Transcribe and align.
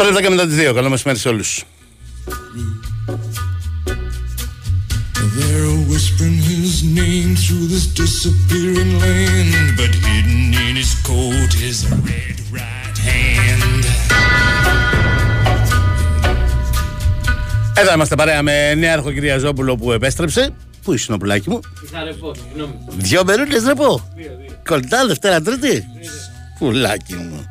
8 0.00 0.04
λεπτά 0.04 0.22
και 0.22 0.28
μετά 0.28 0.46
τις 0.46 0.56
2. 0.70 0.74
Καλό 0.74 0.88
μεσημέρι 0.88 1.18
σε 1.18 1.28
όλους. 1.28 1.64
They're 5.38 5.78
whispering 5.90 6.38
his 6.52 6.74
name 7.00 7.30
through 7.44 7.66
this 7.72 7.86
disappearing 8.02 8.92
land, 9.02 9.66
but 9.78 9.92
hidden 10.06 10.44
in 10.66 10.74
his 10.82 10.92
coat 11.08 11.52
is 11.68 11.78
a 11.90 11.94
red 12.08 12.38
right 12.58 12.98
hand. 13.08 13.84
Εδώ 17.74 17.92
είμαστε 17.92 18.14
παρέα 18.14 18.42
με 18.42 18.74
νέαρχο 18.74 19.12
κυρία 19.12 19.38
Ζόπουλο 19.38 19.76
που 19.76 19.92
επέστρεψε. 19.92 20.50
Πού 20.82 20.92
είσαι 20.92 21.12
ο 21.12 21.16
πουλάκι 21.16 21.50
μου; 21.50 21.60
Είχα 21.84 22.04
ρεπό, 22.04 22.34
συγγνώμη. 22.34 22.74
Δυο 22.96 23.24
μερούλες 23.24 23.64
ρεπό. 23.64 24.10
Δύο, 24.16 24.30
δύο. 24.40 24.56
Κολλητά 24.68 25.06
Δευτέρα 25.06 25.40
Τρίτη. 25.40 25.84
Πουλάκι 26.58 27.14
μου. 27.14 27.48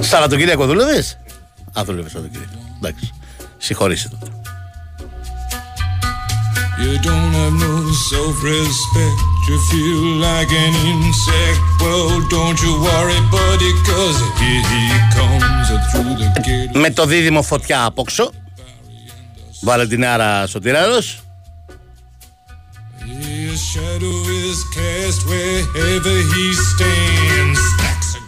Σαββατοκύριακο 0.00 0.66
δούλευες. 0.66 1.18
Α, 1.78 1.82
δούλευες 1.84 2.10
Σαββατοκύριακο. 2.12 2.52
Εντάξει. 2.76 3.12
Συγχωρήστε 3.58 4.08
τότε. 4.08 4.32
You 6.84 6.96
don't 7.08 7.32
have 7.40 7.56
no 7.66 7.74
self-respect. 8.10 9.18
You 9.48 9.56
feel 9.70 10.02
like 10.28 10.50
an 10.64 10.74
insect. 10.92 11.60
Well, 11.80 12.20
don't 12.36 12.58
you 12.64 12.72
worry, 12.88 13.20
buddy, 13.36 13.72
cause 13.88 14.18
here 14.40 14.64
he 14.72 14.82
comes 15.16 15.66
through 15.90 16.14
the 16.20 16.28
gate. 16.46 16.78
Με 16.78 16.90
το 16.90 17.06
δίδυμο 17.06 17.42
φωτιά 17.42 17.84
απόξω. 17.84 18.30
Βαλεντινάρα 19.60 20.46
Σωτηράρος. 20.46 21.18
His 23.00 23.60
shadow 23.72 24.18
is 24.42 24.58
cast 24.76 25.20
wherever 25.28 26.16
he 26.32 26.46
stands. 26.70 27.83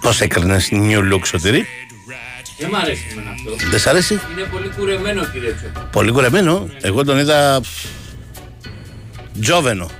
Stacks 0.07 0.09
of 0.09 0.13
Πώς 0.13 0.21
έκρινες 0.21 0.69
new 0.73 1.13
look 1.13 1.21
Σωτηρή. 1.25 1.67
Δεν 2.59 2.69
μ' 2.71 2.75
αρέσει 2.75 3.07
εμένα 3.11 3.31
αυτό. 3.31 3.69
Δεν 3.71 3.79
σ' 3.79 3.87
αρέσει; 3.87 4.13
Είναι 4.15 4.47
πολύ 4.53 4.71
κουρεμένο, 4.79 5.25
κύριε 5.25 5.53
Τσο. 5.53 5.89
Πολύ 5.93 6.11
κουρεμένο. 6.11 6.69
Εγώ 6.81 7.05
τον 7.05 7.19
είδα... 7.19 7.61
πφ, 7.61 7.85
Τζόβενο. 9.41 9.91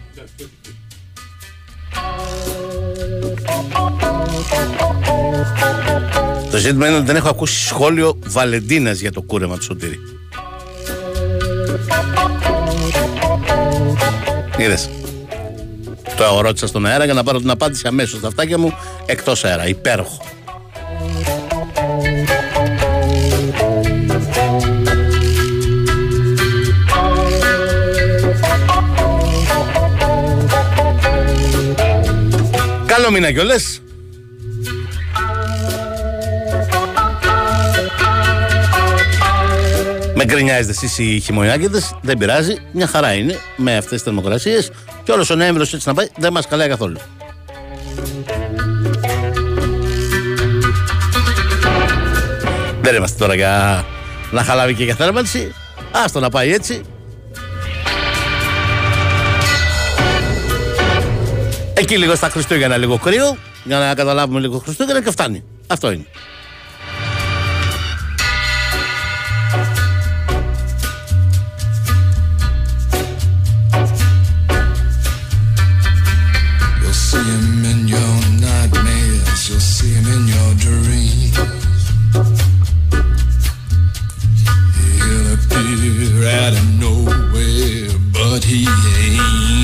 Το 6.51 6.57
ζήτημα 6.57 6.87
είναι 6.87 6.97
ότι 6.97 7.07
δεν 7.07 7.17
έχω 7.17 7.29
ακούσει 7.29 7.67
σχόλιο 7.67 8.19
Βαλεντίνας 8.27 8.99
για 8.99 9.13
το 9.13 9.23
κούρεμα 9.23 9.57
του 9.57 9.63
Σωτήρη. 9.63 9.99
Είδες. 14.59 14.91
Το 16.17 16.41
ρώτησα 16.41 16.67
στον 16.67 16.87
αέρα 16.87 17.05
για 17.05 17.15
να 17.15 17.23
πάρω 17.23 17.39
την 17.39 17.51
απάντηση 17.51 17.87
αμέσως 17.87 18.19
στα 18.19 18.29
αυτάκια 18.29 18.59
μου 18.59 18.79
εκτός 19.07 19.45
αέρα. 19.45 19.67
Υπέροχο. 19.67 20.25
Καλό 32.87 33.11
μήνα 33.11 33.33
κιόλας. 33.33 33.81
Με 40.15 40.25
γκρινιάζετε 40.25 40.71
εσείς 40.71 40.99
οι 40.99 41.21
χειμωνιάκητε, 41.21 41.81
δεν 42.03 42.19
πειράζει, 42.19 42.57
μια 42.73 42.87
χαρά 42.87 43.13
είναι 43.13 43.39
με 43.57 43.77
αυτές 43.77 43.93
τις 43.93 44.03
θερμοκρασίες 44.03 44.71
και 45.07 45.13
όλος 45.13 45.31
ο 45.31 45.35
Νοέμβριο 45.35 45.67
έτσι 45.75 45.89
να 45.89 45.95
πάει 45.95 46.09
δεν 46.17 46.33
μας 46.33 46.47
καλάει 46.47 46.69
καθόλου. 46.69 46.99
Δεν 52.81 52.95
είμαστε 52.95 53.19
τώρα 53.19 53.35
για 53.35 53.85
να 54.31 54.43
χαλάβει 54.43 54.75
και 54.75 54.85
για 54.85 54.95
θέρμανση. 54.95 55.55
Άστο 55.93 56.21
να 56.21 56.29
πάει 56.29 56.53
έτσι. 56.53 56.83
Εκεί 61.75 61.99
λίγο 61.99 62.15
στα 62.15 62.29
Χριστούγεννα 62.29 62.77
λίγο 62.77 62.99
κρύο, 62.99 63.37
για 63.65 63.79
να 63.79 63.95
καταλάβουμε 63.95 64.41
λίγο 64.41 64.59
Χριστούγεννα 64.59 65.03
και 65.03 65.11
φτάνει. 65.11 65.45
Αυτό 65.67 65.91
είναι. 65.91 66.07
But 88.37 88.45
he 88.45 88.61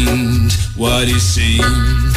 ain't 0.08 0.52
what 0.82 1.06
he 1.12 1.18
seems. 1.34 2.16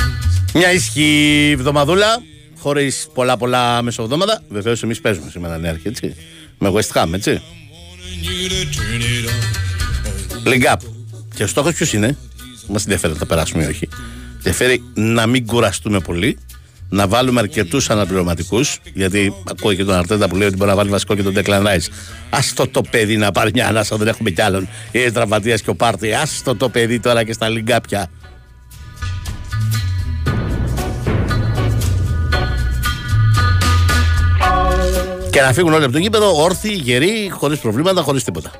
Μια 0.54 0.72
ισχύ 0.72 1.50
εβδομαδούλα, 1.54 2.24
χωρίς 2.60 3.08
πολλά 3.14 3.38
πολλά 3.38 3.82
μεσοβδόματα. 3.82 4.42
Βεβαίως 4.50 4.84
εμείς 4.84 5.02
παίζουμε 5.02 5.30
σήμερα 5.30 5.58
νέαρχη, 5.58 5.88
έτσι. 5.88 6.16
Με 6.58 6.72
West 6.74 7.02
Ham, 7.02 7.14
έτσι. 7.14 7.42
Wanting 7.42 8.26
you 8.26 8.50
to 8.50 8.62
turn 8.76 9.02
it 9.02 9.30
on. 9.30 10.54
League 10.54 10.74
Up. 10.74 10.78
Και 11.36 11.44
ο 11.44 11.48
στόχος 11.48 11.74
ποιος 11.74 11.94
είναι, 11.94 12.18
μας 12.68 12.84
ενδιαφέρει 12.84 13.14
να 13.14 13.20
τα 13.20 13.26
περάσουμε 13.26 13.64
ή 13.64 13.68
όχι. 13.68 13.90
Ενδιαφέρει 14.36 14.84
να 14.94 15.28
μην 15.28 15.46
κουραστούμε 15.46 16.00
πολύ, 16.00 16.38
να 16.90 17.08
βάλουμε 17.08 17.40
αρκετούς 17.40 17.90
αναπληρωματικούς. 17.90 18.80
Γιατί 18.94 19.34
ακούω 19.50 19.74
και 19.74 19.84
τον 19.84 19.96
Αρτέντα 19.96 20.28
που 20.28 20.36
λέει 20.36 20.48
ότι 20.48 20.58
μπορεί 20.58 20.70
να 20.70 20.76
βάλει 20.76 20.90
βασικό 20.90 21.16
και 21.16 21.24
τον 21.24 21.34
Declan 21.38 21.64
Rice. 21.64 21.88
Άστο 22.30 22.68
το 22.68 22.82
παιδί 22.82 23.18
να 23.18 23.32
πάρει 23.32 23.52
μια 23.54 23.68
ανάσα, 23.68 23.98
δεν 23.98 24.08
έχουμε 24.08 24.30
κι 24.30 24.42
άλλον. 24.42 24.68
Είναι 24.92 25.12
τραυματία 25.12 25.58
και 25.58 25.70
ο 25.70 25.76
Πάρτι. 25.76 26.14
Άστο 26.14 26.56
το 26.56 26.70
παιδί 26.70 27.00
τώρα 27.00 27.24
και 27.24 27.34
στα 27.34 27.48
League 27.50 27.76
Up 27.76 27.80
πια. 27.88 28.10
Και 35.30 35.42
να 35.42 35.54
φύγουν 35.54 35.74
όλοι 35.74 35.84
από 35.84 35.94
το 35.94 36.00
γήπεδο 36.00 36.44
όρθιοι, 36.44 36.80
γεροί, 36.84 37.30
χωρίς 37.32 37.60
προβλήματα, 37.60 38.02
χωρίς 38.02 38.24
τίποτα. 38.24 38.52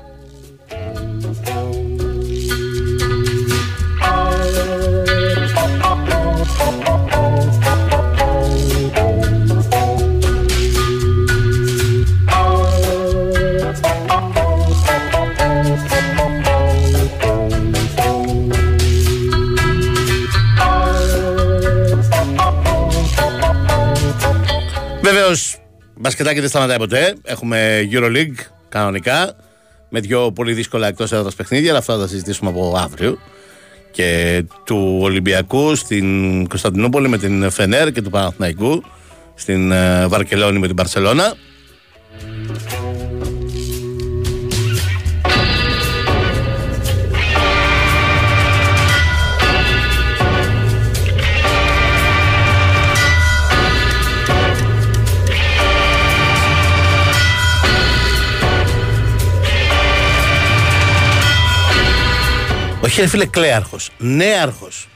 Βεβαίως, 25.26 25.58
μπασκετάκι 25.96 26.40
δεν 26.40 26.48
σταματάει 26.48 26.76
ποτέ. 26.76 27.14
Έχουμε 27.22 27.88
Euroleague 27.92 28.46
κανονικά. 28.68 29.36
Με 29.88 30.00
δύο 30.00 30.32
πολύ 30.32 30.52
δύσκολα 30.52 30.86
εκτός 30.86 31.12
έδρας 31.12 31.34
παιχνίδια, 31.34 31.70
αλλά 31.70 31.78
αυτά 31.78 31.94
θα 31.94 32.00
τα 32.00 32.06
συζητήσουμε 32.06 32.50
από 32.50 32.74
αύριο. 32.76 33.18
Και 33.90 34.42
του 34.64 34.98
Ολυμπιακού 35.00 35.74
στην 35.74 36.48
Κωνσταντινούπολη 36.48 37.08
με 37.08 37.18
την 37.18 37.50
Φενέρ 37.50 37.92
και 37.92 38.02
του 38.02 38.10
Παναθηναϊκού 38.10 38.82
στην 39.34 39.72
ε, 39.72 40.06
Βαρκελόνη 40.06 40.58
με 40.58 40.66
την 40.66 40.76
Παρσελώνα. 40.76 41.34
Όχι, 62.86 63.00
ρε 63.00 63.06
φίλε, 63.06 63.26
κλέαρχος. 63.26 63.90
Νέαρχος. 63.98 64.88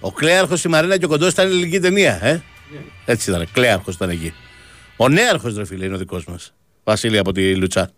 Ο 0.00 0.12
κλέαρχος 0.12 0.64
η 0.64 0.68
Μαρίνα 0.68 0.98
και 0.98 1.04
ο 1.04 1.08
κοντός 1.08 1.32
ήταν 1.32 1.46
ελληνική 1.46 1.80
ταινία, 1.80 2.24
ε. 2.24 2.42
Έτσι 3.04 3.30
ήταν. 3.30 3.48
Κλέαρχος 3.52 3.94
ήταν 3.94 4.10
εκεί. 4.10 4.34
Ο 4.96 5.08
νέαρχος, 5.08 5.56
ρε 5.56 5.66
φίλε, 5.66 5.84
είναι 5.84 5.94
ο 5.94 5.98
δικός 5.98 6.24
μας. 6.24 6.54
Βασίλη 6.84 7.18
από 7.18 7.32
τη 7.32 7.56
Λουτσά. 7.56 7.90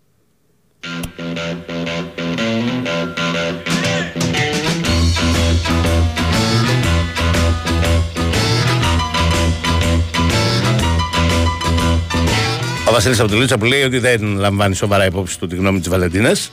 Ο 12.89 12.93
Βασίλης 12.93 13.21
από 13.21 13.29
τη 13.31 13.37
Λούτσα 13.37 13.59
που 13.59 13.65
λέει 13.65 13.83
ότι 13.83 13.99
δεν 13.99 14.23
λαμβάνει 14.23 14.75
σοβαρά 14.75 15.07
υπόψη 15.07 15.39
του 15.39 15.47
τη 15.47 15.57
γνώμη 15.57 15.79
της 15.79 15.89
Βαλεντίνας. 15.89 16.51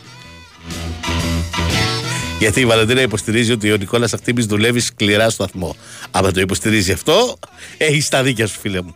Γιατί 2.39 2.59
η 2.59 2.65
Βαλεντίνα 2.65 3.01
υποστηρίζει 3.01 3.51
ότι 3.51 3.71
ο 3.71 3.77
Νικόλας 3.77 4.13
Ακτήμπη 4.13 4.45
δουλεύει 4.45 4.79
σκληρά 4.79 5.29
στο 5.29 5.43
αθμό. 5.43 5.75
Αν 6.11 6.33
το 6.33 6.39
υποστηρίζει 6.39 6.91
αυτό, 6.91 7.39
έχει 7.77 8.09
τα 8.09 8.23
δίκια 8.23 8.47
σου, 8.47 8.59
φίλε 8.59 8.81
μου. 8.81 8.95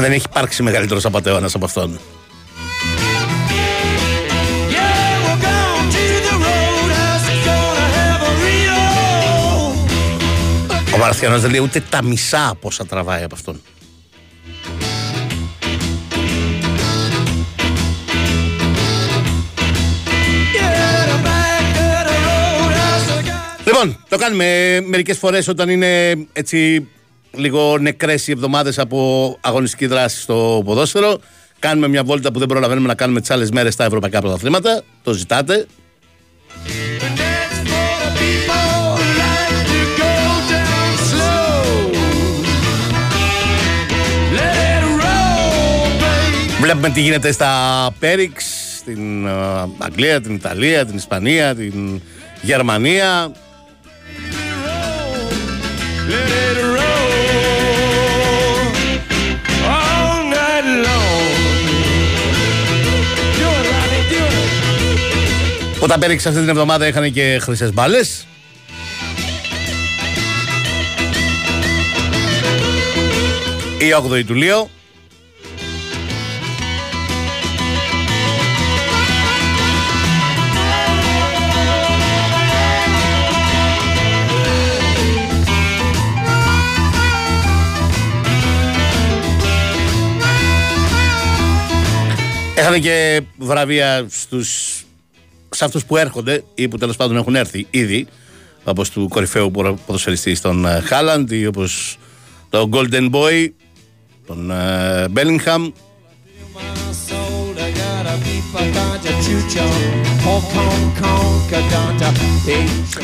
δεν 0.00 0.12
έχει 0.12 0.24
υπάρξει 0.30 0.62
μεγαλύτερος 0.62 1.04
απαταιώνας 1.04 1.54
από 1.54 1.64
αυτόν. 1.64 1.98
Ο 10.94 10.98
Μαρθιανός 10.98 11.40
δεν 11.40 11.50
λέει 11.50 11.60
ούτε 11.60 11.80
τα 11.88 12.02
μισά 12.02 12.54
πόσα 12.60 12.86
τραβάει 12.86 13.22
από 13.22 13.34
αυτόν. 13.34 13.60
Λοιπόν, 23.64 24.04
το 24.08 24.16
κάνουμε 24.16 24.80
μερικές 24.86 25.18
φορές 25.18 25.48
όταν 25.48 25.68
είναι 25.68 26.14
έτσι 26.32 26.88
λίγο 27.32 27.78
νεκρές 27.78 28.26
οι 28.28 28.32
εβδομάδες 28.32 28.78
από 28.78 29.38
αγωνιστική 29.40 29.86
δράση 29.86 30.20
στο 30.20 30.62
ποδόσφαιρο. 30.64 31.18
Κάνουμε 31.58 31.88
μια 31.88 32.04
βόλτα 32.04 32.32
που 32.32 32.38
δεν 32.38 32.48
προλαβαίνουμε 32.48 32.86
να 32.86 32.94
κάνουμε 32.94 33.20
τις 33.20 33.30
άλλες 33.30 33.50
μέρες 33.50 33.72
στα 33.72 33.84
ευρωπαϊκά 33.84 34.20
πρωταθλήματα. 34.20 34.82
Το 35.02 35.12
ζητάτε. 35.12 35.66
Βλέπουμε 46.64 46.90
τι 46.90 47.00
γίνεται 47.00 47.32
στα 47.32 47.90
Πέριξ, 47.98 48.44
στην 48.76 49.28
Αγγλία, 49.78 50.20
την 50.20 50.34
Ιταλία, 50.34 50.86
την 50.86 50.96
Ισπανία, 50.96 51.54
την 51.54 52.02
Γερμανία. 52.42 53.32
Όταν 65.80 66.00
πέριξε 66.00 66.28
αυτή 66.28 66.40
την 66.40 66.48
εβδομάδα 66.48 66.86
είχαν 66.86 67.12
και 67.12 67.38
χρυσές 67.42 67.72
μπάλες. 67.72 68.26
Η 73.78 73.94
8η 74.12 74.24
του 74.24 74.34
Λίο. 74.34 74.70
Έχανε 92.56 92.78
και 92.78 93.22
βραβεία 93.38 94.06
στους, 94.10 94.82
σε 95.50 95.64
αυτούς 95.64 95.84
που 95.84 95.96
έρχονται 95.96 96.44
ή 96.54 96.68
που 96.68 96.78
τέλος 96.78 96.96
πάντων 96.96 97.16
έχουν 97.16 97.34
έρθει 97.34 97.66
ήδη 97.70 98.06
όπως 98.64 98.90
του 98.90 99.08
κορυφαίου 99.08 99.50
ποδοσφαιριστή 99.86 100.34
στον 100.34 100.66
Χάλαντ 100.84 101.32
ή 101.32 101.46
όπως 101.46 101.98
το 102.50 102.68
Golden 102.72 103.10
Boy 103.10 103.48
τον 104.26 104.52
Bellingham 105.14 105.72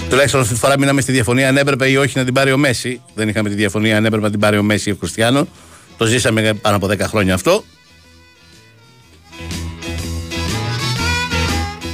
Τουλάχιστον 0.09 0.41
αυτή 0.41 0.55
τη 0.55 0.61
φορά 0.61 0.79
μείναμε 0.79 1.01
στη 1.01 1.13
διαφωνία 1.13 1.49
αν 1.49 1.57
έπρεπε 1.57 1.89
ή 1.89 1.97
όχι 1.97 2.19
να 2.19 2.25
την 2.25 2.35
πάρει 2.35 2.53
ο 2.53 2.59
Μέση. 2.59 3.01
Δεν 3.15 3.29
είχαμε 3.29 3.49
τη 3.49 3.55
διαφωνία 3.55 3.97
αν 3.97 4.05
έπρεπε 4.05 4.25
να 4.25 4.31
την 4.31 4.41
πάρει 4.41 4.59
ο 4.59 4.63
Μέση 4.63 4.89
ή 4.89 4.93
ο 4.93 4.97
Χριστιανό. 4.99 5.47
Το 5.97 6.05
ζήσαμε 6.05 6.55
πάνω 6.55 6.77
από 6.77 6.87
10 6.87 6.99
χρόνια 7.01 7.35
αυτό. 7.35 7.65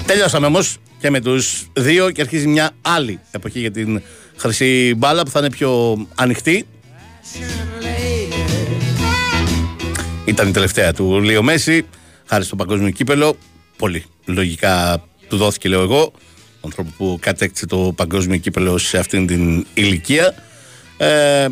Τελειώσαμε 0.07 0.47
όμως 0.47 0.77
και 1.01 1.11
με 1.11 1.21
τους 1.21 1.67
δύο 1.73 2.11
και 2.11 2.21
αρχίζει 2.21 2.47
μια 2.47 2.71
άλλη 2.83 3.21
εποχή 3.31 3.61
για 3.61 3.71
την 3.71 4.03
χρυσή 4.37 4.95
μπάλα 4.97 5.23
που 5.23 5.31
θα 5.31 5.39
είναι 5.39 5.51
πιο 5.51 5.99
ανοιχτή. 6.15 6.67
Ήταν 10.25 10.49
η 10.49 10.51
τελευταία 10.51 10.93
του 10.93 11.21
Λίο 11.21 11.43
Μέση, 11.43 11.87
χάρη 12.27 12.45
στο 12.45 12.57
παγκόσμιο 12.57 12.91
κύπελο. 12.91 13.37
Πολύ 13.77 14.05
λογικά 14.25 15.05
του 15.29 15.37
δόθηκε, 15.37 15.69
λέω 15.69 15.83
εγώ, 15.83 16.13
άνθρωπο 16.61 16.91
που 16.97 17.19
κατέκτησε 17.21 17.67
το 17.67 17.93
παγκόσμιο 17.97 18.37
κύπελο 18.37 18.79
σε 18.79 18.99
αυτήν 18.99 19.27
την 19.27 19.67
ηλικία. 19.75 20.35
Ε, 20.97 21.47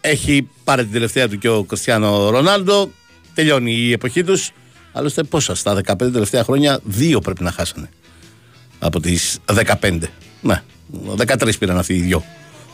έχει 0.00 0.48
πάρει 0.64 0.82
την 0.82 0.92
τελευταία 0.92 1.28
του 1.28 1.38
και 1.38 1.48
ο 1.48 1.62
Κριστιανό 1.62 2.30
Ρονάλντο. 2.30 2.90
Τελειώνει 3.34 3.72
η 3.72 3.92
εποχή 3.92 4.24
τους. 4.24 4.50
Άλλωστε 4.98 5.22
πόσα, 5.22 5.54
στα 5.54 5.80
15 5.86 6.12
τελευταία 6.12 6.44
χρόνια 6.44 6.80
δύο 6.84 7.20
πρέπει 7.20 7.42
να 7.42 7.50
χάσανε. 7.50 7.88
Από 8.78 9.00
τις 9.00 9.38
15. 9.80 9.98
Ναι, 10.40 10.62
13 11.16 11.58
πήραν 11.58 11.78
αυτοί 11.78 11.94
οι 11.94 12.00
δυο. 12.00 12.24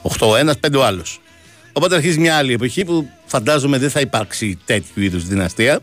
8 0.03 0.29
ο 0.29 0.37
ένας, 0.37 0.57
5 0.61 0.79
ο 0.79 0.85
άλλος. 0.85 1.21
Οπότε 1.73 1.95
αρχίζει 1.95 2.19
μια 2.19 2.37
άλλη 2.37 2.53
εποχή 2.53 2.85
που 2.85 3.09
φαντάζομαι 3.27 3.79
δεν 3.79 3.91
θα 3.91 4.01
υπάρξει 4.01 4.59
τέτοιου 4.65 5.03
είδους 5.03 5.27
δυναστεία. 5.27 5.81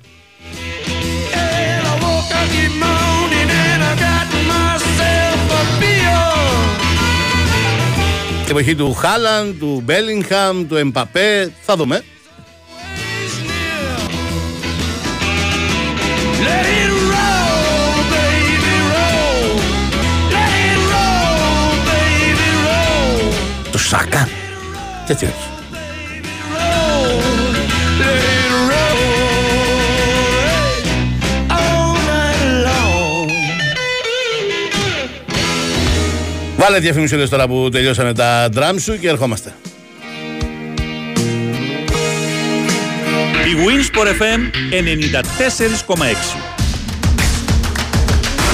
Την 8.45 8.59
εποχή 8.59 8.75
του 8.75 8.93
Χάλαν, 8.93 9.57
του 9.59 9.81
Μπέλιγχαμ, 9.83 10.67
του 10.67 10.75
Εμπαπέ, 10.75 11.53
θα 11.61 11.75
δούμε. 11.75 12.03
Το 23.71 23.77
Σάκα. 23.77 24.29
Γιατί 25.05 25.25
όχι. 25.25 25.51
Βάλε 36.57 36.79
διαφημισούλες 36.79 37.29
τώρα 37.29 37.48
που 37.48 37.69
τελειώσανε 37.71 38.13
τα 38.13 38.48
ντραμ 38.51 38.77
σου 38.77 39.00
και 39.00 39.07
ερχόμαστε. 39.07 39.53
Η 43.51 43.53
Winsport 43.53 44.08
FM 44.08 44.41
94,6 45.98 46.51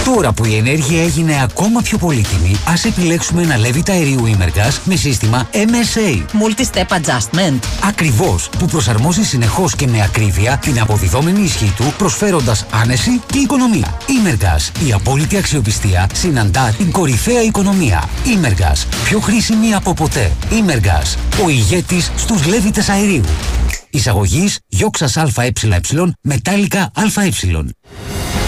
Τώρα 0.05 0.33
που 0.33 0.45
η 0.45 0.55
ενέργεια 0.55 1.03
έγινε 1.03 1.41
ακόμα 1.43 1.81
πιο 1.81 1.97
πολύτιμη, 1.97 2.55
ας 2.67 2.85
επιλέξουμε 2.85 3.41
ένα 3.41 3.55
Levit 3.57 3.89
αερίου 3.89 4.23
Imergas 4.25 4.77
με 4.83 4.95
σύστημα 4.95 5.49
MSA. 5.53 6.15
Multi-step 6.17 6.95
adjustment. 6.97 7.59
Ακριβώς, 7.83 8.49
που 8.59 8.65
προσαρμόζει 8.65 9.23
συνεχώς 9.23 9.75
και 9.75 9.87
με 9.87 10.01
ακρίβεια 10.03 10.57
την 10.57 10.79
αποδιδόμενη 10.79 11.41
ισχύ 11.41 11.73
του, 11.77 11.93
προσφέροντας 11.97 12.65
άνεση 12.71 13.21
και 13.31 13.37
οικονομία. 13.37 13.97
Imergas, 14.07 14.85
η 14.87 14.93
απόλυτη 14.93 15.37
αξιοπιστία 15.37 16.09
συναντά 16.13 16.73
την 16.77 16.91
κορυφαία 16.91 17.41
οικονομία. 17.41 18.09
Imergas, 18.25 18.85
πιο 19.03 19.19
χρήσιμη 19.19 19.73
από 19.73 19.93
ποτέ. 19.93 20.31
Imergas, 20.49 21.17
ο 21.45 21.49
ηγέτης 21.49 22.11
στους 22.15 22.45
Λέβητε 22.45 22.83
αερίου. 22.89 23.23
Εισαγωγής 23.97 24.59
Γιώξα 24.67 25.31
ΑΕ 25.35 25.51
μετάλλικα 26.21 26.91
ΑΕ. 26.93 27.29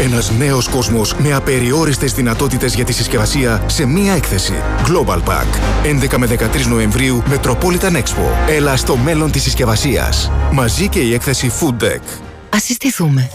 Ένας 0.02 0.32
νέος 0.32 0.68
κόσμος 0.68 1.16
με 1.16 1.34
απεριόριστες 1.34 2.14
δυνατότητες 2.14 2.76
για 2.76 2.86
τη 2.86 2.94
συσκευασία 2.94 3.64
σε 3.68 3.86
μία 3.86 4.14
έκθεση. 4.14 4.54
Global 4.86 5.18
Pack. 5.18 5.46
11 5.84 6.18
με 6.18 6.28
13 6.28 6.68
Νοεμβρίου 6.68 7.24
Metropolitan 7.30 7.92
Expo. 7.92 8.50
Έλα 8.50 8.78
στο 8.78 8.96
μέλλον 8.96 9.32
της 9.32 9.44
συσκευασίας. 9.44 10.32
Μαζί 10.52 10.88
και 10.88 11.00
η 11.00 11.14
έκθεση 11.14 11.52
Food 11.60 11.84
Deck. 11.84 12.02
Ας 12.50 12.64
συστηθούμε. 12.64 13.30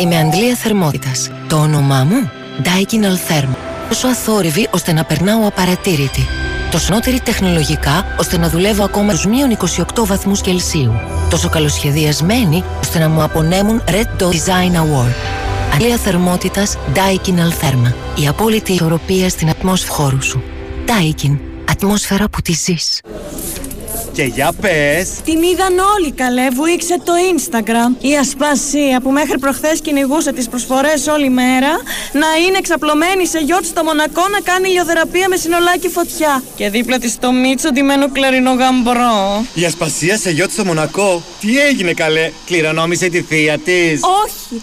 Είμαι 0.00 0.18
Αντλία 0.18 0.54
Θερμότητας. 0.54 1.30
Το 1.48 1.56
όνομά 1.56 2.04
μου 2.04 2.30
Daikin 2.62 3.04
Altherm. 3.04 3.48
Τόσο 3.88 4.08
αθόρυβη 4.08 4.68
ώστε 4.70 4.92
να 4.92 5.04
περνάω 5.04 5.46
απαρατήρητη. 5.46 6.45
Τόσο 6.70 6.92
νότερη 6.92 7.20
τεχνολογικά 7.20 8.04
ώστε 8.18 8.38
να 8.38 8.48
δουλεύω 8.48 8.84
ακόμα 8.84 9.12
στους 9.12 9.26
μείον 9.26 9.56
28 9.96 10.06
βαθμούς 10.06 10.40
Κελσίου. 10.40 10.92
Τόσο 11.30 11.48
καλοσχεδιασμένη 11.48 12.64
ώστε 12.80 12.98
να 12.98 13.08
μου 13.08 13.22
απονέμουν 13.22 13.82
Red 13.86 14.22
Dot 14.22 14.30
Design 14.30 14.74
Award. 14.74 15.14
Αλία 15.74 15.96
θερμότητας 15.96 16.76
Daikin 16.94 17.34
Altherma. 17.34 17.92
Η 18.22 18.28
απόλυτη 18.28 18.72
ισορροπία 18.72 19.28
στην 19.28 19.48
ατμόσφαιρα 19.48 19.94
χώρου 19.94 20.22
σου. 20.22 20.42
Daikin. 20.86 21.38
Ατμόσφαιρα 21.70 22.28
που 22.28 22.42
τη 22.42 22.52
ζεις. 22.52 23.00
Και 24.16 24.22
για 24.22 24.52
πες. 24.60 25.08
Την 25.24 25.42
είδαν 25.42 25.78
όλοι 25.96 26.12
καλέ, 26.12 26.48
βουήξε 26.50 26.96
το 27.04 27.12
Instagram. 27.34 28.04
Η 28.04 28.16
Ασπασία 28.16 29.00
που 29.00 29.10
μέχρι 29.10 29.38
προχθές 29.38 29.80
κυνηγούσε 29.80 30.32
τις 30.32 30.48
προσφορές 30.48 31.06
όλη 31.06 31.28
μέρα 31.30 31.68
να 32.12 32.26
είναι 32.46 32.58
εξαπλωμένη 32.58 33.26
σε 33.26 33.38
γιότ 33.38 33.64
στο 33.64 33.84
Μονακό 33.84 34.28
να 34.28 34.40
κάνει 34.40 34.68
ηλιοθεραπεία 34.68 35.28
με 35.28 35.36
συνολάκι 35.36 35.88
φωτιά. 35.88 36.42
Και 36.56 36.70
δίπλα 36.70 36.98
της 36.98 37.18
το 37.18 37.32
Μίτσο 37.32 37.70
ντυμένο 37.72 38.10
κλαρινό 38.10 38.52
γαμπρό. 38.52 39.44
Η 39.54 39.64
Ασπασία 39.64 40.18
σε 40.18 40.30
γιότ 40.30 40.50
στο 40.50 40.64
Μονακό. 40.64 41.22
Τι 41.40 41.58
έγινε 41.58 41.92
καλέ. 41.92 42.30
Κληρονόμησε 42.46 43.08
τη 43.08 43.22
θεία 43.22 43.58
της. 43.58 44.00
Όχι, 44.24 44.62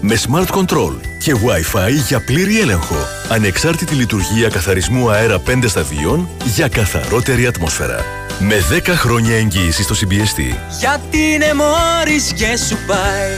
Με 0.00 0.18
Smart 0.26 0.46
Control 0.46 0.96
και 1.18 1.34
Wi-Fi 1.34 1.90
για 2.06 2.20
πλήρη 2.20 2.60
έλεγχο. 2.60 2.96
Ανεξάρτητη 3.28 3.94
λειτουργία 3.94 4.48
καθαρισμού 4.48 5.10
αέρα 5.10 5.42
5 5.46 5.64
σταδίων 5.66 6.28
για 6.54 6.68
καθαρότερη 6.68 7.46
ατμόσφαιρα. 7.46 8.04
Με 8.38 8.56
10 8.86 8.88
χρόνια 8.88 9.36
εγγύηση 9.36 9.82
στο 9.82 9.94
CBST. 9.94 10.56
Γιατί 10.80 11.18
είναι 11.18 11.54
μόρις 11.54 12.32
και 12.32 12.56
σου 12.68 12.78
πάει. 12.86 13.30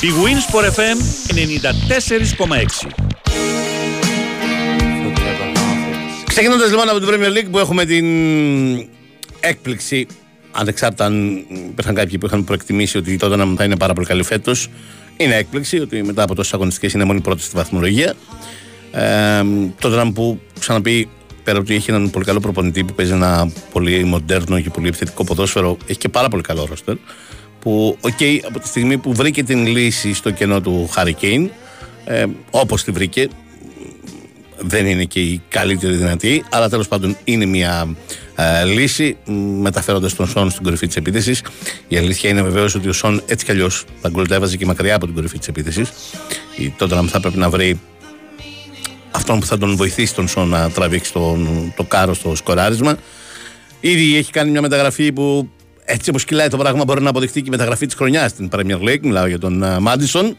Η 0.00 0.08
Winsport 0.22 0.64
FM 0.64 0.98
94,6. 1.34 2.90
Ξεκινώντας 6.26 6.70
λοιπόν 6.70 6.88
από 6.88 6.98
την 6.98 7.08
Premier 7.08 7.38
League 7.38 7.50
που 7.50 7.58
έχουμε 7.58 7.84
την 7.84 8.06
έκπληξη 9.40 10.06
ανεξάρτητα 10.56 11.04
αν 11.04 11.44
υπήρχαν 11.70 11.94
κάποιοι 11.94 12.18
που 12.18 12.26
είχαν 12.26 12.44
προεκτιμήσει 12.44 12.98
ότι 12.98 13.16
τότε 13.16 13.36
να 13.36 13.54
θα 13.56 13.64
είναι 13.64 13.76
πάρα 13.76 13.92
πολύ 13.92 14.06
καλή 14.06 14.22
φέτος. 14.22 14.68
Είναι 15.16 15.34
έκπληξη 15.34 15.78
ότι 15.78 16.02
μετά 16.02 16.22
από 16.22 16.34
τόσες 16.34 16.54
αγωνιστικές 16.54 16.92
είναι 16.92 17.04
μόνη 17.04 17.20
πρώτη 17.20 17.42
στη 17.42 17.56
βαθμολογία. 17.56 18.14
Ε, 18.92 19.42
τότε 19.80 20.10
που 20.14 20.40
ξαναπεί 20.58 21.08
πέρα 21.44 21.58
ότι 21.58 21.74
έχει 21.74 21.90
έναν 21.90 22.10
πολύ 22.10 22.24
καλό 22.24 22.40
προπονητή 22.40 22.84
που 22.84 22.94
παίζει 22.94 23.12
ένα 23.12 23.50
πολύ 23.72 24.04
μοντέρνο 24.04 24.60
και 24.60 24.70
πολύ 24.70 24.88
επιθετικό 24.88 25.24
ποδόσφαιρο, 25.24 25.76
έχει 25.86 25.98
και 25.98 26.08
πάρα 26.08 26.28
πολύ 26.28 26.42
καλό 26.42 26.66
ρόστερ. 26.68 26.96
Που, 27.60 27.96
OK, 28.00 28.12
okay, 28.18 28.38
από 28.48 28.58
τη 28.58 28.68
στιγμή 28.68 28.98
που 28.98 29.14
βρήκε 29.14 29.42
την 29.42 29.66
λύση 29.66 30.14
στο 30.14 30.30
κενό 30.30 30.60
του 30.60 30.88
Harry 30.94 31.12
Kane, 31.20 31.48
ε, 32.04 32.24
όπως 32.50 32.84
τη 32.84 32.90
βρήκε, 32.90 33.28
δεν 34.58 34.86
είναι 34.86 35.04
και 35.04 35.20
η 35.20 35.42
καλύτερη 35.48 35.94
δυνατή, 35.94 36.44
αλλά 36.50 36.68
τέλος 36.68 36.88
πάντων 36.88 37.16
είναι 37.24 37.44
μια 37.44 37.96
ε, 38.36 38.64
λύση 38.64 39.16
μεταφέροντας 39.60 40.14
τον 40.14 40.28
Σον 40.28 40.50
στην 40.50 40.62
κορυφή 40.64 40.86
της 40.86 40.96
επίθεσης. 40.96 41.42
Η 41.88 41.96
αλήθεια 41.96 42.30
είναι 42.30 42.42
βεβαίως 42.42 42.74
ότι 42.74 42.88
ο 42.88 42.92
Σον 42.92 43.22
έτσι 43.26 43.44
κι 43.44 43.50
αλλιώς 43.50 43.84
θα 44.00 44.08
γκολ 44.08 44.24
θα 44.24 44.36
έβαζε 44.36 44.56
και 44.56 44.66
μακριά 44.66 44.94
από 44.94 45.06
την 45.06 45.14
κορυφή 45.14 45.38
της 45.38 45.48
επίθεσης. 45.48 45.88
Η 46.56 46.74
Τότραμ 46.78 47.06
θα 47.06 47.20
πρέπει 47.20 47.38
να 47.38 47.50
βρει 47.50 47.80
αυτόν 49.10 49.40
που 49.40 49.46
θα 49.46 49.58
τον 49.58 49.76
βοηθήσει 49.76 50.14
τον 50.14 50.28
Σον 50.28 50.48
να 50.48 50.70
τραβήξει 50.70 51.12
τον, 51.12 51.72
το 51.76 51.82
κάρο 51.82 52.14
στο 52.14 52.34
σκοράρισμα. 52.34 52.96
Ήδη 53.80 54.16
έχει 54.16 54.32
κάνει 54.32 54.50
μια 54.50 54.60
μεταγραφή 54.60 55.12
που 55.12 55.50
έτσι 55.84 56.10
όπως 56.10 56.24
κυλάει 56.24 56.48
το 56.48 56.56
πράγμα 56.56 56.84
μπορεί 56.84 57.02
να 57.02 57.10
αποδειχθεί 57.10 57.40
και 57.40 57.46
η 57.48 57.50
μεταγραφή 57.50 57.86
της 57.86 57.94
χρονιάς 57.94 58.30
στην 58.30 58.48
Premier 58.52 58.80
League. 58.80 59.00
Μιλάω 59.02 59.26
για 59.26 59.38
τον 59.38 59.64
Μάντισον. 59.80 60.36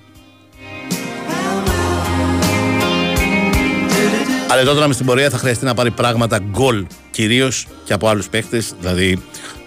Αλλά 4.50 4.63
τότε 4.63 4.94
στην 4.94 5.06
πορεία 5.06 5.30
θα 5.30 5.38
χρειαστεί 5.38 5.66
να 5.66 5.74
πάρει 5.74 5.92
πράγματα 5.92 6.39
γκολ 6.39 6.86
κυρίως 7.12 7.68
και 7.84 7.94
από 7.94 8.08
άλλους 8.08 8.30
παίχτες, 8.30 8.74
δηλαδή 8.80 9.22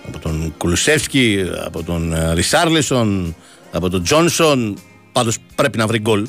από 0.08 0.18
τον 0.18 0.54
Κουλουσεύσκι, 0.56 1.44
από 1.64 1.82
τον 1.82 2.12
ε, 2.12 2.34
Ρισάρλισον, 2.34 3.36
από 3.72 3.90
τον 3.90 4.02
Τζόνσον. 4.02 4.76
Πάντως 5.12 5.36
πρέπει 5.54 5.78
να 5.78 5.86
βρει 5.86 5.98
γκολ. 5.98 6.26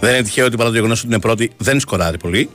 Δεν 0.00 0.14
είναι 0.14 0.22
τυχαίο 0.22 0.46
ότι 0.46 0.56
παρά 0.56 0.68
το 0.68 0.74
γεγονός 0.74 0.98
ότι 0.98 1.06
είναι 1.06 1.20
πρώτη 1.20 1.50
δεν 1.56 1.80
σκοράρει 1.80 2.18
πολύ. 2.18 2.48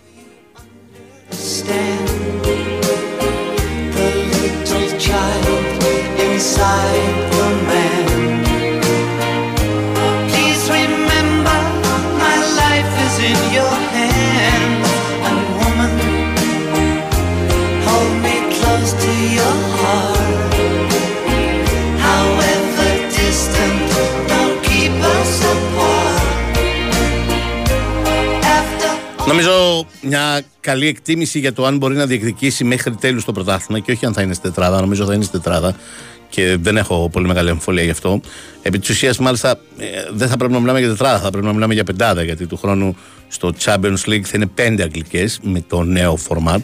Νομίζω 29.35 29.85
μια 30.01 30.41
καλή 30.59 30.87
εκτίμηση 30.87 31.39
για 31.39 31.53
το 31.53 31.65
αν 31.65 31.77
μπορεί 31.77 31.95
να 31.95 32.05
διεκδικήσει 32.05 32.63
μέχρι 32.63 32.95
τέλους 32.95 33.25
το 33.25 33.31
πρωτάθλημα 33.31 33.79
και 33.79 33.91
όχι 33.91 34.05
αν 34.05 34.13
θα 34.13 34.21
είναι 34.21 34.33
στη 34.33 34.43
τετράδα. 34.43 34.81
Νομίζω 34.81 35.05
θα 35.05 35.13
είναι 35.13 35.23
στη 35.23 35.31
τετράδα 35.31 35.75
και 36.29 36.57
δεν 36.59 36.77
έχω 36.77 37.09
πολύ 37.11 37.27
μεγάλη 37.27 37.49
εμφολία 37.49 37.83
γι' 37.83 37.89
αυτό. 37.89 38.21
Επί 38.61 38.79
της 38.79 38.89
ουσίας, 38.89 39.17
μάλιστα, 39.17 39.59
ε, 39.77 39.85
δεν 40.13 40.27
θα 40.27 40.37
πρέπει 40.37 40.53
να 40.53 40.59
μιλάμε 40.59 40.79
για 40.79 40.87
τετράδα, 40.87 41.19
θα 41.19 41.29
πρέπει 41.29 41.45
να 41.45 41.53
μιλάμε 41.53 41.73
για 41.73 41.83
πεντάδα. 41.83 42.23
Γιατί 42.23 42.45
του 42.47 42.57
χρόνου 42.57 42.95
στο 43.27 43.53
Champions 43.63 44.03
League 44.05 44.21
θα 44.23 44.31
είναι 44.33 44.45
πέντε 44.45 44.83
αγγλικές 44.83 45.39
με 45.43 45.63
το 45.67 45.83
νέο 45.83 46.17
format. 46.27 46.61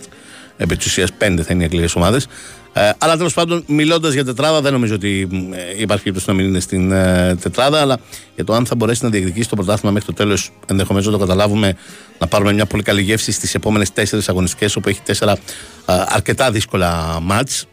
Επί 0.57 0.75
της 0.75 0.85
ουσίας, 0.85 1.13
πέντε 1.13 1.43
θα 1.43 1.53
είναι 1.53 1.61
οι 1.61 1.65
αγγλικές 1.65 1.95
ομάδες. 1.95 2.27
Ε, 2.73 2.91
αλλά 2.97 3.17
τέλος 3.17 3.33
πάντων, 3.33 3.63
μιλώντας 3.67 4.13
για 4.13 4.25
τετράδα, 4.25 4.61
δεν 4.61 4.73
νομίζω 4.73 4.95
ότι 4.95 5.27
ε, 5.51 5.81
υπάρχει 5.81 6.03
περίπτωση 6.03 6.29
να 6.29 6.33
μην 6.33 6.45
είναι 6.45 6.59
στην 6.59 6.91
ε, 6.91 7.35
τετράδα. 7.41 7.81
Αλλά 7.81 7.99
για 8.35 8.43
το 8.43 8.53
αν 8.53 8.65
θα 8.65 8.75
μπορέσει 8.75 9.03
να 9.03 9.09
διεκδικήσει 9.09 9.49
το 9.49 9.55
πρωτάθλημα 9.55 9.93
μέχρι 9.93 10.07
το 10.07 10.13
τέλος, 10.13 10.51
ενδεχομένως 10.67 11.05
να 11.05 11.13
το 11.13 11.17
καταλάβουμε, 11.17 11.77
να 12.19 12.27
πάρουμε 12.27 12.53
μια 12.53 12.65
πολύ 12.65 12.83
καλή 12.83 13.01
γεύση 13.01 13.31
στις 13.31 13.55
επόμενες 13.55 13.93
τέσσερις 13.93 14.29
αγωνιστικές, 14.29 14.75
όπου 14.75 14.89
έχει 14.89 15.01
τέσσερα 15.01 15.37
αρκετά 15.85 16.51
δύσκολα 16.51 17.19
μάτς. 17.21 17.65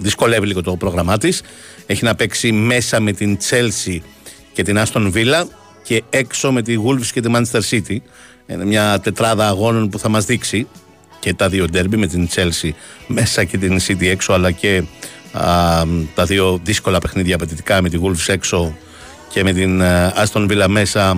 Δυσκολεύει 0.00 0.46
λίγο 0.46 0.62
το 0.62 0.76
πρόγραμμά 0.76 1.18
της. 1.18 1.42
Έχει 1.86 2.04
να 2.04 2.14
παίξει 2.14 2.52
μέσα 2.52 3.00
με 3.00 3.12
την 3.12 3.38
Chelsea 3.50 3.98
και 4.52 4.62
την 4.62 4.78
Aston 4.78 5.12
Villa 5.14 5.44
και 5.82 6.02
έξω 6.10 6.52
με 6.52 6.62
τη 6.62 6.76
Wolves 6.86 7.06
και 7.06 7.20
τη 7.20 7.30
Manchester 7.34 7.60
City. 7.70 7.96
Είναι 8.46 8.64
μια 8.64 9.00
τετράδα 9.00 9.48
αγώνων 9.48 9.88
που 9.88 9.98
θα 9.98 10.08
μας 10.08 10.24
δείξει 10.24 10.66
και 11.20 11.34
τα 11.34 11.48
δύο 11.48 11.64
ντέρμπι 11.64 11.96
με 11.96 12.06
την 12.06 12.28
Chelsea 12.34 12.70
μέσα 13.06 13.44
και 13.44 13.58
την 13.58 13.80
City 13.86 14.04
έξω 14.04 14.32
αλλά 14.32 14.50
και 14.50 14.82
α, 15.32 15.82
τα 16.14 16.24
δύο 16.24 16.60
δύσκολα 16.62 16.98
παιχνίδια 16.98 17.34
απαιτητικά 17.34 17.82
με 17.82 17.88
τη 17.88 17.98
Wolves 18.02 18.32
έξω 18.32 18.76
και 19.32 19.42
με 19.42 19.52
την 19.52 19.82
Aston 20.24 20.50
Villa 20.50 20.66
μέσα. 20.68 21.16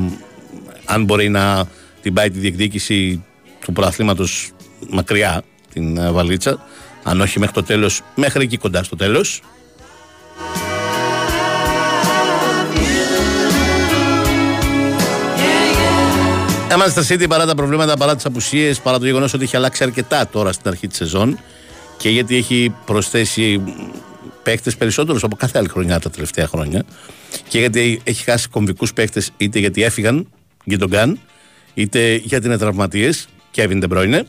Αν 0.85 1.05
μπορεί 1.05 1.29
να 1.29 1.65
την 2.03 2.15
πάει 2.15 2.31
τη 2.31 2.39
διεκδίκηση 2.39 3.25
του 3.65 3.73
προαθλήματος 3.73 4.51
μακριά 4.91 5.43
την 5.73 6.13
βαλίτσα 6.13 6.59
αν 7.03 7.21
όχι 7.21 7.39
μέχρι 7.39 7.55
το 7.55 7.63
τέλος 7.63 8.03
μέχρι 8.15 8.43
εκεί 8.43 8.57
κοντά 8.57 8.83
στο 8.83 8.97
τέλος 8.97 9.43
Είμαστε 16.75 17.15
City 17.15 17.29
παρά 17.29 17.47
τα 17.47 17.55
προβλήματα, 17.55 17.97
παρά 17.97 18.17
τις 18.17 18.25
απουσίες, 18.25 18.81
παρά 18.81 18.99
το 18.99 19.05
γεγονός 19.05 19.33
ότι 19.33 19.45
έχει 19.45 19.57
αλλάξει 19.57 19.85
αρκετά 19.85 20.29
τώρα 20.29 20.53
στην 20.53 20.69
αρχή 20.69 20.87
της 20.87 20.97
σεζόν 20.97 21.39
και 21.97 22.09
γιατί 22.09 22.37
έχει 22.37 22.75
προσθέσει 22.85 23.63
παίκτες 24.43 24.77
περισσότερους 24.77 25.23
από 25.23 25.37
κάθε 25.37 25.59
άλλη 25.59 25.69
χρονιά 25.69 25.99
τα 26.01 26.11
τελευταία 26.11 26.47
χρόνια 26.47 26.85
και 27.49 27.59
γιατί 27.59 28.01
έχει 28.05 28.25
χάσει 28.25 28.49
κομβικούς 28.49 28.93
παίκτες 28.93 29.31
είτε 29.37 29.59
γιατί 29.59 29.83
έφυγαν, 29.83 30.29
Γκίντογκαν, 30.69 31.19
είτε 31.75 32.15
γιατί 32.15 32.47
είναι 32.47 32.59
τραυματίες, 32.59 33.29
Kevin 33.57 33.83
De 33.83 33.89
Bruyne. 33.89 34.21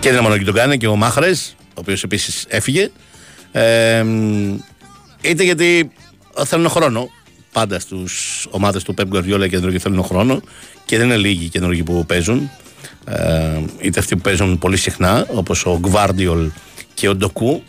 Και 0.00 0.10
δεν 0.10 0.12
είναι 0.12 0.20
μόνο 0.20 0.34
ο 0.34 0.36
Γκίντογκαν, 0.36 0.78
και 0.78 0.86
ο 0.86 0.96
Μάχρες, 0.96 1.56
ο 1.60 1.72
οποίος 1.74 2.02
επίσης 2.02 2.44
έφυγε. 2.48 2.90
Ε, 3.52 4.04
είτε 5.20 5.42
γιατί 5.42 5.92
θέλουν 6.44 6.68
χρόνο. 6.68 7.08
Πάντα 7.52 7.78
στους 7.78 8.46
ομάδες 8.50 8.82
του 8.82 8.94
Pep 8.98 9.14
Guardiola 9.14 9.48
και 9.48 9.78
θέλουν 9.78 10.04
χρόνο 10.04 10.40
και 10.84 10.96
δεν 10.96 11.06
είναι 11.06 11.16
λίγοι 11.16 11.44
οι 11.44 11.48
καινούργοι 11.48 11.82
που 11.82 12.06
παίζουν. 12.06 12.50
Ε, 13.04 13.60
είτε 13.80 13.98
αυτοί 13.98 14.14
που 14.16 14.20
παίζουν 14.20 14.58
πολύ 14.58 14.76
συχνά, 14.76 15.26
όπως 15.34 15.66
ο 15.66 15.78
Γκβάρντιολ 15.78 16.50
και 16.94 17.08
ο 17.08 17.14
Ντοκού, 17.14 17.62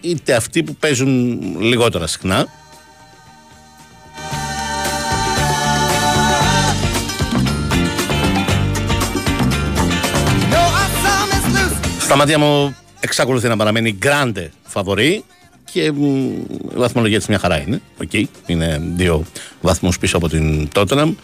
είτε 0.00 0.34
αυτοί 0.34 0.62
που 0.62 0.74
παίζουν 0.74 1.40
λιγότερα 1.60 2.06
συχνά. 2.06 2.46
Στα 12.00 12.16
μάτια 12.16 12.38
μου 12.38 12.76
εξακολουθεί 13.00 13.48
να 13.48 13.56
παραμένει 13.56 13.92
γκράντε 13.92 14.50
φαβορή 14.62 15.24
και 15.72 15.92
μ, 15.92 16.04
η 16.72 16.74
βαθμολογία 16.74 17.18
της 17.18 17.26
μια 17.26 17.38
χαρά 17.38 17.60
είναι. 17.60 17.80
Οκ, 18.02 18.28
είναι 18.46 18.82
δύο 18.96 19.24
βαθμούς 19.60 19.98
πίσω 19.98 20.16
από 20.16 20.28
την 20.28 20.68
Tottenham. 20.74 21.14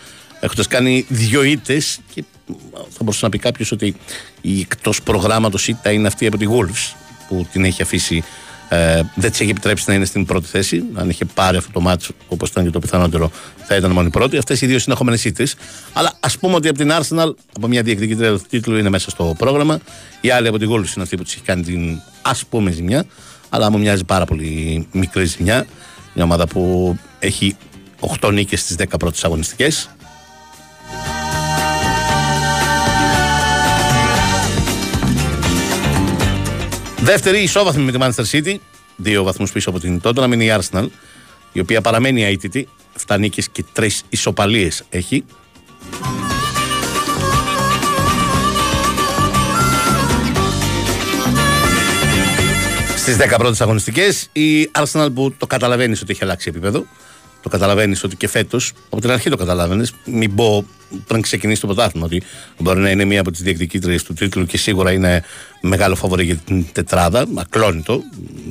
Έχοντας 0.41 0.67
κάνει 0.67 1.07
δύο 1.09 1.43
ήττες 1.43 1.99
και 2.15 2.25
μ, 2.47 2.53
θα 2.73 2.99
μπορούσε 3.01 3.25
να 3.25 3.31
πει 3.31 3.39
κάποιος 3.39 3.73
ότι 3.73 3.97
η 4.41 4.61
εκτός 4.61 5.03
προγράμματος 5.03 5.69
ήττα 5.69 5.93
είναι 5.93 6.07
αυτή 6.07 6.27
από 6.27 6.37
τη 6.37 6.47
Wolves 6.49 6.95
που 7.29 7.47
την 7.53 7.65
έχει 7.65 7.83
αφήσει 7.83 8.25
ε, 8.69 9.03
δεν 9.15 9.31
της 9.31 9.41
έχει 9.41 9.51
επιτρέψει 9.51 9.85
να 9.87 9.95
είναι 9.95 10.05
στην 10.05 10.25
πρώτη 10.25 10.47
θέση. 10.47 10.85
Αν 10.95 11.09
είχε 11.09 11.25
πάρει 11.25 11.57
αυτό 11.57 11.73
το 11.73 11.81
ματς, 11.81 12.13
όπως 12.29 12.49
ήταν 12.49 12.65
και 12.65 12.71
το 12.71 12.79
πιθανότερο, 12.79 13.31
θα 13.65 13.77
ήταν 13.77 13.91
μόνη 13.91 14.11
πρώτη. 14.11 14.37
Αυτές 14.37 14.61
οι 14.61 14.67
δύο 14.67 14.79
συνεχόμενες 14.79 15.25
ήττες. 15.25 15.55
Αλλά 15.93 16.13
ας 16.21 16.39
πούμε 16.39 16.55
ότι 16.55 16.69
από 16.69 16.79
την 16.79 16.91
Arsenal, 16.93 17.35
από 17.57 17.67
μια 17.69 17.83
διεκδικήτρια 17.83 18.31
του 18.31 18.43
τίτλου, 18.49 18.77
είναι 18.77 18.89
μέσα 18.89 19.11
στο 19.11 19.35
πρόγραμμα. 19.39 19.81
Η 20.21 20.31
άλλη 20.31 20.49
από 20.49 20.59
την 20.59 20.69
Wolves 20.71 20.95
είναι 20.95 21.03
αυτή 21.03 21.17
που 21.17 21.23
της 21.23 21.33
έχει 21.33 21.43
κάνει 21.43 21.63
την 21.63 22.01
ας 22.23 22.45
πούμε 22.45 22.71
ζημιά. 22.71 23.05
Αλλά 23.55 23.71
μου 23.71 23.79
μοιάζει 23.79 24.05
πάρα 24.05 24.25
πολύ 24.25 24.87
μικρή 24.93 25.25
ζημιά. 25.25 25.67
Μια 26.15 26.25
ομάδα 26.25 26.47
που 26.47 26.97
έχει 27.19 27.57
8 28.21 28.33
νίκες 28.33 28.61
στις 28.61 28.77
10 28.79 28.99
πρώτες 28.99 29.25
αγωνιστικές. 29.25 29.91
Δεύτερη 37.01 37.43
ισόβαθμη 37.43 37.83
με 37.83 37.93
τη 37.93 37.99
Manchester 38.01 38.25
City. 38.31 38.57
Δύο 38.97 39.23
βαθμούς 39.23 39.53
πίσω 39.53 39.71
από 39.71 39.81
την 39.81 40.01
Tottenham 40.05 40.33
είναι 40.33 40.45
η 40.45 40.53
Arsenal, 40.59 40.87
η 41.53 41.61
οποία 41.61 41.81
παραμένει 41.81 42.25
αίτητη. 42.25 42.69
7 43.07 43.17
νίκες 43.19 43.49
και 43.49 43.65
3 43.73 43.89
ισοπαλίες 44.09 44.85
έχει. 44.89 45.25
Στις 53.05 53.17
10 53.17 53.35
πρώτες 53.39 53.61
αγωνιστικές, 53.61 54.29
η 54.33 54.71
Arsenal 54.73 55.09
που 55.15 55.35
το 55.39 55.47
καταλαβαίνεις 55.47 56.03
ότι 56.03 56.13
έχει 56.13 56.25
αλλάξει 56.25 56.49
επίπεδο. 56.49 56.87
Το 57.43 57.49
καταλαβαίνεις 57.49 58.05
ότι 58.05 58.17
και 58.17 58.29
φέτος, 58.29 58.73
από 58.91 59.01
την 59.01 59.11
αρχή 59.11 59.31
το 59.31 59.37
καταλάβαινε. 59.37 59.87
Μην 60.05 60.35
πω 60.35 60.67
πριν 61.07 61.21
ξεκινήσει 61.21 61.61
το 61.61 61.67
πρωτάθλημα, 61.67 62.07
ότι 62.07 62.23
μπορεί 62.59 62.81
να 62.81 62.91
είναι 62.91 63.05
μία 63.05 63.21
από 63.21 63.31
τις 63.31 63.43
διεκδικήτριες 63.43 64.03
του 64.03 64.15
τίτλου 64.15 64.47
και 64.47 64.59
σίγουρα 64.59 64.93
είναι 64.93 65.25
μεγάλο 65.61 65.95
φαβορή 65.95 66.25
για 66.25 66.37
την 66.37 66.67
τετράδα. 66.73 67.27
Ακλόνητο. 67.35 68.03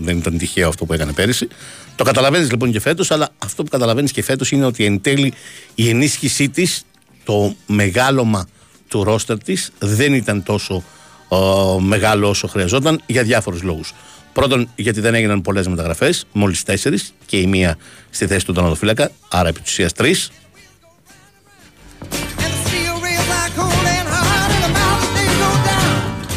Δεν 0.02 0.18
ήταν 0.18 0.38
τυχαίο 0.38 0.68
αυτό 0.68 0.86
που 0.86 0.94
έκανε 0.94 1.12
πέρυσι. 1.12 1.48
Το 1.96 2.04
καταλαβαίνεις 2.04 2.50
λοιπόν 2.50 2.72
και 2.72 2.80
φέτος, 2.80 3.12
αλλά 3.12 3.30
αυτό 3.38 3.64
που 3.64 3.70
καταλαβαίνεις 3.70 4.12
και 4.12 4.24
φέτος 4.24 4.52
είναι 4.52 4.66
ότι 4.66 4.86
εν 4.86 5.02
τέλει 5.02 5.34
η 5.76 5.90
ενίσχυσή 5.90 6.50
της, 6.50 6.84
το 7.24 7.56
μεγάλωμα 7.66 8.48
του 8.88 9.04
ρόστερ 9.04 9.44
της 9.44 9.72
δεν 9.80 10.14
ήταν 10.14 10.44
τόσο 10.44 10.84
ο, 11.28 11.80
μεγάλο 11.80 12.30
όσο 12.30 12.48
χρειαζόταν 12.48 13.02
για 13.06 13.24
διάφορους 13.24 13.62
λόγους. 13.62 13.94
Πρώτον, 14.34 14.70
γιατί 14.76 15.02
δεν 15.02 15.14
έγιναν 15.14 15.42
πολλές 15.42 15.68
μεταγραφές, 15.68 16.26
μόλις 16.32 16.64
τέσσερις 16.64 17.14
και 17.26 17.38
η 17.38 17.48
μία 17.48 17.78
στη 18.10 18.28
θέση 18.28 18.46
του 18.46 18.54
τερματοφύλακα, 18.54 19.12
άρα 19.30 19.50
επί 19.50 19.60
της 19.60 19.72
ουσίας 19.72 19.94
τρεις. 19.94 20.32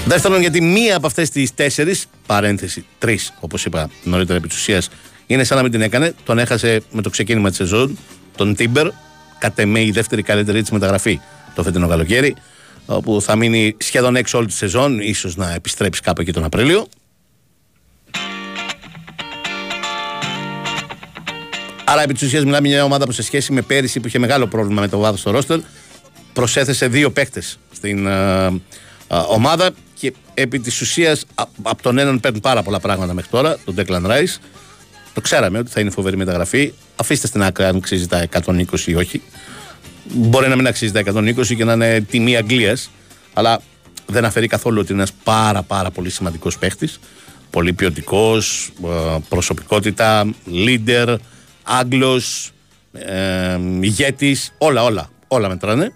Δεύτερον, 0.07 0.41
γιατί 0.41 0.61
μία 0.61 0.97
από 0.97 1.07
αυτές 1.07 1.31
τις 1.31 1.55
τέσσερις, 1.55 2.07
παρένθεση 2.27 2.85
τρεις, 2.99 3.33
όπως 3.41 3.65
είπα 3.65 3.91
νωρίτερα 4.05 4.39
επί 4.39 4.49
της 4.49 4.57
ουσίας, 4.57 4.89
είναι 5.27 5.45
σαν 5.45 5.57
να 5.57 5.63
μην 5.63 5.73
την 5.73 5.81
έκανε. 5.81 6.15
Τον 6.25 6.39
έχασε 6.39 6.83
με 6.91 7.03
το 7.03 7.11
ξεκίνημα 7.11 7.49
της 7.49 7.57
σεζόν, 7.57 7.99
τον 8.37 8.55
Τίμπερ, 8.55 8.89
κατ' 9.39 9.59
εμέ 9.59 9.81
η 9.81 9.91
δεύτερη 9.91 10.23
καλύτερη 10.23 10.61
της 10.61 10.71
μεταγραφή 10.71 11.21
το 11.55 11.63
φετινό 11.63 11.89
καλοκαίρι, 11.89 12.35
όπου 12.87 13.21
θα 13.21 13.37
μείνει 13.37 13.77
σχεδόν 13.79 14.17
έξω 14.17 14.39
όλη 14.39 14.47
τη 14.47 14.53
σεζόν, 14.53 15.01
ίσως 15.01 15.37
να 15.37 15.53
επιστρέψει 15.53 16.01
κάπου 16.01 16.21
εκεί 16.21 16.33
τον 16.33 16.45
Απρίλιο. 16.45 16.89
Άρα, 21.89 22.03
επί 22.03 22.13
της 22.13 22.23
ουσίας, 22.23 22.45
μιλάμε 22.45 22.67
για 22.67 22.77
μια 22.77 22.85
ομάδα 22.85 23.05
που 23.05 23.13
σε 23.13 23.23
σχέση 23.23 23.53
με 23.53 23.63
πέρυσι 23.63 24.01
που 24.01 24.07
είχε 24.07 24.19
μεγάλο 24.19 24.47
πρόβλημα 24.47 24.81
με 24.81 24.89
το 24.89 24.99
βάθος 24.99 25.21
στο 25.21 25.31
ρόστερ, 25.31 25.59
προσέθεσε 26.33 26.89
δύο 26.89 27.11
παίκτες 27.11 27.59
στην 27.73 28.07
ε, 28.07 28.47
ε, 28.47 28.53
ομάδα 29.29 29.71
και 29.95 30.15
επί 30.35 30.59
της 30.59 30.81
ουσίας 30.81 31.25
από 31.63 31.83
τον 31.83 31.99
έναν 31.99 32.21
παίρνουν 32.21 32.41
πάρα 32.41 32.63
πολλά 32.63 32.81
πράγματα 32.81 33.15
μέχρι 33.15 33.31
τώρα, 33.31 33.57
τον 33.65 33.75
Declan 33.79 34.07
Rice. 34.07 34.37
Το 35.15 35.21
ξέραμε 35.21 35.59
ότι 35.59 35.71
θα 35.71 35.81
είναι 35.81 35.91
φοβερή 35.91 36.17
μεταγραφή. 36.17 36.73
Αφήστε 36.97 37.27
στην 37.27 37.43
άκρη 37.43 37.65
αν 37.65 37.77
αξίζει 37.77 38.07
τα 38.07 38.29
120 38.45 38.65
ή 38.87 38.95
όχι. 38.95 39.23
Μπορεί 40.13 40.49
να 40.49 40.57
μην 40.57 40.67
αξίζει 40.67 40.93
τα 40.93 41.01
120 41.01 41.57
και 41.57 41.65
να 41.65 41.73
είναι 41.73 42.01
τιμή 42.01 42.37
Αγγλίας, 42.37 42.91
αλλά 43.33 43.61
δεν 44.07 44.25
αφαιρεί 44.25 44.47
καθόλου 44.47 44.79
ότι 44.81 44.93
είναι 44.93 45.01
ένας 45.01 45.15
πάρα 45.25 45.63
πάρα 45.63 45.91
πολύ 45.91 46.11
σημαντικός 46.11 46.59
παίχτη. 46.59 46.89
Πολύ 47.51 47.73
ποιοτικός, 47.73 48.73
προσωπικότητα, 49.29 50.27
leader, 50.67 51.17
Άγγλος, 51.69 52.51
ε, 52.93 53.59
ηγέτης, 53.81 54.53
όλα, 54.59 54.83
όλα, 54.83 55.11
όλα 55.29 55.49
μετράνε. 55.49 55.93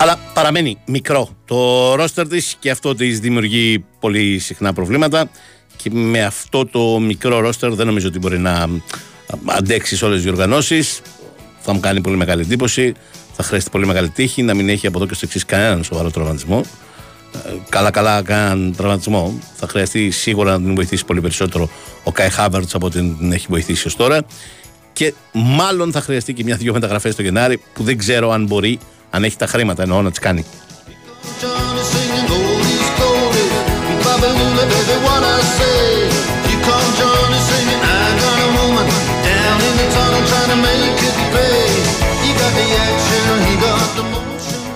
Αλλά 0.00 0.18
παραμένει 0.34 0.78
μικρό 0.86 1.28
το 1.44 1.94
ρόστερ 1.94 2.28
της 2.28 2.56
και 2.58 2.70
αυτό 2.70 2.94
της 2.94 3.20
δημιουργεί 3.20 3.84
πολύ 4.00 4.38
συχνά 4.38 4.72
προβλήματα 4.72 5.30
και 5.76 5.90
με 5.92 6.22
αυτό 6.22 6.66
το 6.66 6.98
μικρό 6.98 7.40
ρόστερ 7.40 7.74
δεν 7.74 7.86
νομίζω 7.86 8.08
ότι 8.08 8.18
μπορεί 8.18 8.38
να 8.38 8.66
αντέξεις 9.46 9.98
σε 9.98 10.04
όλες 10.04 10.16
τις 10.16 10.24
διοργανώσεις 10.24 11.00
θα 11.60 11.72
μου 11.72 11.80
κάνει 11.80 12.00
πολύ 12.00 12.16
μεγάλη 12.16 12.42
εντύπωση 12.42 12.94
θα 13.40 13.46
χρειαστεί 13.46 13.70
πολύ 13.70 13.86
μεγάλη 13.86 14.08
τύχη 14.08 14.42
να 14.42 14.54
μην 14.54 14.68
έχει 14.68 14.86
από 14.86 14.98
εδώ 14.98 15.06
και 15.06 15.14
στο 15.14 15.24
εξής 15.26 15.44
κανέναν 15.44 15.84
σοβαρό 15.84 16.10
τραυματισμό. 16.10 16.64
Καλά-καλά 17.68 18.22
κανέναν 18.22 18.74
τραυματισμό. 18.76 19.38
Θα 19.56 19.68
χρειαστεί 19.68 20.10
σίγουρα 20.10 20.50
να 20.50 20.64
την 20.64 20.74
βοηθήσει 20.74 21.04
πολύ 21.04 21.20
περισσότερο 21.20 21.68
ο 22.04 22.12
Κάι 22.12 22.30
Χάβερτ 22.30 22.74
από 22.74 22.86
ό,τι 22.86 23.00
την 23.00 23.32
έχει 23.32 23.46
βοηθήσει 23.48 23.86
ως 23.86 23.96
τώρα. 23.96 24.20
Και 24.92 25.14
μάλλον 25.32 25.92
θα 25.92 26.00
χρειαστεί 26.00 26.32
και 26.32 26.44
μια-δυο 26.44 26.72
μεταγραφές 26.72 27.14
το 27.14 27.22
Γενάρη 27.22 27.60
που 27.74 27.82
δεν 27.82 27.98
ξέρω 27.98 28.30
αν 28.30 28.46
μπορεί, 28.46 28.78
αν 29.10 29.24
έχει 29.24 29.36
τα 29.36 29.46
χρήματα 29.46 29.82
εννοώ 29.82 30.02
να 30.02 30.10
τις 30.10 30.18
κάνει. 30.18 30.44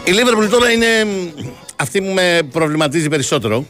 Η 0.05 0.11
Λίβερπουλ 0.11 0.47
τώρα 0.47 0.71
είναι 0.71 0.87
αυτή 1.77 2.01
που 2.01 2.13
με 2.13 2.41
προβληματίζει 2.53 3.09
περισσότερο. 3.09 3.67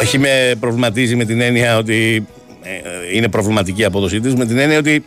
Όχι 0.00 0.18
με 0.18 0.54
προβληματίζει 0.60 1.16
με 1.16 1.24
την 1.24 1.40
έννοια 1.40 1.76
ότι 1.76 2.26
ε, 2.62 3.16
είναι 3.16 3.28
προβληματική 3.28 3.80
η 3.80 3.84
απόδοσή 3.84 4.20
της, 4.20 4.34
με 4.34 4.46
την 4.46 4.58
έννοια 4.58 4.78
ότι 4.78 5.04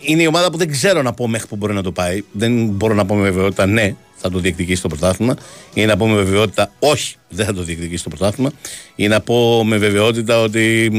είναι 0.00 0.22
η 0.22 0.26
ομάδα 0.26 0.50
που 0.50 0.58
δεν 0.58 0.70
ξέρω 0.70 1.02
να 1.02 1.12
πω 1.12 1.28
μέχρι 1.28 1.46
που 1.46 1.56
μπορεί 1.56 1.74
να 1.74 1.82
το 1.82 1.92
πάει. 1.92 2.22
Δεν 2.32 2.66
μπορώ 2.66 2.94
να 2.94 3.04
πω 3.06 3.14
με 3.14 3.30
βεβαιότητα 3.30 3.66
ναι, 3.66 3.94
θα 4.16 4.30
το 4.30 4.38
διεκδικήσει 4.38 4.82
το 4.82 4.88
πρωτάθλημα, 4.88 5.36
ή 5.74 5.86
να 5.86 5.96
πω 5.96 6.08
με 6.08 6.22
βεβαιότητα 6.22 6.70
όχι, 6.78 7.16
δεν 7.28 7.46
θα 7.46 7.54
το 7.54 7.62
διεκδικήσει 7.62 8.02
το 8.02 8.08
πρωτάθλημα, 8.08 8.50
ή 8.96 9.08
να 9.08 9.20
πω 9.20 9.64
με 9.64 9.76
βεβαιότητα 9.76 10.40
ότι 10.40 10.90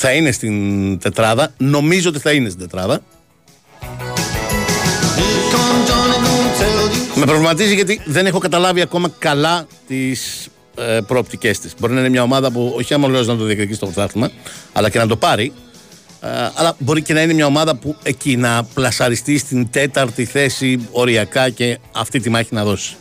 θα 0.00 0.12
είναι 0.12 0.32
στην 0.32 0.98
τετράδα. 0.98 1.52
Νομίζω 1.56 2.08
ότι 2.08 2.18
θα 2.18 2.32
είναι 2.32 2.48
στην 2.48 2.60
τετράδα. 2.60 3.00
Με 7.14 7.24
προβληματίζει 7.24 7.74
γιατί 7.74 8.00
δεν 8.04 8.26
έχω 8.26 8.38
καταλάβει 8.38 8.80
ακόμα 8.80 9.12
καλά 9.18 9.66
τις 9.86 10.48
ε, 10.76 11.00
προοπτικές 11.06 11.58
της. 11.58 11.74
Μπορεί 11.78 11.92
να 11.92 12.00
είναι 12.00 12.08
μια 12.08 12.22
ομάδα 12.22 12.50
που 12.50 12.72
όχι 12.76 12.94
άμα 12.94 13.08
λέω 13.08 13.22
να 13.22 13.36
το 13.36 13.44
διεκδικήσει 13.44 13.78
το 13.78 13.86
πρωτάθλημα, 13.86 14.30
αλλά 14.72 14.90
και 14.90 14.98
να 14.98 15.06
το 15.06 15.16
πάρει. 15.16 15.52
Ε, 16.20 16.28
αλλά 16.54 16.76
μπορεί 16.78 17.02
και 17.02 17.12
να 17.12 17.22
είναι 17.22 17.32
μια 17.32 17.46
ομάδα 17.46 17.76
που 17.76 17.96
εκεί 18.02 18.36
να 18.36 18.64
πλασαριστεί 18.74 19.38
στην 19.38 19.70
τέταρτη 19.70 20.24
θέση 20.24 20.88
οριακά 20.90 21.50
και 21.50 21.78
αυτή 21.92 22.20
τη 22.20 22.30
μάχη 22.30 22.54
να 22.54 22.64
δώσει. 22.64 22.96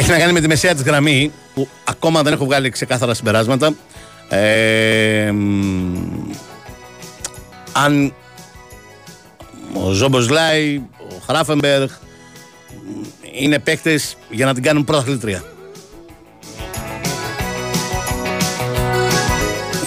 Έχει 0.00 0.10
να 0.10 0.18
κάνει 0.18 0.32
με 0.32 0.40
τη 0.40 0.46
μεσαία 0.46 0.74
της 0.74 0.82
γραμμή 0.82 1.32
που 1.54 1.68
ακόμα 1.84 2.22
δεν 2.22 2.32
έχω 2.32 2.44
βγάλει 2.44 2.70
ξεκάθαρα 2.70 3.14
συμπεράσματα. 3.14 3.74
Ε, 4.28 5.32
αν 7.72 8.14
ο 9.72 9.90
Ζόμπος 9.90 10.28
Λάι, 10.28 10.80
ο 10.98 11.22
Χράφενμπεργκ 11.26 11.88
είναι 13.32 13.58
παίκτες 13.58 14.16
για 14.30 14.46
να 14.46 14.54
την 14.54 14.62
κάνουν 14.62 14.84
πρώτα 14.84 15.18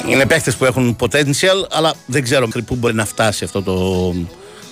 Είναι 0.08 0.26
παίχτε 0.26 0.52
που 0.52 0.65
έχουν 0.65 0.95
potential, 0.99 1.67
αλλά 1.71 1.93
δεν 2.06 2.23
ξέρω 2.23 2.47
πού 2.65 2.76
μπορεί 2.76 2.93
να 2.93 3.06
φτάσει 3.06 3.43
αυτό 3.43 3.63
το, 3.63 4.13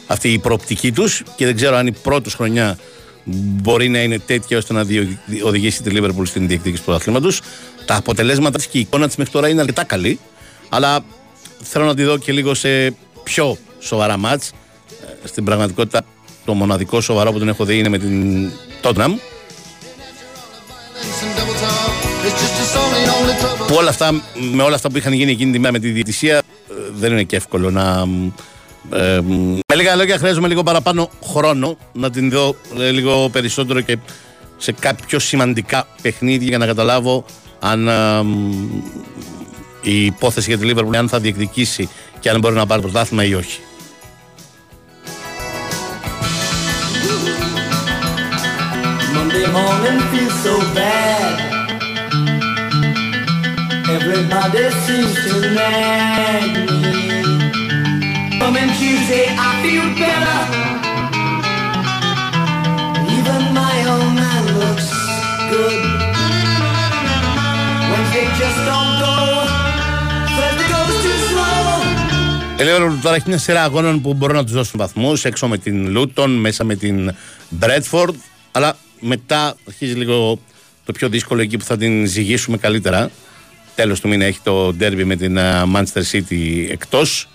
αυτή 0.08 0.34
η 0.34 0.40
προοπτική 0.40 0.92
τους 0.92 1.24
και 1.36 1.46
δεν 1.46 1.56
ξέρω 1.56 1.76
αν 1.76 1.88
η 1.88 1.92
πρώτη 1.92 2.30
χρονιά 2.30 2.78
μπορεί 3.24 3.90
να 3.90 4.02
είναι 4.02 4.20
τέτοια 4.20 4.58
ώστε 4.58 4.74
να 4.74 4.84
διο- 4.84 5.18
οδηγήσει 5.44 5.84
τη 5.84 5.92
Liverpool 5.94 6.24
στην 6.24 6.48
διεκδίκηση 6.48 6.84
του 6.84 6.94
αθλήματος. 6.94 7.42
Τα 7.86 7.96
αποτελέσματα 7.96 8.58
της 8.58 8.68
και 8.68 8.78
η 8.78 8.82
εικόνα 8.82 9.08
της 9.08 9.16
μέχρι 9.16 9.34
τώρα 9.34 9.48
είναι 9.50 9.60
αρκετά 9.60 9.84
καλή, 9.84 10.20
αλλά 10.70 11.00
θέλω 11.62 11.86
να 11.86 11.96
τη 11.96 12.04
δω 12.04 12.18
και 12.18 12.32
λίγο 12.32 12.54
σε 12.54 12.96
πιο 13.24 13.58
σοβαρά 13.80 14.18
μάτς. 14.18 14.52
Ε, 15.24 15.28
Στην 15.28 15.44
πραγματικότητα, 15.44 16.02
το 16.46 16.54
μοναδικό 16.54 17.02
σοβαρό 17.02 17.32
που 17.32 17.40
τον 17.40 17.48
έχω 17.48 17.66
δει 17.66 17.78
είναι 17.78 17.90
με 17.90 17.98
την 17.98 18.50
Tottenham. 18.82 19.12
Που 23.68 23.76
όλα 23.78 23.90
αυτά, 23.90 24.12
με 24.52 24.64
όλα 24.64 24.76
αυτά 24.76 24.90
που 24.90 24.98
είχαν 24.98 25.14
γίνει 25.14 25.32
εκείνη 25.32 25.52
τη 25.52 25.60
μέρα 25.60 25.72
με 25.74 25.80
τη 25.80 25.90
διαιτησία, 25.90 26.38
ε, 26.38 26.42
δεν 26.94 27.12
είναι 27.12 27.24
και 27.24 27.36
εύκολο 27.36 27.72
να. 27.72 28.08
Ε, 28.90 29.20
με 29.68 29.76
λίγα 29.76 29.96
λόγια, 29.96 30.18
χρειάζομαι 30.18 30.48
λίγο 30.48 30.64
παραπάνω 30.64 31.10
χρόνο 31.24 31.78
να 31.94 32.10
την 32.10 32.30
δω 32.30 32.56
ε, 32.80 32.90
λίγο 32.90 33.30
περισσότερο 33.30 33.82
και 33.82 33.98
σε 34.58 34.72
κάποια 34.72 35.06
πιο 35.08 35.20
σημαντικά 35.20 35.88
παιχνίδια 36.02 36.48
για 36.48 36.58
να 36.58 36.66
καταλάβω 36.66 37.26
αν 37.60 37.88
ε, 37.88 38.22
μ, 38.22 38.52
η 39.82 40.06
υπόθεση 40.06 40.56
για 40.56 40.58
τη 40.58 40.72
Liverpool 40.74 40.96
αν 40.96 41.10
θα 41.10 41.20
διεκδικήσει 41.20 41.90
και 42.20 42.30
αν 42.30 42.40
μπορεί 42.40 42.56
να 42.56 42.66
πάρει 42.66 42.82
πρωτάθλημα 42.82 43.24
ή 43.26 43.34
όχι. 43.34 43.60
Monday 49.16 49.48
morning 49.58 50.00
feels 50.12 50.36
so 50.46 50.56
bad. 50.78 51.36
Everybody 53.98 54.64
seems 54.86 55.16
to 55.28 55.36
nag 55.58 56.52
me. 56.82 57.11
Coming 58.54 58.74
Tuesday, 58.82 59.26
I 59.48 59.50
feel 59.64 59.86
better. 60.04 60.40
Even 63.18 63.42
my 63.60 63.76
old 63.92 64.12
man 64.22 64.44
looks 64.60 64.88
good. 65.52 65.82
Wednesday 67.90 68.28
just 68.42 68.60
don't 68.70 68.94
go. 69.04 69.16
Thursday 70.36 70.68
goes 70.74 70.96
too 71.04 71.18
slow. 71.30 71.60
Η 72.60 72.64
Liverpool 72.64 73.00
τώρα 73.02 73.16
έχει 73.16 73.28
μια 73.28 73.38
σειρά 73.38 73.64
αγώνων 73.64 74.02
που 74.02 74.14
μπορούν 74.14 74.36
να 74.36 74.44
τους 74.44 74.54
δώσουν 74.54 74.80
βαθμούς 74.80 75.26
έξω 75.26 75.48
με 75.48 75.58
την 75.58 75.90
Λούτον, 75.90 76.32
μέσα 76.32 76.64
με 76.64 76.76
την 76.76 77.16
Μπρέτφορντ. 77.50 78.16
Αλλά 78.52 78.78
μετά 79.00 79.56
αρχίζει 79.68 79.94
λίγο 79.94 80.40
το 80.86 80.92
πιο 80.92 81.10
δύσκολο 81.10 81.42
εκεί 81.42 81.58
που 81.58 81.66
θα 81.66 81.78
την 81.78 82.06
ζυγίσουμε 82.06 82.58
καλύτερα. 82.58 83.12
Τέλος 83.76 84.00
του 84.00 84.08
μήνα 84.08 84.26
έχει 84.26 84.40
το 84.44 84.74
ντέρμπι 84.74 85.04
με 85.04 85.16
την 85.16 85.38
ε, 85.38 85.64
Manchester 85.76 86.04
City 86.12 86.68
εκτός. 86.70 87.28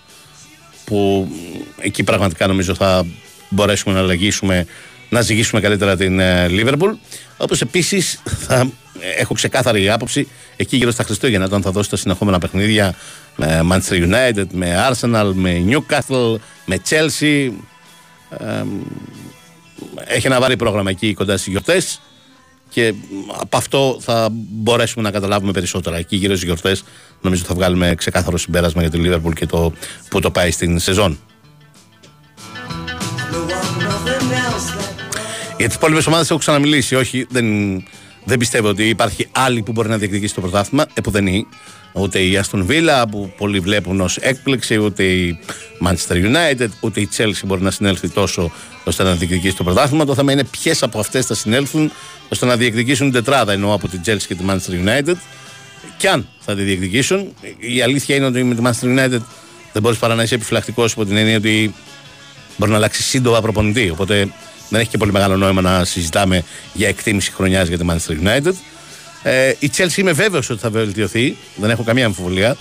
Που 0.87 1.27
μ, 1.29 1.59
εκεί 1.77 2.03
πραγματικά 2.03 2.47
νομίζω 2.47 2.75
θα 2.75 3.05
μπορέσουμε 3.49 3.95
να 3.95 4.01
λαγίσουμε, 4.01 4.65
να 5.09 5.21
ζυγίσουμε 5.21 5.61
καλύτερα 5.61 5.95
την 5.95 6.19
ε, 6.19 6.47
Liverpool. 6.49 6.97
Όπως 7.37 7.61
επίσης 7.61 8.21
θα 8.23 8.71
έχω 9.17 9.33
ξεκάθαρη 9.33 9.89
άποψη 9.89 10.27
εκεί 10.55 10.77
γύρω 10.77 10.91
στα 10.91 11.03
Χριστούγεννα, 11.03 11.45
όταν 11.45 11.61
θα 11.61 11.71
δώσει 11.71 11.89
τα 11.89 11.95
συνεχόμενα 11.95 12.39
παιχνίδια 12.39 12.95
με 13.35 13.61
Manchester 13.71 14.09
United, 14.09 14.45
με 14.51 14.89
Arsenal, 14.91 15.31
με 15.33 15.63
Newcastle, 15.67 16.35
με 16.65 16.81
Chelsea. 16.89 17.51
Ε, 18.29 18.63
έχει 20.07 20.27
ένα 20.27 20.39
βαρύ 20.39 20.55
πρόγραμμα 20.55 20.89
εκεί 20.89 21.13
κοντά 21.13 21.37
στις 21.37 21.51
γιορτές 21.51 22.01
και 22.69 22.93
από 23.39 23.57
αυτό 23.57 23.97
θα 24.01 24.29
μπορέσουμε 24.31 25.03
να 25.03 25.11
καταλάβουμε 25.11 25.51
περισσότερα. 25.51 25.97
Εκεί 25.97 26.15
γύρω 26.15 26.33
στις 26.33 26.45
γιορτές 26.45 26.83
νομίζω 27.21 27.43
θα 27.43 27.55
βγάλουμε 27.55 27.95
ξεκάθαρο 27.95 28.37
συμπέρασμα 28.37 28.81
για 28.81 28.89
τη 28.91 28.99
Liverpool 29.03 29.33
και 29.35 29.45
το 29.45 29.73
που 30.09 30.19
το 30.19 30.31
πάει 30.31 30.51
στην 30.51 30.79
σεζόν. 30.79 31.19
Nothing 33.79 34.31
else 34.31 34.67
that 34.77 34.97
Για 35.57 35.67
τις 35.67 35.75
υπόλοιπες 35.75 36.07
ομάδες 36.07 36.29
έχω 36.29 36.39
ξαναμιλήσει. 36.39 36.95
Όχι, 36.95 37.25
δεν, 37.29 37.45
δεν 38.23 38.37
πιστεύω 38.37 38.67
ότι 38.67 38.89
υπάρχει 38.89 39.27
άλλη 39.31 39.61
που 39.61 39.71
μπορεί 39.71 39.89
να 39.89 39.97
διεκδικήσει 39.97 40.33
το 40.33 40.41
πρωτάθλημα. 40.41 40.85
Επουδενή. 40.93 41.47
Ούτε 41.93 42.19
η 42.19 42.39
Aston 42.43 42.65
Villa 42.67 43.03
που 43.11 43.33
πολλοί 43.37 43.59
βλέπουν 43.59 44.01
ως 44.01 44.17
έκπληξη, 44.17 44.77
ούτε 44.77 45.03
η 45.03 45.39
Manchester 45.85 46.15
United, 46.15 46.67
ούτε 46.79 46.99
η 46.99 47.09
Chelsea 47.17 47.41
μπορεί 47.45 47.61
να 47.61 47.71
συνέλθει 47.71 48.09
τόσο 48.09 48.51
ώστε 48.83 49.03
να 49.03 49.13
διεκδικήσει 49.13 49.55
το 49.55 49.63
πρωτάθλημα. 49.63 50.05
Το 50.05 50.15
θέμα 50.15 50.31
είναι 50.31 50.43
ποιες 50.43 50.83
από 50.83 50.99
αυτές 50.99 51.25
θα 51.25 51.33
συνέλθουν 51.33 51.91
ώστε 52.29 52.45
να 52.45 52.55
διεκδικήσουν 52.55 53.11
την 53.11 53.23
τετράδα. 53.23 53.51
Εννοώ 53.53 53.73
από 53.73 53.87
την 53.87 54.01
Chelsea 54.05 54.21
και 54.27 54.35
τη 54.35 54.43
Manchester 54.47 54.87
United. 54.87 55.15
Και 55.97 56.09
αν 56.09 56.27
θα 56.39 56.55
τη 56.55 56.61
διεκδικήσουν, 56.61 57.33
η 57.57 57.81
αλήθεια 57.81 58.15
είναι 58.15 58.25
ότι 58.25 58.43
με 58.43 58.55
τη 58.55 58.61
Manchester 58.65 58.97
United 58.97 59.21
δεν 59.73 59.81
μπορείς 59.81 59.97
παρά 59.97 60.15
να 60.15 60.23
είσαι 60.23 60.35
επιφυλακτικός 60.35 60.91
υπό 60.91 61.05
την 61.05 61.17
έννοια 61.17 61.37
ότι 61.37 61.73
μπορεί 62.57 62.71
να 62.71 62.77
αλλάξει 62.77 63.03
σύντομα 63.03 63.41
προπονητή. 63.41 63.89
Οπότε 63.89 64.27
δεν 64.69 64.79
έχει 64.79 64.89
και 64.89 64.97
πολύ 64.97 65.11
μεγάλο 65.11 65.37
νόημα 65.37 65.61
να 65.61 65.85
συζητάμε 65.85 66.43
για 66.73 66.87
εκτίμηση 66.87 67.31
χρονιάς 67.31 67.67
για 67.67 67.77
τη 67.77 67.85
Manchester 67.89 68.27
United. 68.27 68.53
Ε, 69.23 69.53
η 69.59 69.71
Chelsea 69.77 69.97
είμαι 69.97 70.11
βέβαιος 70.11 70.49
ότι 70.49 70.59
θα 70.61 70.69
βελτιωθεί, 70.69 71.37
δεν 71.55 71.69
έχω 71.69 71.83
καμία 71.83 72.05
αμφιβολία. 72.05 72.57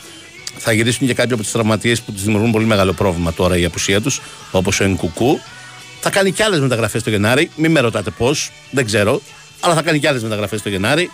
Θα 0.59 0.73
γυρίσουν 0.73 1.07
και 1.07 1.15
κάποιοι 1.15 1.33
από 1.33 1.43
τις 1.43 1.53
τραυματίες 1.53 2.01
που 2.01 2.13
τους 2.13 2.23
δημιουργούν 2.23 2.51
πολύ 2.51 2.65
μεγάλο 2.65 2.93
πρόβλημα 2.93 3.33
τώρα 3.33 3.57
η 3.57 3.65
απουσία 3.65 4.01
τους, 4.01 4.21
όπως 4.51 4.81
ο 4.81 4.85
Ενκουκού. 4.85 5.41
Θα 6.01 6.11
κάνει 6.11 6.33
και 6.33 6.43
άλλες 6.43 6.61
μεταγραφές 6.61 7.03
το 7.03 7.11
Γενάρη. 7.11 7.51
Μην 7.57 7.71
με 7.71 7.81
ρωτάτε 7.81 8.11
πώς, 8.11 8.51
δεν 8.71 8.85
ξέρω. 8.85 9.21
Αλλά 9.61 9.75
θα 9.75 9.83
κάνει 9.83 9.99
και 9.99 10.09
άλλες 10.09 10.23
μεταγραφές 10.23 10.63
το 10.63 10.69
Γενάρη. 10.69 11.11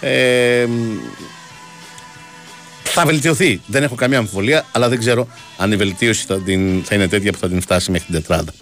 Ε, 0.00 0.66
θα 2.82 3.04
βελτιωθεί. 3.04 3.60
Δεν 3.66 3.82
έχω 3.82 3.94
καμία 3.94 4.18
αμφιβολία, 4.18 4.66
αλλά 4.72 4.88
δεν 4.88 4.98
ξέρω 4.98 5.28
αν 5.56 5.72
η 5.72 5.76
βελτίωση 5.76 6.24
θα, 6.26 6.40
την, 6.40 6.84
θα 6.84 6.94
είναι 6.94 7.08
τέτοια 7.08 7.32
που 7.32 7.38
θα 7.38 7.48
την 7.48 7.60
φτάσει 7.60 7.90
μέχρι 7.90 8.06
την 8.06 8.14
τετράδα. 8.14 8.52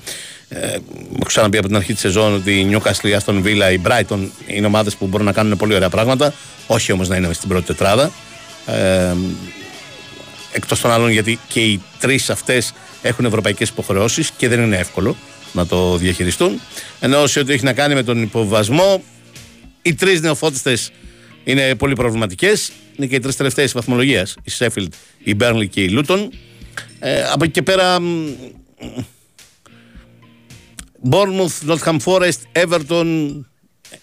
Ε, 0.53 0.67
έχω 0.67 1.25
ξαναπεί 1.27 1.59
από 1.59 1.67
την 1.67 1.77
αρχή 1.77 1.93
της 1.93 2.01
σεζόν 2.01 2.35
ότι 2.35 2.61
η 2.61 2.69
Newcastle, 2.71 3.09
η 3.09 3.17
Aston 3.25 3.43
Villa, 3.45 3.73
η 3.73 3.81
Brighton 3.85 4.29
είναι 4.47 4.67
ομάδες 4.67 4.97
που 4.97 5.07
μπορούν 5.07 5.27
να 5.27 5.33
κάνουν 5.33 5.57
πολύ 5.57 5.75
ωραία 5.75 5.89
πράγματα. 5.89 6.35
Όχι 6.67 6.93
όμως 6.93 7.09
να 7.09 7.17
είναι 7.17 7.27
μες 7.27 7.37
στην 7.37 7.49
πρώτη 7.49 7.67
τετράδα. 7.67 8.11
Ε, 8.67 9.15
Εκτός 10.53 10.81
των 10.81 10.91
άλλων, 10.91 11.11
γιατί 11.11 11.39
και 11.49 11.61
οι 11.61 11.81
τρεις 11.99 12.31
αυτές 12.31 12.73
έχουν 13.03 13.25
ευρωπαϊκές 13.25 13.69
υποχρεώσεις 13.69 14.31
και 14.37 14.49
δεν 14.49 14.61
είναι 14.61 14.77
εύκολο 14.77 15.17
να 15.53 15.67
το 15.67 15.97
διαχειριστούν. 15.97 16.61
Ενώ 17.01 17.27
σε 17.27 17.39
ό,τι 17.39 17.53
έχει 17.53 17.65
να 17.65 17.73
κάνει 17.73 17.95
με 17.95 18.03
τον 18.03 18.23
υποβασμό, 18.23 19.03
οι 19.83 19.95
τρεις 19.95 20.21
νεοφώτιστες 20.21 20.91
είναι 21.45 21.75
πολύ 21.75 21.95
προβληματικές. 21.95 22.73
Είναι 22.97 23.07
και 23.07 23.15
οι 23.15 23.19
τρεις 23.19 23.37
τελευταίες 23.37 23.73
βαθμολογίας. 23.73 24.37
Η 24.43 24.53
Sheffield, 24.59 24.89
η 25.25 25.37
Burnley 25.41 25.69
και 25.71 25.83
η 25.83 25.99
Luton. 25.99 26.29
Ε, 26.99 27.23
από 27.23 27.45
εκεί 27.45 27.53
και 27.53 27.63
πέρα. 27.63 27.99
Μ, 31.03 31.09
Bournemouth, 31.11 31.71
Nottingham 31.71 31.99
Forest, 32.05 32.39
Everton 32.53 33.31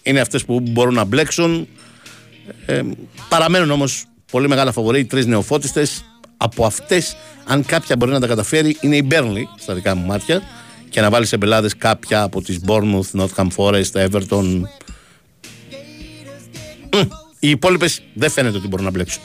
είναι 0.02 0.20
αυτές 0.20 0.44
που 0.44 0.60
μπορούν 0.60 0.94
να 0.94 1.04
μπλέξουν. 1.04 1.68
Ε, 2.66 2.82
παραμένουν 3.28 3.70
όμως 3.70 4.04
πολύ 4.30 4.48
μεγάλα 4.48 4.72
φαβορή, 4.72 5.00
οι 5.00 5.04
τρεις 5.04 5.26
νεοφώτιστες. 5.26 6.04
Από 6.36 6.66
αυτές, 6.66 7.16
αν 7.44 7.64
κάποια 7.64 7.96
μπορεί 7.96 8.10
να 8.10 8.20
τα 8.20 8.26
καταφέρει, 8.26 8.76
είναι 8.80 8.96
η 8.96 9.08
Burnley, 9.10 9.42
στα 9.58 9.74
δικά 9.74 9.94
μου 9.94 10.06
μάτια. 10.06 10.42
Και 10.88 11.00
να 11.00 11.10
βάλει 11.10 11.26
σε 11.26 11.36
μπελάδες 11.36 11.76
κάποια 11.76 12.22
από 12.22 12.42
τις 12.42 12.60
Bournemouth, 12.66 13.20
Nottingham 13.20 13.48
Forest, 13.56 13.92
Everton. 13.92 14.62
Μμ, 16.92 17.02
Οι 17.38 17.50
υπόλοιπες 17.50 18.02
δεν 18.14 18.30
φαίνεται 18.30 18.56
ότι 18.56 18.68
μπορούν 18.68 18.84
να 18.84 18.90
μπλέξουν. 18.90 19.22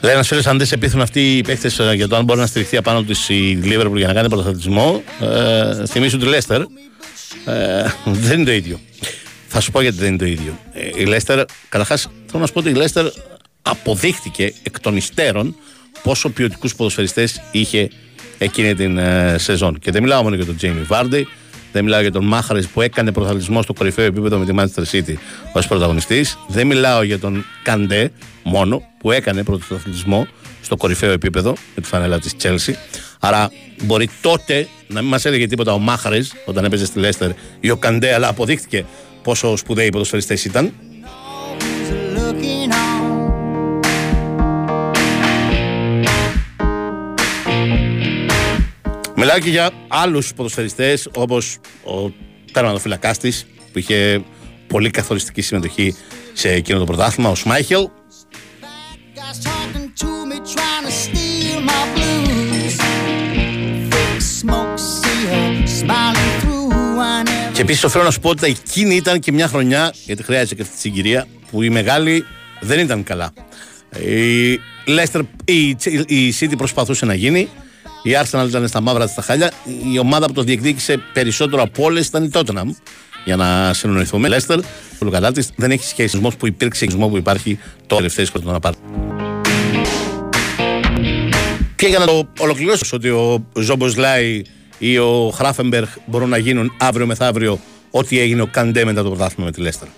Λέει 0.00 0.12
ένας 0.12 0.28
φίλος, 0.28 0.46
αν 0.46 0.58
δεν 0.58 0.66
σε 0.66 0.76
πείθουν 0.76 1.00
αυτοί 1.00 1.36
οι 1.36 1.42
παίχτε 1.42 1.94
για 1.94 2.08
το 2.08 2.16
αν 2.16 2.24
μπορεί 2.24 2.40
να 2.40 2.46
στηριχθεί 2.46 2.76
απάνω 2.76 3.02
του 3.02 3.14
η 3.28 3.58
Liverpool 3.64 3.96
για 3.96 4.06
να 4.06 4.12
κάνει 4.12 4.28
πρωταθλητισμό, 4.28 5.02
ε, 5.20 5.86
θυμίσου 5.86 6.18
τη 6.18 6.26
Λέστερ. 6.26 6.60
Ε, 6.60 6.66
δεν 8.04 8.36
είναι 8.36 8.44
το 8.44 8.52
ίδιο. 8.52 8.80
Θα 9.48 9.60
σου 9.60 9.70
πω 9.70 9.80
γιατί 9.80 9.96
δεν 9.98 10.08
είναι 10.08 10.16
το 10.16 10.24
ίδιο. 10.24 10.58
Ε, 10.72 11.00
η 11.00 11.04
Λέστερ, 11.04 11.44
καταρχάς, 11.68 12.00
θέλω 12.00 12.40
να 12.40 12.46
σου 12.46 12.52
πω 12.52 12.58
ότι 12.58 12.68
η 12.68 12.74
Λέστερ 12.74 13.06
αποδείχτηκε 13.62 14.54
εκ 14.62 14.80
των 14.80 14.96
υστέρων 14.96 15.56
πόσο 16.02 16.30
ποιοτικούς 16.30 16.74
ποδοσφαιριστές 16.74 17.42
είχε 17.50 17.90
εκείνη 18.38 18.74
την 18.74 18.98
ε, 18.98 19.36
σεζόν. 19.38 19.78
Και 19.78 19.90
δεν 19.90 20.02
μιλάω 20.02 20.22
μόνο 20.22 20.34
για 20.34 20.46
τον 20.46 20.56
Τζέιμι 20.56 20.82
Βάρντι, 20.82 21.28
δεν 21.72 21.84
μιλάω 21.84 22.00
για 22.00 22.12
τον 22.12 22.24
Μάχαρη 22.24 22.66
που 22.66 22.80
έκανε 22.80 23.12
πρωταθλητισμό 23.12 23.62
στο 23.62 23.72
κορυφαίο 23.72 24.04
επίπεδο 24.04 24.38
με 24.38 24.44
τη 24.44 24.52
Manchester 24.56 24.96
City 24.96 25.14
ως 25.52 25.66
πρωταγωνιστής. 25.66 26.38
Δεν 26.48 26.66
μιλάω 26.66 27.02
για 27.02 27.18
τον 27.18 27.44
Καντέ 27.62 28.10
μόνο 28.42 28.82
που 28.98 29.10
έκανε 29.10 29.42
πρωταθλητισμό 29.44 30.26
στο 30.62 30.76
κορυφαίο 30.76 31.12
επίπεδο 31.12 31.50
με 31.74 31.82
τη 31.82 31.88
φανέλα 31.88 32.18
της 32.18 32.34
Chelsea. 32.42 32.72
Άρα 33.20 33.50
μπορεί 33.82 34.10
τότε 34.20 34.68
να 34.86 35.00
μην 35.00 35.10
μας 35.10 35.24
έλεγε 35.24 35.46
τίποτα 35.46 35.72
ο 35.72 35.78
Μάχαρη 35.78 36.28
όταν 36.44 36.64
έπαιζε 36.64 36.84
στη 36.84 36.98
Λέστερ 36.98 37.30
ή 37.60 37.70
ο 37.70 37.76
Καντέ, 37.76 38.14
αλλά 38.14 38.28
αποδείχτηκε 38.28 38.84
πόσο 39.22 39.56
σπουδαίοι 39.56 39.86
οι 39.86 39.90
ποδοσφαιριστές 39.90 40.44
ήταν. 40.44 40.72
looking 42.16 42.72
on. 42.72 43.00
Μιλάω 49.16 49.38
και 49.38 49.50
για 49.50 49.70
άλλους 49.88 50.34
ποδοσφαιριστές 50.34 51.08
όπως 51.14 51.58
ο 51.84 52.12
τερματοφυλακάς 52.52 53.18
της 53.18 53.46
που 53.72 53.78
είχε 53.78 54.22
πολύ 54.66 54.90
καθοριστική 54.90 55.40
συμμετοχή 55.40 55.94
σε 56.32 56.48
εκείνο 56.52 56.78
το 56.78 56.84
πρωτάθλημα, 56.84 57.30
ο 57.30 57.34
Σμάιχελ. 57.34 57.88
Και 67.60 67.66
επίσης 67.66 67.84
οφείλω 67.84 68.04
να 68.04 68.10
σου 68.10 68.20
πω 68.20 68.28
ότι 68.28 68.46
εκείνη 68.46 68.94
ήταν 68.94 69.20
και 69.20 69.32
μια 69.32 69.48
χρονιά, 69.48 69.94
γιατί 70.04 70.22
χρειάζεται 70.22 70.54
και 70.54 70.62
αυτή 70.62 70.74
τη 70.74 70.80
συγκυρία, 70.80 71.26
που 71.50 71.62
οι 71.62 71.70
μεγάλοι 71.70 72.24
δεν 72.60 72.78
ήταν 72.78 73.02
καλά. 73.02 73.32
Η 73.98 74.60
Leicester, 74.86 75.20
η, 75.44 75.68
η 76.06 76.34
City 76.40 76.52
προσπαθούσε 76.56 77.04
να 77.04 77.14
γίνει. 77.14 77.48
Η 78.02 78.10
Arsenal 78.22 78.46
ήταν 78.48 78.68
στα 78.68 78.80
μαύρα 78.80 79.04
της 79.04 79.14
τα 79.14 79.22
χάλια. 79.22 79.52
Η 79.92 79.98
ομάδα 79.98 80.26
που 80.26 80.32
το 80.32 80.42
διεκδίκησε 80.42 81.02
περισσότερο 81.12 81.62
από 81.62 81.84
όλες 81.84 82.06
ήταν 82.06 82.24
η 82.24 82.30
Tottenham. 82.32 82.66
Για 83.24 83.36
να 83.36 83.72
συνοηθούμε. 83.74 84.28
Η 84.28 84.30
Leicester, 84.34 84.58
πολύ 84.98 85.10
καλά 85.10 85.32
της, 85.32 85.50
δεν 85.56 85.70
έχει 85.70 85.84
σχέση 85.84 86.18
με 86.18 86.30
που 86.38 86.46
υπήρξε 86.46 86.86
και 86.86 86.96
που 86.96 87.16
υπάρχει 87.16 87.58
το 87.86 87.96
τελευταίο 87.96 88.26
χρόνο 88.32 88.52
να 88.52 88.60
πάρει. 88.60 88.76
Και 91.76 91.86
για 91.86 91.98
να 91.98 92.06
το 92.06 92.28
ολοκληρώσω 92.38 92.96
ότι 92.96 93.08
ο 93.08 93.44
Ζόμποσλάι 93.58 94.42
ή 94.80 94.98
ο 94.98 95.32
Χράφεμπεργκ 95.34 95.86
μπορούν 96.06 96.28
να 96.28 96.38
γίνουν 96.38 96.72
αύριο 96.78 97.06
μεθαύριο 97.06 97.60
ό,τι 97.90 98.20
έγινε 98.20 98.42
ο 98.42 98.46
Καντέ 98.46 98.84
μετά 98.84 99.02
το 99.02 99.08
πρωτάθλημα 99.08 99.44
με 99.44 99.52
τη 99.52 99.60
Λέστερ. 99.60 99.88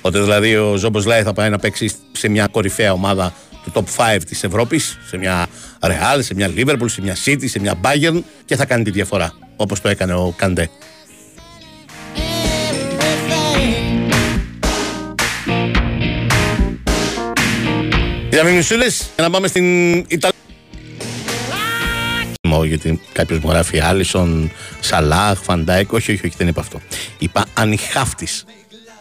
Ότι 0.00 0.18
δηλαδή 0.18 0.56
ο 0.56 0.76
Ζόμποσλάι 0.76 1.22
θα 1.22 1.32
πάει 1.32 1.50
να 1.50 1.58
παίξει 1.58 1.92
σε 2.12 2.28
μια 2.28 2.46
κορυφαία 2.46 2.92
ομάδα 2.92 3.34
του 3.64 3.72
top 3.74 4.16
5 4.16 4.18
της 4.26 4.44
Ευρώπης, 4.44 4.98
σε 5.06 5.16
μια 5.16 5.46
Real, 5.80 6.18
σε 6.18 6.34
μια 6.34 6.50
Liverpool, 6.56 6.86
σε 6.86 7.00
μια 7.00 7.16
City, 7.24 7.44
σε 7.48 7.60
μια 7.60 7.80
Bayern 7.82 8.20
και 8.44 8.56
θα 8.56 8.64
κάνει 8.64 8.84
τη 8.84 8.90
διαφορά 8.90 9.32
όπως 9.56 9.80
το 9.80 9.88
έκανε 9.88 10.14
ο 10.14 10.34
Καντέ. 10.36 10.70
Διαφημισούλες, 18.30 19.10
για 19.14 19.24
να 19.24 19.30
πάμε 19.30 19.48
στην 19.48 19.94
Ιταλία. 19.94 20.31
Μόνο 22.52 22.64
γιατί 22.64 23.00
κάποιος 23.12 23.38
μου 23.38 23.50
γράφει 23.50 23.80
Άλισον, 23.80 24.50
Σαλάχ, 24.80 25.38
Φαν 25.42 25.62
Ντάικ. 25.62 25.92
Όχι, 25.92 26.12
όχι, 26.12 26.26
όχι, 26.26 26.34
δεν 26.38 26.48
είπα 26.48 26.60
αυτό. 26.60 26.80
Είπα 27.18 27.44
ανιχάφτης. 27.54 28.44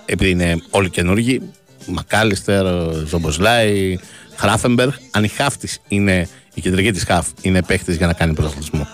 Επειδή 0.05 0.29
είναι 0.29 0.61
όλοι 0.69 0.89
καινούργοι. 0.89 1.41
Μακάλιστερ, 1.85 2.65
Σόμποσλαϊ, 3.05 3.97
Χράφενμπερχ. 4.35 4.91
Αν 5.11 5.23
οι 5.23 5.34
χαφ 5.34 5.62
της 5.62 5.79
είναι, 5.87 6.27
οι 6.53 6.61
κεντρικοί 6.61 6.91
της 6.91 7.03
χαφ. 7.03 7.27
Είναι 7.41 7.63
παίχτης 7.63 7.95
για 7.95 8.07
να 8.07 8.13
κάνει 8.13 8.33
πρωταθλητισμό. 8.33 8.87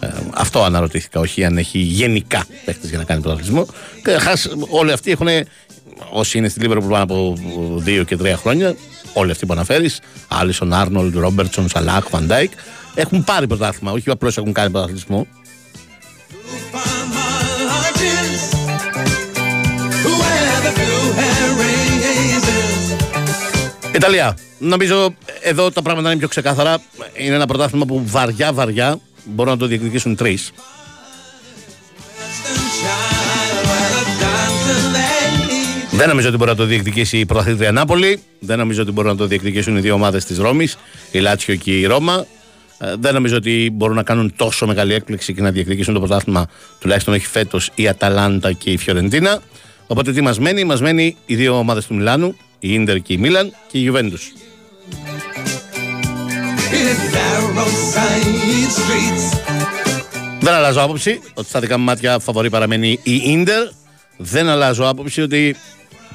Ε, 0.00 0.08
αυτό 0.34 0.62
αναρωτήθηκα, 0.62 1.20
όχι 1.20 1.44
αν 1.44 1.58
έχει 1.58 1.78
γενικά 1.78 2.44
παίχτες 2.64 2.88
για 2.88 2.98
να 2.98 3.04
κάνει 3.04 3.20
πρωταθλητισμό. 3.20 3.66
Καταρχάς, 4.02 4.50
όλοι 4.68 4.92
αυτοί 4.92 5.10
έχουν. 5.10 5.28
Όσοι 6.10 6.38
είναι 6.38 6.48
στη 6.48 6.60
Λίβερπουλ 6.60 6.90
πάνω 6.90 7.02
από 7.02 7.36
δύο 7.76 8.04
και 8.04 8.16
τρία 8.16 8.36
χρόνια, 8.36 8.76
όλοι 9.12 9.30
αυτοί 9.30 9.46
που 9.46 9.52
αναφέρεις, 9.52 10.00
Άλισον, 10.28 10.72
Άρνολντ, 10.72 11.16
Ρόμπερτσον, 11.16 11.68
Σαλάχ, 11.68 12.04
Φαν 12.08 12.25
Ντάικ, 12.25 12.50
έχουν 12.96 13.24
πάρει 13.24 13.46
πρωτάθλημα, 13.46 13.92
όχι 13.92 14.10
απλώς 14.10 14.36
έχουν 14.36 14.52
κάνει 14.52 14.70
πρωταθλητισμό. 14.70 15.26
Ιταλία. 23.94 24.36
Νομίζω 24.58 25.14
εδώ 25.42 25.70
τα 25.70 25.82
πράγματα 25.82 26.08
είναι 26.08 26.18
πιο 26.18 26.28
ξεκάθαρα. 26.28 26.78
Είναι 27.14 27.34
ένα 27.34 27.46
πρωτάθλημα 27.46 27.84
που 27.84 28.02
βαριά 28.06 28.52
βαριά 28.52 28.98
μπορούν 29.24 29.52
να 29.52 29.58
το 29.58 29.66
διεκδικήσουν 29.66 30.16
τρεις. 30.16 30.52
Δεν 35.90 36.08
νομίζω 36.08 36.28
ότι 36.28 36.36
μπορεί 36.36 36.50
να 36.50 36.56
το 36.56 36.64
διεκδικήσει 36.64 37.18
η 37.18 37.26
πρωταθλήτρια 37.26 37.72
Νάπολη. 37.72 38.22
Δεν 38.38 38.58
νομίζω 38.58 38.82
ότι 38.82 38.92
μπορούν 38.92 39.10
να 39.10 39.16
το 39.16 39.26
διεκδικήσουν 39.26 39.76
οι 39.76 39.80
δύο 39.80 39.94
ομάδες 39.94 40.24
της 40.24 40.38
Ρώμης, 40.38 40.78
η 41.10 41.18
Λάτσιο 41.18 41.54
και 41.54 41.78
η 41.78 41.86
Ρώμα. 41.86 42.26
Ε, 42.78 42.94
Δεν 42.98 43.14
νομίζω 43.14 43.36
ότι 43.36 43.70
μπορούν 43.72 43.96
να 43.96 44.02
κάνουν 44.02 44.32
τόσο 44.36 44.66
μεγάλη 44.66 44.94
έκπληξη 44.94 45.34
και 45.34 45.42
να 45.42 45.50
διεκδικήσουν 45.50 45.94
το 45.94 46.00
πρωτάθλημα, 46.00 46.46
τουλάχιστον 46.78 47.14
όχι 47.14 47.26
φέτος, 47.26 47.70
η 47.74 47.88
Αταλάντα 47.88 48.52
και 48.52 48.70
η 48.70 48.76
Φιωρεντίνα. 48.76 49.40
Οπότε 49.86 50.12
τι 50.12 50.20
μας 50.20 50.38
μένει, 50.38 50.64
μας 50.64 50.80
μένει 50.80 51.16
οι 51.26 51.34
δύο 51.34 51.58
ομάδες 51.58 51.86
του 51.86 51.94
Μιλάνου, 51.94 52.36
η 52.58 52.78
ντερ 52.78 53.00
και 53.00 53.12
η 53.12 53.16
Μίλαν 53.16 53.52
και 53.70 53.78
η 53.78 53.80
Γιουβέντους. 53.80 54.32
Δεν 60.40 60.54
αλλάζω 60.54 60.80
άποψη 60.80 61.20
ότι 61.34 61.48
στα 61.48 61.60
δικά 61.60 61.78
μου 61.78 61.84
μάτια 61.84 62.18
φαβορή 62.18 62.50
παραμένει 62.50 63.00
η 63.02 63.36
ντερ. 63.36 63.68
Δεν 64.16 64.48
αλλάζω 64.48 64.88
άποψη 64.88 65.20
ότι 65.20 65.56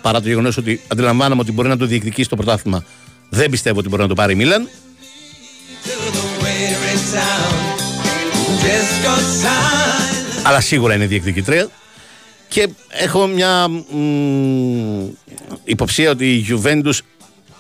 παρά 0.02 0.22
το 0.22 0.28
γεγονός 0.28 0.58
ότι 0.58 0.82
αντιλαμβάνομαι 0.88 1.42
ότι 1.42 1.52
μπορεί 1.52 1.68
να 1.68 1.78
το 1.78 1.86
διεκδικήσει 1.86 2.30
το 2.30 2.36
πρωτάθλημα, 2.36 2.84
δεν 3.30 3.50
πιστεύω 3.50 3.80
ότι 3.80 3.90
μπορεί 3.90 4.02
να 4.02 4.08
το 4.08 4.14
πάρει 4.14 4.34
η 4.34 4.36
Μίλαν. 4.36 4.68
Αλλά 10.44 10.62
σίγουρα 10.62 10.96
είναι 10.96 11.06
διεκδικητρία. 11.06 11.70
Και 12.48 12.70
έχω 12.90 13.28
μια 13.28 13.68
μ, 13.68 15.10
υποψία 15.64 16.10
ότι 16.10 16.34
η 16.34 16.46
Juventus 16.50 17.00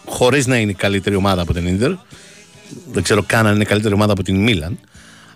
χωρίς 0.05 0.47
να 0.47 0.57
είναι 0.57 0.71
η 0.71 0.73
καλύτερη 0.73 1.15
ομάδα 1.15 1.41
από 1.41 1.53
την 1.53 1.67
Ίντερ 1.67 1.91
δεν 2.91 3.03
ξέρω 3.03 3.23
καν 3.23 3.47
αν 3.47 3.55
είναι 3.55 3.63
καλύτερη 3.63 3.93
ομάδα 3.93 4.11
από 4.11 4.23
την 4.23 4.35
Μίλαν 4.35 4.79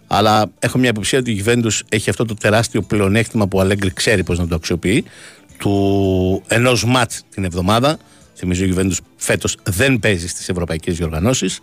αλλά 0.08 0.52
έχω 0.60 0.78
μια 0.78 0.90
υποψία 0.90 1.20
ότι 1.20 1.32
η 1.32 1.44
Juventus 1.46 1.80
έχει 1.90 2.10
αυτό 2.10 2.26
το 2.26 2.34
τεράστιο 2.34 2.82
πλεονέκτημα 2.82 3.48
που 3.48 3.58
ο 3.58 3.62
Αλέγκρι 3.62 3.92
ξέρει 3.94 4.24
πώς 4.24 4.40
να 4.40 4.48
το 4.48 4.56
αξιοποιεί 4.56 5.04
του 5.58 6.44
ενός 6.48 6.86
μάτς 6.86 7.24
την 7.34 7.44
εβδομάδα 7.44 7.98
θυμίζω 8.36 8.66
η 8.66 8.74
Juventus 8.76 8.98
φέτος 9.16 9.58
δεν 9.64 10.00
παίζει 10.00 10.28
στις 10.28 10.50
ευρωπαϊκές 10.50 10.98
διοργανώσεις 10.98 11.60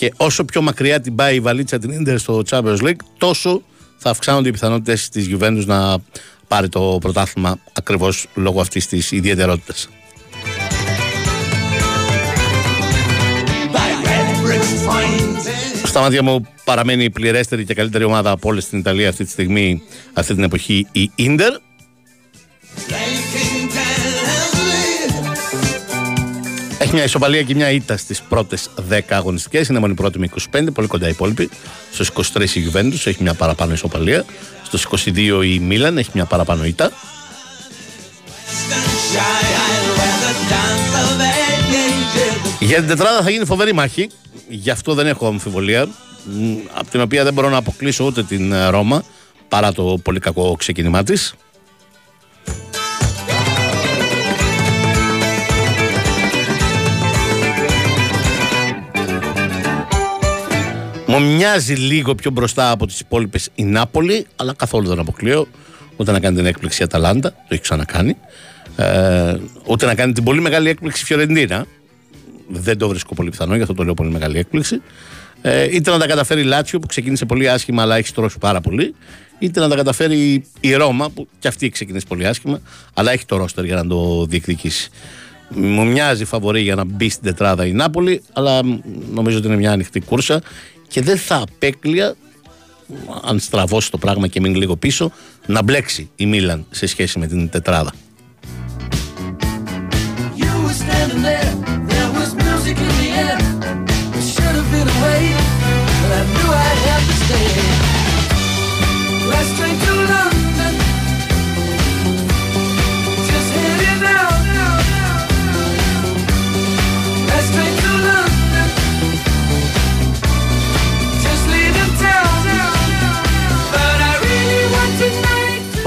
και 0.00 0.12
όσο 0.16 0.44
πιο 0.44 0.62
μακριά 0.62 1.00
την 1.00 1.14
πάει 1.14 1.34
η 1.34 1.40
βαλίτσα 1.40 1.78
την 1.78 1.90
Ίντερ 1.90 2.18
στο 2.18 2.42
Champions 2.50 2.78
League 2.82 3.00
τόσο 3.18 3.62
θα 3.96 4.10
αυξάνονται 4.10 4.48
οι 4.48 4.52
πιθανότητες 4.52 5.08
της 5.08 5.28
Juventus 5.30 5.62
να 5.66 5.96
πάρει 6.48 6.68
το 6.68 6.98
πρωτάθλημα 7.00 7.58
ακριβώς 7.72 8.26
λόγω 8.34 8.60
αυτής 8.60 8.86
της 8.86 9.10
ιδιαιτερότητας. 9.10 9.88
Στα 15.84 16.00
μάτια 16.00 16.22
μου 16.22 16.46
παραμένει 16.64 17.04
η 17.04 17.10
πληρέστερη 17.10 17.64
και 17.64 17.74
καλύτερη 17.74 18.04
ομάδα 18.04 18.30
από 18.30 18.48
όλες 18.48 18.64
στην 18.64 18.78
Ιταλία 18.78 19.08
αυτή 19.08 19.24
τη 19.24 19.30
στιγμή, 19.30 19.82
αυτή 20.12 20.34
την 20.34 20.42
εποχή, 20.42 20.86
η 20.92 21.10
Ίντερ. 21.14 21.52
Έχει 26.90 26.98
μια 26.98 27.08
ισοπαλία 27.08 27.42
και 27.42 27.54
μια 27.54 27.70
ήττα 27.70 27.96
στις 27.96 28.22
πρώτες 28.22 28.70
10 28.90 29.00
αγωνιστικές. 29.08 29.68
Είναι 29.68 29.78
μόνο 29.78 29.92
η 29.92 29.96
πρώτη 29.96 30.18
με 30.18 30.28
25, 30.52 30.66
πολύ 30.74 30.86
κοντά 30.88 31.06
οι 31.06 31.10
υπόλοιποι. 31.10 31.50
Στους 31.92 32.10
23 32.34 32.54
η 32.54 32.70
Juventus 32.72 33.06
έχει 33.06 33.22
μια 33.22 33.34
παραπάνω 33.34 33.72
ισοπαλία. 33.72 34.24
Στους 34.64 34.86
22 35.06 35.42
η 35.44 35.58
Μίλαν 35.58 35.98
έχει 35.98 36.10
μια 36.14 36.24
παραπάνω 36.24 36.64
ήττα. 36.64 36.90
Για 42.60 42.76
την 42.76 42.86
τετράδα 42.86 43.22
θα 43.22 43.30
γίνει 43.30 43.44
φοβερή 43.44 43.72
μάχη. 43.72 44.08
Γι' 44.48 44.70
αυτό 44.70 44.94
δεν 44.94 45.06
έχω 45.06 45.26
αμφιβολία. 45.26 45.86
Μ, 46.24 46.56
Από 46.74 46.90
την 46.90 47.00
οποία 47.00 47.24
δεν 47.24 47.32
μπορώ 47.32 47.48
να 47.48 47.56
αποκλείσω 47.56 48.04
ούτε 48.04 48.22
την 48.22 48.52
ε, 48.52 48.68
Ρώμα 48.68 49.04
παρά 49.48 49.72
το 49.72 49.98
πολύ 50.02 50.20
κακό 50.20 50.56
ξεκίνημά 50.58 51.02
της. 51.02 51.34
Μου 61.10 61.22
μοιάζει 61.22 61.74
λίγο 61.74 62.14
πιο 62.14 62.30
μπροστά 62.30 62.70
από 62.70 62.86
τις 62.86 63.00
υπόλοιπες 63.00 63.48
η 63.54 63.64
Νάπολη, 63.64 64.26
αλλά 64.36 64.52
καθόλου 64.52 64.88
δεν 64.88 64.98
αποκλείω. 64.98 65.46
Ούτε 65.96 66.12
να 66.12 66.20
κάνει 66.20 66.36
την 66.36 66.46
έκπληξη 66.46 66.82
η 66.82 66.84
Αταλάντα, 66.84 67.30
το 67.30 67.46
έχει 67.48 67.60
ξανακάνει. 67.60 68.16
Ε, 68.76 69.36
ούτε 69.66 69.86
να 69.86 69.94
κάνει 69.94 70.12
την 70.12 70.24
πολύ 70.24 70.40
μεγάλη 70.40 70.68
έκπληξη 70.68 71.02
η 71.02 71.04
Φιωρεντίνα. 71.04 71.66
Δεν 72.48 72.78
το 72.78 72.88
βρίσκω 72.88 73.14
πολύ 73.14 73.30
πιθανό, 73.30 73.56
γι' 73.56 73.62
αυτό 73.62 73.74
το 73.74 73.84
λέω 73.84 73.94
πολύ 73.94 74.10
μεγάλη 74.10 74.38
έκπληξη. 74.38 74.82
Ε, 75.42 75.74
είτε 75.74 75.90
να 75.90 75.98
τα 75.98 76.06
καταφέρει 76.06 76.40
η 76.40 76.44
Λάτσιο 76.44 76.78
που 76.78 76.86
ξεκίνησε 76.86 77.24
πολύ 77.24 77.48
άσχημα, 77.50 77.82
αλλά 77.82 77.96
έχει 77.96 78.06
στρώσει 78.06 78.38
πάρα 78.38 78.60
πολύ. 78.60 78.94
Είτε 79.38 79.60
να 79.60 79.68
τα 79.68 79.76
καταφέρει 79.76 80.44
η 80.60 80.74
Ρώμα 80.74 81.10
που 81.10 81.28
και 81.38 81.48
αυτή 81.48 81.68
ξεκίνησε 81.68 82.06
πολύ 82.06 82.26
άσχημα, 82.26 82.60
αλλά 82.94 83.12
έχει 83.12 83.24
το 83.24 83.36
ρόστερ 83.36 83.64
για 83.64 83.74
να 83.74 83.86
το 83.86 84.24
διεκδικήσει. 84.24 84.90
Μου 85.54 85.86
μοιάζει 85.86 86.24
φαβορή 86.24 86.60
για 86.60 86.74
να 86.74 86.84
μπει 86.84 87.08
στην 87.08 87.24
τετράδα 87.24 87.66
η 87.66 87.72
Νάπολη, 87.72 88.22
αλλά 88.32 88.64
μ, 88.64 88.78
νομίζω 89.12 89.38
ότι 89.38 89.46
είναι 89.46 89.56
μια 89.56 89.72
ανοιχτή 89.72 90.00
κούρσα 90.00 90.40
και 90.90 91.02
δεν 91.02 91.18
θα 91.18 91.36
απέκλεια, 91.36 92.14
αν 93.22 93.38
στραβώσει 93.38 93.90
το 93.90 93.98
πράγμα 93.98 94.26
και 94.26 94.40
μείνει 94.40 94.56
λίγο 94.56 94.76
πίσω, 94.76 95.12
να 95.46 95.62
μπλέξει 95.62 96.10
η 96.16 96.26
Μίλαν 96.26 96.66
σε 96.70 96.86
σχέση 96.86 97.18
με 97.18 97.26
την 97.26 97.48
τετράδα. 97.48 97.92
standing 100.80 101.22
there. 101.28 101.50
There 101.90 102.10
was 102.16 102.30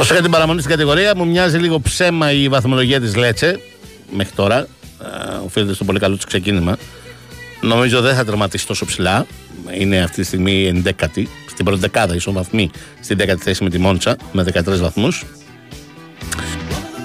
tonight. 0.04 0.13
Όσο 0.13 0.13
για 0.13 0.22
την 0.22 0.32
παραμονή 0.32 0.60
στην 0.60 0.72
κατηγορία, 0.72 1.16
μου 1.16 1.28
μοιάζει 1.28 1.58
λίγο 1.58 1.80
ψέμα 1.80 2.32
η 2.32 2.48
βαθμολογία 2.48 3.00
της 3.00 3.16
Λέτσε 3.16 3.60
μέχρι 4.12 4.34
τώρα. 4.36 4.60
Ε, 4.60 4.66
οφείλεται 5.46 5.74
στο 5.74 5.84
πολύ 5.84 6.00
καλό 6.00 6.16
του 6.16 6.28
ξεκίνημα. 6.28 6.78
Νομίζω 7.62 8.02
δεν 8.02 8.16
θα 8.16 8.26
τερματίσει 8.26 8.68
τόσο 8.68 8.86
ψηλά. 8.86 9.26
Είναι 9.80 10.02
αυτή 10.02 10.22
τη 10.22 10.28
στιγμή 10.28 10.82
11η. 10.86 11.24
Στην 11.50 11.66
πρώτη 11.66 11.80
δεκάδα 11.80 12.16
ισοβαθμή 12.16 12.72
στην 13.02 13.18
10η 13.22 13.38
θέση 13.39 13.63
με 13.63 13.70
τη 13.70 13.80
Μόντσα 13.80 14.18
με 14.32 14.46
13 14.54 14.63
βαθμούς. 14.63 15.24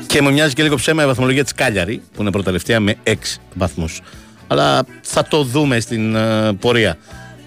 Και 0.07 0.23
μου 0.23 0.33
μοιάζει 0.33 0.55
και 0.55 0.63
λίγο 0.63 0.77
ψέμα 0.77 1.03
η 1.03 1.07
βαθμολογία 1.07 1.43
της 1.43 1.53
Κάλιαρη 1.55 2.03
που 2.15 2.23
είναι 2.23 2.31
πρώτα 2.31 2.81
με 2.81 2.97
6 3.05 3.15
βαθμούς. 3.55 4.01
Αλλά 4.47 4.85
θα 5.01 5.25
το 5.25 5.43
δούμε 5.43 5.81
στην 5.81 6.15
ε, 6.15 6.53
πορεία. 6.53 6.97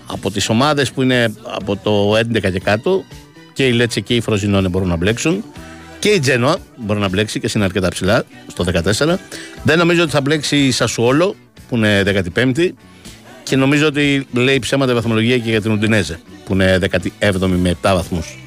Από 0.06 0.32
τις 0.32 0.50
ομάδες 0.50 0.92
που 0.92 1.02
είναι 1.02 1.34
από 1.44 1.76
το 1.76 2.18
11 2.18 2.52
και 2.52 2.60
κάτω 2.60 3.04
και 3.54 3.66
η 3.66 3.72
Λέτσε 3.72 4.00
και 4.00 4.16
η 4.16 4.22
Φροζινόνε 4.22 4.70
μπορούν 4.70 4.88
να 4.88 4.96
μπλέξουν. 4.96 5.44
Και 6.00 6.10
η 6.10 6.20
Τζένοα 6.20 6.58
μπορεί 6.76 7.00
να 7.00 7.10
μπλέξει 7.10 7.40
και 7.40 7.50
είναι 7.56 7.64
αρκετά 7.64 7.90
ψηλά, 7.90 8.24
στο 8.48 8.66
14. 9.10 9.16
Δεν 9.64 9.78
νομίζω 9.78 10.02
ότι 10.02 10.12
θα 10.12 10.22
μπλέξει 10.22 10.58
η 10.58 10.72
Σασουόλο, 10.72 11.36
που 11.70 11.76
είναι 11.76 12.04
15η. 12.36 12.70
Και 13.44 13.56
νομίζω 13.56 13.88
ότι 13.88 14.28
λέει 14.34 14.60
ψέματα 14.60 14.92
η 14.92 14.96
βαθμολογία 14.96 15.38
και 15.38 15.50
για 15.50 15.62
την 15.62 15.72
Ουντινέζε, 15.72 16.20
που 16.46 16.54
είναι 16.54 16.80
17η 17.20 17.48
με 17.48 17.76
7 17.82 17.92
βαθμούς. 17.94 18.38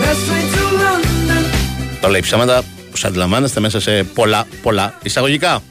Last 0.00 0.22
train 0.28 0.46
to 0.54 0.64
London. 0.80 1.44
Το 2.00 2.08
λέει 2.08 2.20
ψέματα, 2.20 2.62
που 2.90 3.00
αντιλαμβάνεστε 3.02 3.60
μέσα 3.60 3.80
σε 3.80 4.04
πολλά, 4.04 4.46
πολλά 4.62 4.94
εισαγωγικά. 5.02 5.62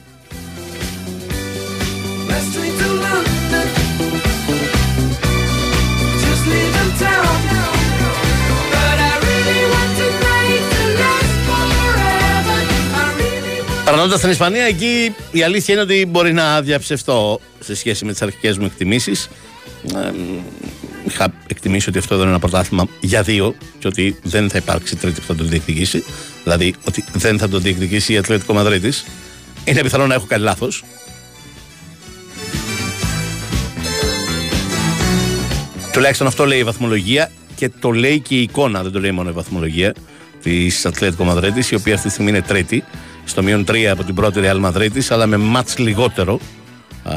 Παρανώντα 13.90 14.16
στην 14.16 14.30
Ισπανία, 14.30 14.64
εκεί 14.64 15.14
η 15.30 15.42
αλήθεια 15.42 15.74
είναι 15.74 15.82
ότι 15.82 16.06
μπορεί 16.06 16.32
να 16.32 16.62
διαψευτώ 16.62 17.40
σε 17.60 17.74
σχέση 17.74 18.04
με 18.04 18.12
τις 18.12 18.22
αρχικές 18.22 18.58
μου 18.58 18.64
εκτιμήσεις. 18.64 19.28
Ε, 19.94 20.10
είχα 21.06 21.32
εκτιμήσει 21.46 21.88
ότι 21.88 21.98
αυτό 21.98 22.14
εδώ 22.14 22.22
είναι 22.22 22.32
ένα 22.32 22.40
πρωτάθλημα 22.40 22.88
για 23.00 23.22
δύο 23.22 23.54
και 23.78 23.86
ότι 23.86 24.18
δεν 24.22 24.50
θα 24.50 24.58
υπάρξει 24.58 24.96
τρίτη 24.96 25.20
που 25.20 25.26
θα 25.26 25.34
το 25.34 25.44
διεκδικήσει. 25.44 26.04
Δηλαδή 26.42 26.74
ότι 26.86 27.04
δεν 27.12 27.38
θα 27.38 27.48
το 27.48 27.58
διεκδικήσει 27.58 28.12
η 28.12 28.16
Ατλέτικο 28.16 28.52
Μαδρίτης. 28.52 29.04
Είναι 29.64 29.80
πιθανό 29.80 30.06
να 30.06 30.14
έχω 30.14 30.26
κάνει 30.26 30.42
λάθος. 30.42 30.84
Τουλάχιστον 35.92 36.26
αυτό 36.26 36.46
λέει 36.46 36.58
η 36.58 36.64
βαθμολογία 36.64 37.30
και 37.54 37.70
το 37.80 37.90
λέει 37.90 38.20
και 38.20 38.34
η 38.34 38.42
εικόνα, 38.42 38.82
δεν 38.82 38.92
το 38.92 39.00
λέει 39.00 39.10
μόνο 39.10 39.28
η 39.28 39.32
βαθμολογία 39.32 39.94
της 40.42 40.86
Ατλέτικο 40.86 41.24
Μαδρίτης, 41.24 41.70
η 41.70 41.74
οποία 41.74 41.94
αυτή 41.94 42.06
τη 42.06 42.12
στιγμή 42.12 42.30
είναι 42.30 42.42
τρίτη, 42.42 42.84
στο 43.24 43.42
μείον 43.42 43.64
3 43.68 43.84
από 43.84 44.04
την 44.04 44.14
πρώτη 44.14 44.40
Real 44.42 44.64
Madrid, 44.64 44.90
αλλά 45.08 45.26
με 45.26 45.36
μάτς 45.36 45.78
λιγότερο. 45.78 46.40
Α, 47.02 47.14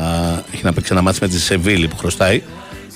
έχει 0.53 0.63
να 0.63 0.73
παίξει 0.73 0.93
ένα 0.93 1.01
μάτς 1.01 1.19
με 1.19 1.27
τη 1.27 1.39
Σεβίλη 1.39 1.87
που 1.87 1.97
χρωστάει. 1.97 2.41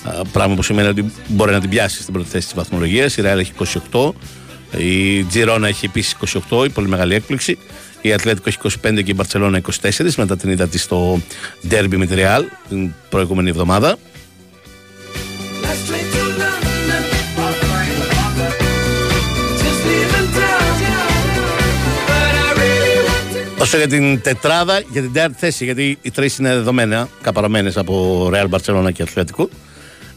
Α, 0.03 0.21
πράγμα 0.31 0.55
που 0.55 0.63
σημαίνει 0.63 0.87
ότι 0.87 1.11
μπορεί 1.27 1.51
να 1.51 1.59
την 1.59 1.69
πιάσει 1.69 2.01
στην 2.01 2.13
πρώτη 2.13 2.29
θέση 2.29 2.45
της 2.45 2.55
βαθμολογίας. 2.55 3.17
Η 3.17 3.21
Real 3.25 3.37
έχει 3.37 3.51
28, 3.91 4.13
η 4.77 5.23
Τζιρόνα 5.23 5.67
έχει 5.67 5.85
επίσης 5.85 6.15
28, 6.49 6.65
η 6.65 6.69
πολύ 6.69 6.87
μεγάλη 6.87 7.15
έκπληξη. 7.15 7.57
Η 8.01 8.13
Ατλέτικο 8.13 8.49
έχει 8.49 8.57
25 8.87 9.03
και 9.03 9.11
η 9.11 9.13
Μπαρσελόνα 9.15 9.61
24 9.81 10.13
μετά 10.15 10.37
την 10.37 10.49
είδα 10.49 10.67
της 10.67 10.81
στο 10.81 11.21
ντέρμπι 11.67 11.97
με 11.97 12.05
τη 12.05 12.15
Real 12.17 12.41
την 12.69 12.93
προηγούμενη 13.09 13.49
εβδομάδα. 13.49 13.97
Όσο 23.59 23.77
για 23.77 23.87
την 23.87 24.21
τετράδα, 24.21 24.81
για 24.91 25.01
την 25.01 25.13
τέταρτη 25.13 25.35
θέση, 25.37 25.63
γιατί 25.63 25.97
οι 26.01 26.11
τρει 26.11 26.29
είναι 26.39 26.53
δεδομένα, 26.53 27.09
καπαρωμένε 27.21 27.71
από 27.75 28.25
Real 28.33 28.49
Barcelona 28.49 28.93
και 28.93 29.01
Ατλέτικο. 29.01 29.49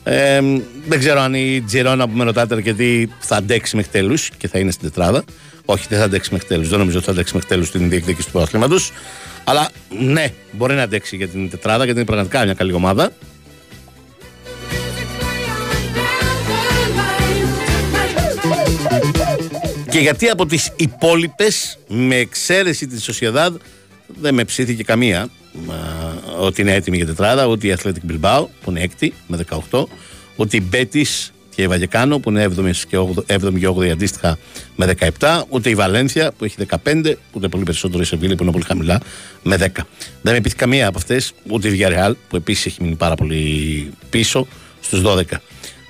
Ε, 0.04 0.40
δεν 0.88 0.98
ξέρω 0.98 1.20
αν 1.20 1.34
η 1.34 1.62
Τζιρόνα 1.66 2.08
που 2.08 2.16
με 2.16 2.24
ρωτάτε 2.24 2.60
γιατί 2.60 3.12
θα 3.18 3.36
αντέξει 3.36 3.76
μέχρι 3.76 3.90
τέλου 3.90 4.16
και 4.36 4.48
θα 4.48 4.58
είναι 4.58 4.70
στην 4.70 4.88
τετράδα. 4.88 5.24
Όχι, 5.64 5.86
δεν 5.88 5.98
θα 5.98 6.04
αντέξει 6.04 6.32
μέχρι 6.32 6.48
τέλου. 6.48 6.66
Δεν 6.66 6.78
νομίζω 6.78 6.96
ότι 6.96 7.06
θα 7.06 7.12
αντέξει 7.12 7.34
μέχρι 7.34 7.48
τέλου 7.48 7.68
την 7.70 7.88
διεκδίκηση 7.88 8.26
του 8.26 8.32
πρωταθλήματο. 8.32 8.76
Αλλά 9.44 9.68
ναι, 9.98 10.26
μπορεί 10.52 10.74
να 10.74 10.82
αντέξει 10.82 11.16
για 11.16 11.28
την 11.28 11.50
τετράδα 11.50 11.84
γιατί 11.84 11.98
είναι 11.98 12.08
πραγματικά 12.08 12.44
μια 12.44 12.54
καλή 12.54 12.72
ομάδα. 12.72 13.10
Και 19.90 19.98
γιατί 19.98 20.28
από 20.28 20.46
τις 20.46 20.72
υπόλοιπες 20.76 21.78
με 21.88 22.16
εξαίρεση 22.16 22.86
της 22.86 23.02
Σοσιαδάδ 23.02 23.54
δεν 24.06 24.34
με 24.34 24.44
ψήθηκε 24.44 24.82
καμία 24.82 25.20
α, 25.20 25.28
ότι 26.38 26.60
είναι 26.60 26.74
έτοιμη 26.74 26.96
για 26.96 27.06
τετράδα, 27.06 27.46
ούτε 27.46 27.66
η 27.66 27.76
Athletic 27.78 28.10
Bilbao 28.10 28.46
που 28.62 28.70
είναι 28.70 28.80
έκτη 28.80 29.14
με 29.26 29.38
18, 29.70 29.84
ούτε 30.36 30.56
η 30.56 30.68
Betis 30.72 31.30
και 31.54 31.62
η 31.62 31.66
Βαγεκάνο 31.66 32.18
που 32.18 32.30
είναι 32.30 32.44
7η 32.44 32.76
και 32.88 32.98
8η 32.98 33.58
και 33.58 33.68
8η 33.68 33.88
αντίστοιχα 33.88 34.38
με 34.76 34.94
17, 35.18 35.42
ούτε 35.48 35.70
η 35.70 35.74
Βαλένθια 35.74 36.32
που 36.32 36.44
έχει 36.44 36.56
15, 36.84 37.14
ούτε 37.32 37.48
πολύ 37.48 37.64
περισσότερο 37.64 38.02
η 38.02 38.06
Σεβίλη 38.06 38.34
που 38.34 38.42
είναι 38.42 38.52
πολύ 38.52 38.64
χαμηλά 38.64 39.00
με 39.42 39.56
10. 39.60 39.66
Δεν 40.22 40.34
με 40.34 40.40
πείθει 40.40 40.56
καμία 40.56 40.88
από 40.88 40.98
αυτές, 40.98 41.32
ούτε 41.48 41.68
η 41.68 41.78
Villarreal 41.78 42.12
που 42.28 42.36
επίσης 42.36 42.66
έχει 42.66 42.82
μείνει 42.82 42.94
πάρα 42.94 43.14
πολύ 43.14 43.92
πίσω 44.10 44.46
στους 44.80 45.02
12. 45.04 45.22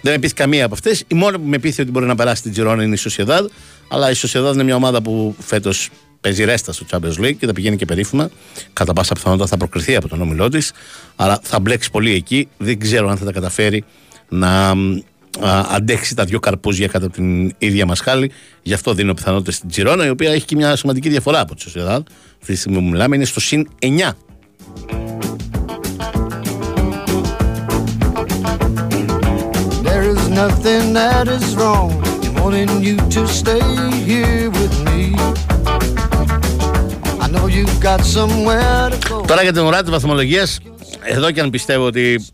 Δεν 0.03 0.13
με 0.13 0.19
πείθει 0.19 0.35
καμία 0.35 0.65
από 0.65 0.75
αυτές. 0.75 1.05
Η 1.09 1.15
μόνη 1.15 1.39
που 1.39 1.47
με 1.47 1.59
πείθει 1.59 1.83
ότι 1.83 1.91
μπορεί 1.91 2.07
να 2.07 2.15
περάσει 2.15 2.43
την 2.43 2.53
Τζιρόνα 2.53 2.83
είναι 2.83 2.95
η 2.95 2.97
Σοσιαδάδ. 2.97 3.51
Αλλά 3.93 4.11
η 4.11 4.15
Σοσιαδάδ 4.15 4.55
είναι 4.55 4.63
μια 4.63 4.75
ομάδα 4.75 5.03
που 5.03 5.35
φέτος 5.39 5.91
παίζει 6.21 6.45
ρέστα 6.45 6.73
στο 6.73 6.87
Champions 6.91 7.25
League 7.25 7.37
και 7.39 7.47
θα 7.47 7.53
πηγαίνει 7.53 7.77
και 7.77 7.85
περίφημα. 7.85 8.31
Κατά 8.73 8.93
πάσα 8.93 9.15
πιθανότητα 9.15 9.47
θα 9.47 9.57
προκριθεί 9.57 9.97
από 9.97 10.09
τον 10.09 10.21
όμιλό 10.21 10.49
της. 10.49 10.73
Αλλά 11.17 11.41
θα 11.43 11.61
μπλέξει 11.61 11.91
πολύ 11.91 12.15
εκεί. 12.15 12.49
Δεν 12.57 12.79
ξέρω 12.79 13.09
αν 13.09 13.17
θα 13.17 13.25
τα 13.25 13.33
καταφέρει 13.33 13.85
να 14.29 14.71
α, 14.71 14.75
αντέξει 15.69 16.15
τα 16.15 16.25
δυο 16.25 16.39
καρπούζια 16.39 16.87
κατά 16.87 17.07
από 17.07 17.15
την 17.15 17.55
ίδια 17.59 17.87
μασχάλη. 17.87 18.31
Γι' 18.63 18.75
αυτό 18.75 18.95
δίνω 18.95 19.15
πιθανότητα 19.15 19.51
στην 19.51 19.69
Τζιρόνα, 19.69 20.07
η 20.07 20.09
οποία 20.09 20.31
έχει 20.33 20.45
και 20.45 20.57
μια 20.57 20.77
σημαντική 20.77 21.09
διαφορά 21.09 21.41
από 21.41 21.55
τη 21.55 21.61
Σοσιαδάδ. 21.61 22.03
Αυτή 22.41 22.53
τη 22.53 22.59
στιγμή 22.59 22.79
που 22.79 22.85
μιλάμε 22.85 23.17
είναι 23.17 23.25
στο 23.25 23.41
συν 23.41 23.69
9. 23.79 24.11
There 29.85 30.05
is 30.15 30.29
nothing 30.29 30.93
that 30.93 31.27
is 31.37 31.47
wrong 31.57 31.91
in 32.05 32.10
wanting 32.43 32.73
you 32.87 32.97
to 33.15 33.23
stay 33.41 33.63
here 34.09 34.45
with 34.59 34.75
me. 34.87 35.01
I 37.25 37.27
know 37.33 37.47
you've 37.57 37.79
got 37.89 38.01
somewhere 38.17 38.91
to 38.91 39.09
go. 39.09 39.25
Τώρα 39.27 39.43
για 39.43 39.53
την 39.53 39.63
ουρά 39.63 39.81
της 39.81 39.91
βαθμολογίας, 39.91 40.59
εδώ 41.03 41.31
και 41.31 41.41
αν 41.41 41.51
πιστεύω 41.51 41.85
ότι 41.85 42.25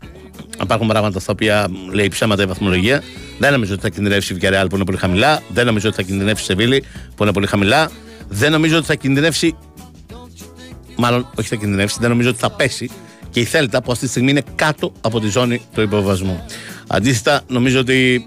υπάρχουν 0.61 0.87
πράγματα 0.87 1.19
στα 1.19 1.31
οποία 1.31 1.67
λέει 1.91 2.07
ψέματα 2.07 2.43
η 2.43 2.45
βαθμολογία, 2.45 3.03
δεν 3.37 3.51
νομίζω 3.51 3.73
ότι 3.73 3.81
θα 3.81 3.89
κινδυνεύσει 3.89 4.33
η 4.33 4.37
Villarreal 4.41 4.65
που 4.69 4.75
είναι 4.75 4.85
πολύ 4.85 4.97
χαμηλά, 4.97 5.41
δεν 5.47 5.65
νομίζω 5.65 5.87
ότι 5.87 5.95
θα 5.95 6.03
κινδυνεύσει 6.03 6.43
η 6.43 6.45
Σεβίλη 6.45 6.83
που 7.15 7.23
είναι 7.23 7.33
πολύ 7.33 7.47
χαμηλά, 7.47 7.89
δεν 8.27 8.51
νομίζω 8.51 8.77
ότι 8.77 8.85
θα 8.85 8.95
κινδυνεύσει. 8.95 9.55
Μάλλον, 10.95 11.27
όχι 11.39 11.47
θα 11.47 11.55
κινδυνεύσει, 11.55 11.97
δεν 11.99 12.09
νομίζω 12.09 12.29
ότι 12.29 12.39
θα 12.39 12.49
πέσει 12.49 12.89
και 13.29 13.39
η 13.39 13.43
Θέλτα 13.43 13.81
που 13.81 13.91
αυτή 13.91 14.05
τη 14.05 14.11
στιγμή 14.11 14.31
είναι 14.31 14.43
κάτω 14.55 14.91
από 15.01 15.19
τη 15.19 15.27
ζώνη 15.27 15.61
του 15.73 15.81
υποβασμού. 15.81 16.45
Αντίθετα, 16.87 17.41
νομίζω 17.47 17.79
ότι 17.79 18.25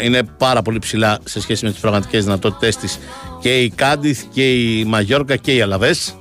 ε, 0.00 0.04
είναι 0.04 0.22
πάρα 0.22 0.62
πολύ 0.62 0.78
ψηλά 0.78 1.18
σε 1.24 1.40
σχέση 1.40 1.64
με 1.64 1.70
τις 1.70 1.80
πραγματικές 1.80 2.24
δυνατότητές 2.24 2.76
της 2.76 2.98
και 3.40 3.62
η 3.62 3.70
Κάντιθ 3.70 4.22
και 4.32 4.52
η 4.52 4.84
Μαγιόρκα 4.84 5.36
και 5.36 5.54
η 5.54 5.60
Αλαβές 5.60 6.14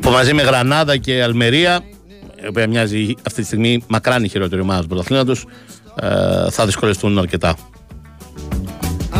που 0.00 0.10
μαζί 0.10 0.34
με 0.34 0.42
Γρανάδα 0.42 0.96
και 0.96 1.22
Αλμερία, 1.22 1.80
η 2.44 2.46
οποία 2.46 2.68
μοιάζει 2.68 3.14
αυτή 3.26 3.40
τη 3.40 3.46
στιγμή 3.46 3.84
μακράν 3.88 4.24
η 4.24 4.28
χειρότερη 4.28 4.60
ομάδα 4.60 4.80
του 4.80 4.88
πρωταθλήματος, 4.88 5.46
ε, 6.00 6.50
θα 6.50 6.66
δυσκολευτούν 6.66 7.18
αρκετά. 7.18 7.56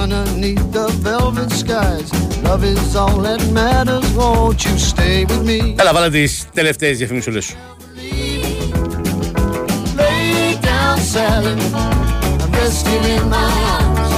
Underneath 0.05 0.71
the 0.71 0.89
velvet 1.01 1.51
skies, 1.51 2.09
love 2.43 2.63
is 2.63 2.95
all 2.95 3.17
that 3.27 3.41
matters. 3.61 4.07
Won't 4.13 4.63
you 4.67 4.77
stay 4.79 5.25
with 5.25 5.43
me? 5.49 5.75
Έλα, 5.79 5.93
βάλε 5.93 6.11
τις 6.11 6.45
τελευταίες 6.55 6.99
διαφημισούλες 6.99 7.45
σου. 7.45 7.57
Lay 9.97 10.57
down 10.69 10.99
my 10.99 11.15
salad 11.15 11.59
and 12.43 12.55
rest 12.57 12.87
you 12.93 13.01
in 13.15 13.25
my 13.35 13.51
arms. 13.77 14.11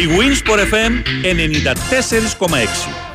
Η 0.00 0.06
Winsport 0.18 0.60
FM 0.72 0.92
94,6. 1.22 3.01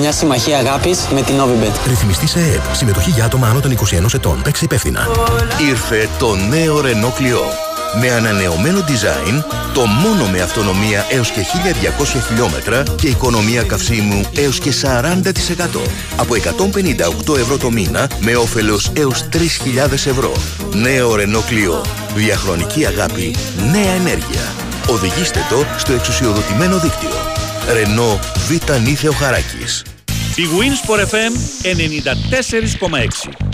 μια 0.00 0.12
συμμαχία 0.12 0.58
αγάπης 0.58 1.06
με 1.14 1.22
την 1.22 1.34
Novibet. 1.40 1.86
Ρυθμιστής 1.86 2.30
σε 2.30 2.38
ΕΕΠ. 2.38 2.74
Συμμετοχή 2.74 3.10
για 3.10 3.24
άτομα 3.24 3.48
άνω 3.48 3.60
των 3.60 3.70
21 3.70 4.14
ετών. 4.14 4.42
Παίξε 4.42 4.64
υπεύθυνα. 4.64 5.08
Ήρθε 5.68 6.08
το 6.18 6.36
νέο 6.36 6.80
Renault 6.80 7.20
Clio. 7.20 7.68
Με 8.00 8.10
ανανεωμένο 8.10 8.78
design, 8.78 9.42
το 9.74 9.86
μόνο 9.86 10.26
με 10.32 10.40
αυτονομία 10.40 11.06
έως 11.10 11.30
και 11.30 11.40
1200 11.40 12.20
χιλιόμετρα 12.26 12.82
και 12.96 13.08
οικονομία 13.08 13.62
καυσίμου 13.62 14.20
έως 14.36 14.58
και 14.58 14.72
40%. 14.82 15.80
Από 16.16 16.34
158 16.34 17.36
ευρώ 17.36 17.56
το 17.56 17.70
μήνα 17.70 18.10
με 18.20 18.36
όφελος 18.36 18.90
έως 18.96 19.24
3.000 19.32 19.92
ευρώ. 19.92 20.32
Νέο 20.72 21.14
Renault 21.14 21.50
Clio. 21.50 21.86
Διαχρονική 22.14 22.86
αγάπη, 22.86 23.34
νέα 23.70 23.90
ενέργεια. 23.90 24.54
Οδηγήστε 24.88 25.46
το 25.48 25.64
στο 25.76 25.92
εξουσιοδοτημένο 25.92 26.78
δίκτυο. 26.78 27.39
Β' 28.48 28.64
Τανίθια 28.64 29.10
ο 29.10 29.12
Χαράκη. 29.12 29.64
Η 30.36 30.42
Wings 30.58 30.90
for 30.90 30.98
FM 30.98 31.32
94,6 32.90 33.50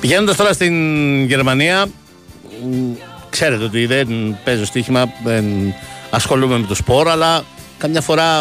Πηγαίνοντας 0.00 0.36
τώρα 0.36 0.52
στην 0.52 1.24
Γερμανία, 1.24 1.86
μ, 2.70 2.92
ξέρετε 3.30 3.64
ότι 3.64 3.86
δεν 3.86 4.36
παίζω 4.44 4.64
στοίχημα, 4.64 5.12
δεν 5.24 5.44
ασχολούμαι 6.10 6.58
με 6.58 6.66
το 6.66 6.74
σπορ, 6.74 7.08
αλλά 7.08 7.44
καμιά 7.78 8.00
φορά 8.00 8.40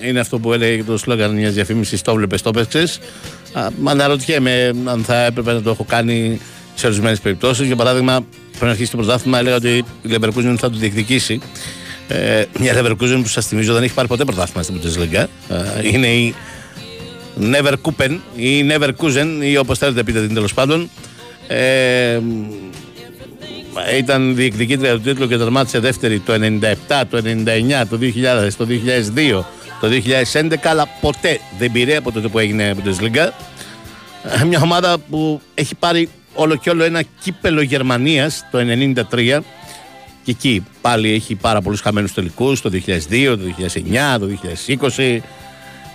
ε, 0.00 0.08
είναι 0.08 0.20
αυτό 0.20 0.38
που 0.38 0.52
έλεγε 0.52 0.84
το 0.84 0.96
σλόγκαν 0.96 1.34
μιας 1.34 1.54
διαφήμισης, 1.54 2.02
το 2.02 2.14
βλέπεις, 2.14 2.42
το 2.42 2.50
'παιξες. 2.50 3.00
Μα 3.80 3.90
αναρωτιέμαι 3.90 4.74
αν 4.84 5.04
θα 5.04 5.24
έπρεπε 5.24 5.52
να 5.52 5.62
το 5.62 5.70
έχω 5.70 5.84
κάνει 5.84 6.40
σε 6.74 6.86
ορισμένες 6.86 7.20
περιπτώσεις. 7.20 7.66
Για 7.66 7.76
παράδειγμα, 7.76 8.24
πριν 8.58 8.70
αρχίσει 8.70 8.90
το 8.90 8.96
πρωτάθλημα, 8.96 9.38
έλεγα 9.38 9.56
ότι 9.56 9.84
η 10.02 10.10
Leverkusen 10.10 10.54
θα 10.58 10.70
το 10.70 10.76
διεκδικήσει. 10.78 11.40
Ε, 12.08 12.44
μια 12.58 12.74
Leverkusen 12.76 13.20
που 13.22 13.28
σας 13.28 13.46
θυμίζω 13.46 13.72
δεν 13.74 13.82
έχει 13.82 13.94
πάρει 13.94 14.08
ποτέ 14.08 14.24
πρωτάθλημα 14.24 14.62
στην 14.62 14.80
Bundesliga. 14.80 15.24
Ε, 15.48 15.88
είναι 15.88 16.06
η 16.06 16.34
Never 17.40 17.74
Kupen 17.82 18.18
ή 18.36 18.66
Never 18.70 18.90
Kusen 18.98 19.26
ή 19.40 19.56
όπως 19.56 19.78
θέλετε 19.78 20.02
πείτε 20.02 20.20
την 20.26 20.34
τέλος 20.34 20.54
πάντων. 20.54 20.90
Ε, 21.46 22.20
ήταν 23.98 24.34
διεκδικήτρια 24.34 24.92
του 24.92 25.00
τίτλου 25.00 25.28
και 25.28 25.36
τερμάτισε 25.36 25.78
δεύτερη 25.78 26.20
το 26.20 26.32
97, 26.32 27.02
το 27.10 27.22
99, 27.24 27.86
το 27.90 27.98
2000, 28.00 28.52
το 28.56 28.66
2002, 29.14 29.44
το 29.80 29.88
2011, 30.32 30.54
αλλά 30.62 30.88
ποτέ 31.00 31.40
δεν 31.58 31.72
πήρε 31.72 31.96
από 31.96 32.12
τότε 32.12 32.28
που 32.28 32.38
έγινε 32.38 32.74
Bundesliga. 32.76 33.28
Ε, 34.40 34.44
Μια 34.44 34.60
ομάδα 34.62 34.98
που 34.98 35.40
έχει 35.54 35.74
πάρει 35.74 36.08
όλο 36.34 36.56
και 36.56 36.70
όλο 36.70 36.84
ένα 36.84 37.02
κύπελο 37.20 37.60
Γερμανίας 37.62 38.44
το 38.50 38.58
93 39.10 39.40
και 40.22 40.30
εκεί 40.30 40.64
πάλι 40.80 41.12
έχει 41.12 41.34
πάρα 41.34 41.60
πολλούς 41.60 41.80
χαμένους 41.80 42.14
τελικούς 42.14 42.60
το 42.60 42.70
2002, 42.70 43.36
το 43.36 43.40
2009, 44.14 44.18
το 44.18 44.28
2020 44.96 45.18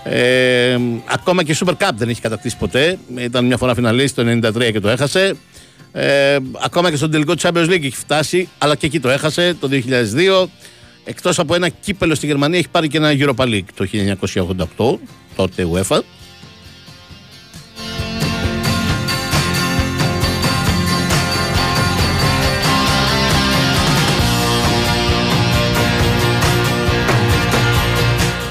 ε, 0.03 0.77
ακόμα 1.05 1.43
και 1.43 1.57
Super 1.59 1.71
Cup 1.71 1.91
δεν 1.95 2.09
έχει 2.09 2.21
κατακτήσει 2.21 2.57
ποτέ. 2.57 2.97
Ήταν 3.17 3.45
μια 3.45 3.57
φορά 3.57 3.73
φιναλίστη 3.75 4.23
το 4.23 4.49
93 4.49 4.71
και 4.71 4.79
το 4.79 4.89
έχασε. 4.89 5.35
Ε, 5.91 6.37
ακόμα 6.63 6.89
και 6.89 6.95
στον 6.95 7.11
τελικό 7.11 7.33
Champions 7.41 7.65
League 7.69 7.83
έχει 7.83 7.95
φτάσει, 7.95 8.49
αλλά 8.57 8.75
και 8.75 8.85
εκεί 8.85 8.99
το 8.99 9.09
έχασε 9.09 9.55
το 9.59 9.69
2002. 9.71 10.47
Εκτός 11.03 11.39
από 11.39 11.55
ένα 11.55 11.69
κύπελο 11.69 12.15
στη 12.15 12.25
Γερμανία 12.25 12.57
έχει 12.57 12.69
πάρει 12.69 12.87
και 12.87 12.97
ένα 12.97 13.11
Europa 13.17 13.45
League 13.45 13.65
το 13.75 13.87
1988, 14.77 14.97
τότε 15.35 15.67
UEFA. 15.73 15.99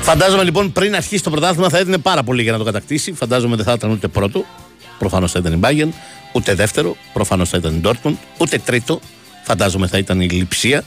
Φαντάζομαι 0.03 0.42
λοιπόν 0.42 0.72
πριν 0.72 0.94
αρχίσει 0.94 1.22
το 1.22 1.30
πρωτάθλημα 1.30 1.68
θα 1.68 1.78
έδινε 1.78 1.98
πάρα 1.98 2.22
πολύ 2.22 2.42
για 2.42 2.53
να 2.53 2.59
το 2.59 2.64
κατακτήσει. 2.64 3.12
Φαντάζομαι 3.12 3.57
δεν 3.57 3.64
θα 3.64 3.72
ήταν 3.72 3.90
ούτε 3.90 4.09
πρώτο. 4.09 4.44
Προφανώς 4.98 5.32
θα 5.32 5.38
ήταν 5.38 5.53
η 5.53 5.61
Bayern. 5.62 5.88
Ούτε 6.32 6.55
δεύτερο. 6.55 6.96
Προφανώς 7.12 7.48
θα 7.48 7.57
ήταν 7.57 7.74
η 7.74 7.80
Dortmund. 7.84 8.14
Ούτε 8.38 8.59
τρίτο. 8.59 9.00
Φαντάζομαι 9.42 9.86
θα 9.86 9.98
ήταν 9.98 10.20
η 10.20 10.28
Λιψία. 10.28 10.84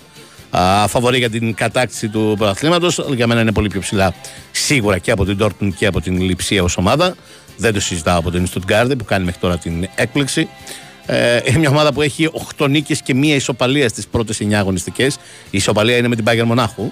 Α, 0.49 0.87
φαβορεί 0.87 1.17
για 1.17 1.29
την 1.29 1.53
κατάκτηση 1.53 2.09
του 2.09 2.35
πρωταθλήματος. 2.37 3.05
Για 3.15 3.27
μένα 3.27 3.41
είναι 3.41 3.51
πολύ 3.51 3.67
πιο 3.67 3.79
ψηλά 3.79 4.13
σίγουρα 4.51 4.97
και 4.97 5.11
από 5.11 5.25
την 5.25 5.37
Dortmund 5.41 5.73
και 5.77 5.85
από 5.85 6.01
την 6.01 6.21
Λιψία 6.21 6.63
ως 6.63 6.77
ομάδα. 6.77 7.15
Δεν 7.57 7.73
το 7.73 7.79
συζητάω 7.79 8.19
από 8.19 8.31
την 8.31 8.47
Stuttgart 8.53 8.91
που 8.97 9.05
κάνει 9.05 9.25
μέχρι 9.25 9.39
τώρα 9.39 9.57
την 9.57 9.87
έκπληξη. 9.95 10.49
Ε, 11.05 11.39
είναι 11.43 11.57
μια 11.57 11.69
ομάδα 11.69 11.93
που 11.93 12.01
έχει 12.01 12.29
8 12.57 12.69
νίκες 12.69 13.01
και 13.01 13.13
μία 13.13 13.35
ισοπαλία 13.35 13.89
στις 13.89 14.07
πρώτες 14.07 14.41
9 14.41 14.53
αγωνιστικές. 14.53 15.15
Η 15.49 15.57
ισοπαλία 15.57 15.97
είναι 15.97 16.07
με 16.07 16.15
την 16.15 16.25
Bayern 16.27 16.45
Μονάχου. 16.45 16.91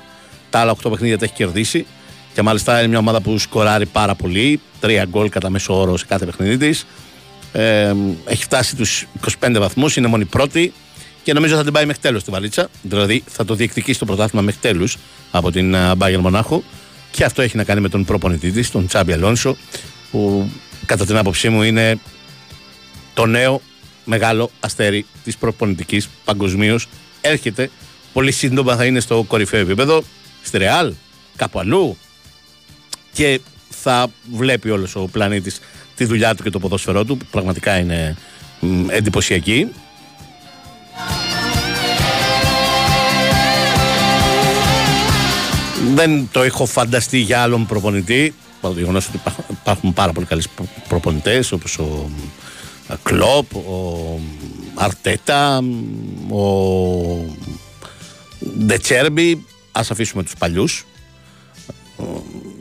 Τα 0.49 0.59
άλλα 0.59 0.75
8 0.83 0.89
παιχνίδια 0.89 1.17
τα 1.17 1.25
έχει 1.25 1.33
κερδίσει. 1.33 1.85
Και 2.33 2.41
μάλιστα 2.41 2.79
είναι 2.79 2.87
μια 2.87 2.97
ομάδα 2.97 3.21
που 3.21 3.37
σκοράρει 3.37 3.85
πάρα 3.85 4.15
πολύ. 4.15 4.59
Τρία 4.79 5.05
γκολ 5.05 5.29
κατά 5.29 5.49
μέσο 5.49 5.79
όρο 5.79 5.97
σε 5.97 6.05
κάθε 6.05 6.25
παιχνίδι 6.25 6.57
της. 6.57 6.85
Ε, 7.51 7.93
έχει 8.25 8.43
φτάσει 8.43 8.75
τους 8.75 9.07
25 9.39 9.55
βαθμούς, 9.59 9.95
είναι 9.95 10.07
μόνη 10.07 10.25
πρώτη 10.25 10.73
και 11.23 11.33
νομίζω 11.33 11.55
θα 11.55 11.63
την 11.63 11.73
πάει 11.73 11.85
μέχρι 11.85 12.01
τέλος 12.01 12.23
τη 12.23 12.31
βαλίτσα. 12.31 12.69
Δηλαδή 12.81 13.23
θα 13.27 13.45
το 13.45 13.55
διεκδικήσει 13.55 13.99
το 13.99 14.05
πρωτάθλημα 14.05 14.43
μέχρι 14.45 14.59
τέλους 14.61 14.97
από 15.31 15.51
την 15.51 15.73
ε, 15.73 15.91
Bayern 15.97 16.19
Μονάχου. 16.19 16.63
Και 17.11 17.23
αυτό 17.23 17.41
έχει 17.41 17.57
να 17.57 17.63
κάνει 17.63 17.81
με 17.81 17.89
τον 17.89 18.05
προπονητή 18.05 18.51
της, 18.51 18.71
τον 18.71 18.87
Τσάμπι 18.87 19.13
Αλόνσο, 19.13 19.57
που 20.11 20.49
κατά 20.85 21.05
την 21.05 21.17
άποψή 21.17 21.49
μου 21.49 21.61
είναι 21.61 21.99
το 23.13 23.25
νέο 23.25 23.61
μεγάλο 24.05 24.51
αστέρι 24.59 25.05
της 25.23 25.37
προπονητικής 25.37 26.09
παγκοσμίως. 26.25 26.87
Έρχεται 27.21 27.69
πολύ 28.13 28.31
σύντομα, 28.31 28.75
θα 28.75 28.85
είναι 28.85 28.99
στο 28.99 29.23
κορυφαίο 29.27 29.59
επίπεδο, 29.59 30.03
στη 30.43 30.57
Ρεάλ, 30.57 30.93
κάπου 31.35 31.59
αλλού, 31.59 31.97
και 33.13 33.39
θα 33.69 34.07
βλέπει 34.31 34.69
όλος 34.69 34.95
ο 34.95 35.07
πλανήτης 35.11 35.59
τη 35.95 36.05
δουλειά 36.05 36.35
του 36.35 36.43
και 36.43 36.49
το 36.49 36.59
ποδόσφαιρό 36.59 37.03
του 37.05 37.17
που 37.17 37.25
πραγματικά 37.31 37.77
είναι 37.77 38.15
μ, 38.59 38.89
εντυπωσιακή 38.89 39.67
δεν 45.93 46.29
το 46.31 46.41
έχω 46.41 46.65
φανταστεί 46.65 47.17
για 47.17 47.41
άλλον 47.41 47.65
προπονητή 47.65 48.33
παρά 48.61 48.73
το 48.73 48.79
γεγονός 48.79 49.07
ότι 49.07 49.17
υπά- 49.17 49.45
υπάρχουν 49.49 49.93
πάρα 49.93 50.11
πολύ 50.11 50.25
καλοί 50.25 50.43
προπονητές 50.87 51.51
όπως 51.51 51.77
ο 51.77 52.09
ε, 52.87 52.93
Κλοπ, 53.03 53.55
ο 53.55 54.19
Αρτέτα, 54.75 55.61
ο 56.29 56.45
Ντετσέρμπι. 58.65 59.45
Α 59.71 59.81
αφήσουμε 59.89 60.23
τους 60.23 60.33
παλιούς. 60.37 60.85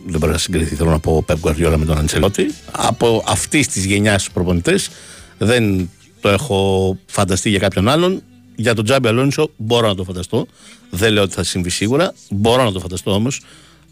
Δεν 0.07 0.21
μπορεί 0.21 0.33
να 0.33 0.39
συγκριθεί, 0.39 0.75
θέλω 0.75 0.91
να 0.91 0.99
πω, 0.99 1.17
ο 1.17 1.23
Πεπ 1.23 1.39
Γκουαρδιόλα 1.39 1.77
με 1.77 1.85
τον 1.85 1.99
Αντσελότη. 1.99 2.55
Από 2.71 3.25
αυτής 3.27 3.69
της 3.69 3.85
γενιάς 3.85 4.31
προπονητές 4.31 4.91
δεν 5.39 5.91
το 6.21 6.29
έχω 6.29 6.97
φανταστεί 7.07 7.51
για 7.51 7.59
κάποιον 7.59 7.89
άλλον. 7.89 8.23
Για 8.57 8.75
τον 8.75 8.85
Τζάμπι 8.85 9.09
Αλόνσο 9.09 9.51
μπορώ 9.57 9.89
να 9.89 9.95
το 9.95 10.05
φανταστώ. 10.05 10.47
Δεν 10.91 11.13
λέω 11.13 11.23
ότι 11.23 11.35
θα 11.35 11.43
συμβεί 11.43 11.71
σίγουρα. 11.71 12.15
Μπορώ 12.31 12.65
να 12.65 12.73
το 12.73 12.81
φανταστώ 12.81 13.15
όμως 13.15 13.41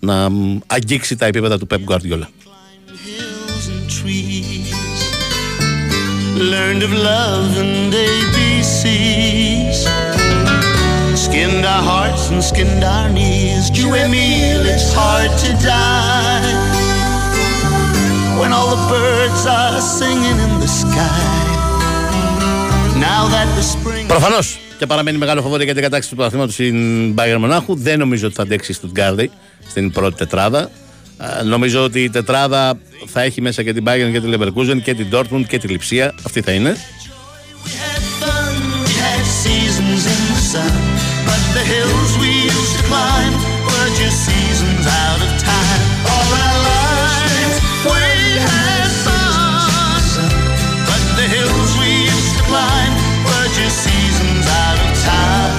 να 0.01 0.31
μ, 0.31 0.59
αγγίξει 0.67 1.17
τα 1.17 1.27
επίπεδα 1.27 1.59
του 1.59 1.67
Pep 1.71 1.79
Guardiola. 1.85 2.27
hills 3.05 3.69
and 3.69 3.85
trees. 3.99 4.69
Learned 6.53 6.83
of 6.83 6.93
love 6.93 7.57
and 7.57 7.93
ABCs. 7.93 9.40
Skinned 11.31 11.65
our 11.65 11.83
hearts 11.93 12.25
and 12.33 12.43
skinned 12.43 12.83
our 12.83 13.09
knees. 13.17 13.65
You 13.79 13.95
and 13.95 14.11
me, 14.11 14.27
it's 14.75 14.91
hard 15.01 15.31
to 15.45 15.51
die. 15.63 16.55
When 18.39 18.51
all 18.57 18.69
the 18.75 18.83
birds 18.95 19.43
are 19.59 19.79
singing 19.99 20.39
in 20.47 20.53
the 20.65 20.71
sky. 20.83 21.31
Now 23.09 23.23
that 23.33 23.49
the 23.57 23.63
spring. 23.63 24.07
Προφανώς 24.07 24.59
και 24.79 24.87
παραμένει 24.87 25.19
μεγάλο 25.19 25.43
φοβόρη 25.43 25.65
για 25.65 25.75
την 25.75 25.83
κατάξυση 25.83 26.11
του 26.11 26.17
πρωταθλήματος 26.17 26.55
στην 26.55 27.15
Bayern 27.19 27.39
Μονάχου. 27.39 27.77
Δεν 27.77 27.99
νομίζω 27.99 28.27
ότι 28.27 28.35
θα 28.35 28.43
αντέξει 28.43 28.73
στην 28.73 28.91
Γκάρδη 28.93 29.31
στην 29.69 29.91
πρώτη 29.93 30.17
τετράδα. 30.17 30.71
Ε, 31.41 31.43
νομίζω 31.43 31.85
ότι 31.85 32.03
η 32.03 32.11
τετράδα 32.11 32.79
θα 33.07 33.21
έχει 33.21 33.41
μέσα 33.41 33.63
και 33.63 33.73
την 33.73 33.85
Bayern 33.87 34.11
και 34.13 34.21
την 34.21 34.35
Leverkusen 34.35 34.81
και 34.83 34.95
την 34.95 35.07
Dortmund 35.13 35.45
και 35.49 35.59
τη 35.59 35.69
Λιψία. 35.69 36.15
Αυτή 36.27 36.41
θα 36.41 36.53
είναι. 36.53 36.77
fun. 38.21 38.55
We 38.85 38.93
had 39.05 39.25
seasons 39.43 40.05
in 40.15 40.90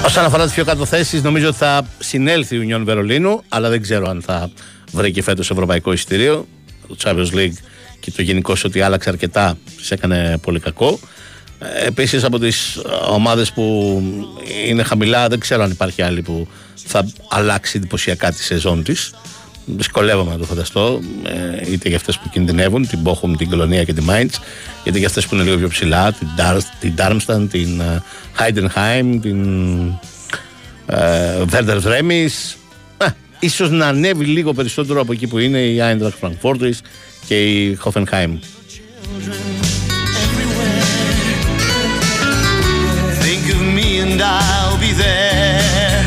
Όσον 0.04 0.24
αφορά 0.24 0.44
τις 0.44 0.54
πιο 0.54 0.64
κάτω 0.64 0.84
θέσεις, 0.84 1.22
νομίζω 1.22 1.48
ότι 1.48 1.56
θα 1.56 1.86
συνέλθει 1.98 2.56
η 2.56 2.68
Union 2.68 2.82
Βερολίνου, 2.84 3.42
αλλά 3.48 3.68
δεν 3.68 3.82
ξέρω 3.82 4.10
αν 4.10 4.22
θα 4.22 4.50
βρέχει 4.92 5.20
φέτος 5.20 5.50
Ευρωπαϊκό 5.50 5.92
Ισητηρίο. 5.92 6.46
Το 6.88 6.96
Champions 7.04 7.34
League 7.36 7.56
και 8.00 8.10
το 8.10 8.22
γενικό 8.22 8.54
σου 8.54 8.64
ότι 8.66 8.80
άλλαξε 8.80 9.08
αρκετά 9.08 9.58
σε 9.80 9.94
έκανε 9.94 10.38
πολύ 10.42 10.60
κακό. 10.60 10.98
Επίσης 11.86 12.24
από 12.24 12.38
τις 12.38 12.80
ομάδες 13.10 13.52
που 13.52 13.64
είναι 14.66 14.82
χαμηλά, 14.82 15.28
δεν 15.28 15.38
ξέρω 15.38 15.62
αν 15.62 15.70
υπάρχει 15.70 16.02
άλλη 16.02 16.22
που 16.22 16.48
θα 16.74 17.08
αλλάξει 17.28 17.76
εντυπωσιακά 17.76 18.32
τη 18.32 18.42
σεζόν 18.42 18.82
της. 18.82 19.14
Δυσκολεύομαι 19.64 20.30
να 20.30 20.38
το 20.38 20.44
φανταστώ, 20.44 21.00
ε, 21.22 21.72
είτε 21.72 21.88
για 21.88 21.96
αυτές 21.96 22.18
που 22.18 22.28
κινδυνεύουν, 22.28 22.86
την 22.86 22.98
Bochum, 23.04 23.36
την 23.38 23.50
Κολονία 23.50 23.84
και 23.84 23.92
τη 23.92 24.04
Mainz, 24.08 24.30
είτε 24.84 24.98
για 24.98 25.06
αυτές 25.06 25.26
που 25.26 25.34
είναι 25.34 25.44
λίγο 25.44 25.56
πιο 25.56 25.68
ψηλά, 25.68 26.12
την, 26.12 26.28
Dar- 26.36 26.60
την 26.80 26.94
Darmstadt, 26.98 27.46
την 27.50 27.80
ε, 27.80 28.02
Heidenheim, 28.38 29.18
την 29.22 29.86
ε, 30.86 31.44
Werder 31.52 31.76
Βρέμις 31.78 32.56
ε, 32.96 33.06
ίσως 33.38 33.70
να 33.70 33.86
ανέβει 33.86 34.24
λίγο 34.24 34.52
περισσότερο 34.52 35.00
από 35.00 35.12
εκεί 35.12 35.26
που 35.26 35.38
είναι 35.38 35.58
η 35.58 35.78
Eintracht 35.80 36.28
Frankfurt 36.28 36.70
και 37.26 37.42
η 37.42 37.78
Hoffenheim 37.84 38.38
and 44.02 44.20
I'll 44.20 44.78
be 44.86 44.92
there. 45.04 46.00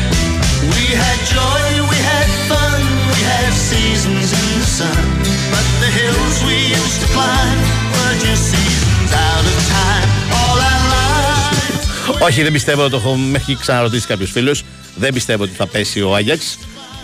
We 0.74 0.84
had 1.02 1.18
joy, 1.36 1.64
we 1.92 1.98
had 2.12 2.28
fun, 2.50 2.80
we 3.12 3.20
had 3.32 3.52
seasons 3.70 4.28
in 4.38 4.46
the 4.60 4.68
sun. 4.78 5.04
But 5.52 5.66
the 5.82 5.90
hills 5.98 6.36
we 6.48 6.58
used 6.78 6.98
to 7.04 7.08
climb 7.16 7.58
were 7.94 8.14
just 8.26 8.42
seasons 8.52 9.10
out 9.28 9.44
of 9.52 9.56
time. 9.78 10.10
All 10.38 10.58
our 10.70 10.84
lives. 10.94 12.20
όχι 12.20 12.42
δεν 12.42 12.52
πιστεύω 12.52 12.88
το 12.88 12.96
έχω 12.96 13.14
με 13.14 13.38
έχει 13.38 13.56
ξαναρωτήσει 13.56 14.06
κάποιος 14.06 14.30
φίλος 14.30 14.64
δεν 14.94 15.12
πιστεύω 15.12 15.42
ότι 15.42 15.52
θα 15.52 15.66
πέσει 15.66 16.02
ο 16.02 16.14
Άγιαξ 16.14 16.58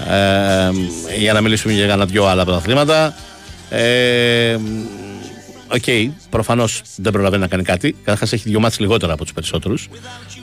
ε, 0.09 0.71
για 1.19 1.33
να 1.33 1.41
μιλήσουμε 1.41 1.73
για 1.73 1.85
ένα 1.85 2.07
δυο 2.07 2.27
άλλα 2.27 2.45
πρωταθλήματα 2.45 3.15
ε, 3.71 4.57
οκ, 5.75 6.13
προφανώς 6.31 6.83
δεν 6.97 7.13
προλαβαίνει 7.13 7.43
να 7.43 7.49
κάνει 7.49 7.63
κάτι. 7.63 7.97
Καταρχάς 8.05 8.33
έχει 8.33 8.49
δύο 8.49 8.61
μάτς 8.61 8.79
λιγότερα 8.79 9.13
από 9.13 9.23
τους 9.23 9.33
περισσότερους. 9.33 9.89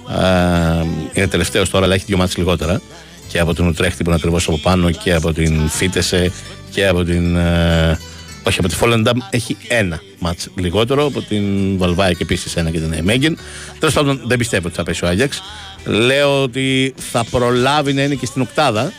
Ε, 0.10 0.86
είναι 1.14 1.28
τελευταίος 1.28 1.70
τώρα, 1.70 1.86
αλλά 1.86 1.94
έχει 1.94 2.04
δύο 2.08 2.18
μάτς 2.18 2.38
λιγότερα. 2.38 2.82
Και 3.28 3.40
από 3.40 3.54
την 3.54 3.68
Ουτρέχτη 3.68 4.04
που 4.04 4.10
είναι 4.10 4.16
ακριβώς 4.16 4.48
από 4.48 4.58
πάνω 4.58 4.92
και 4.92 5.14
από 5.14 5.34
την 5.34 5.70
Φίτεσε 5.70 6.32
και 6.72 6.88
από 6.88 7.04
την. 7.04 7.36
Ε, 7.36 8.00
όχι, 8.44 8.60
από 8.60 8.68
τη 8.68 8.76
Φόλενταμ 8.76 9.18
έχει 9.30 9.58
ένα 9.68 10.02
μάτς 10.20 10.50
λιγότερο. 10.56 11.06
Από 11.06 11.22
την 11.22 11.78
Βαλβάη 11.78 12.12
και 12.16 12.24
επίσης 12.24 12.56
ένα 12.56 12.70
και 12.70 12.80
την 12.80 13.04
Μέγγεν. 13.04 13.38
Τέλος 13.80 13.94
πάντων, 13.94 14.22
δεν 14.26 14.38
πιστεύω 14.38 14.68
ότι 14.68 14.76
θα 14.76 14.84
πέσει 14.84 15.06
ο 15.06 15.08
Άγιαξ. 15.08 15.42
Λέω 15.86 16.44
ότι 16.44 16.94
θα 17.12 17.24
προλάβει 17.24 17.94
να 17.94 18.04
είναι 18.04 18.16
και 18.16 18.26
στην 18.26 18.42
Οκτάδα. 18.42 18.92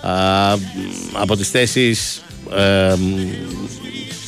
Α, 0.00 0.52
από 1.12 1.36
τις 1.36 1.48
θέσεις 1.50 2.22
ε, 2.56 2.94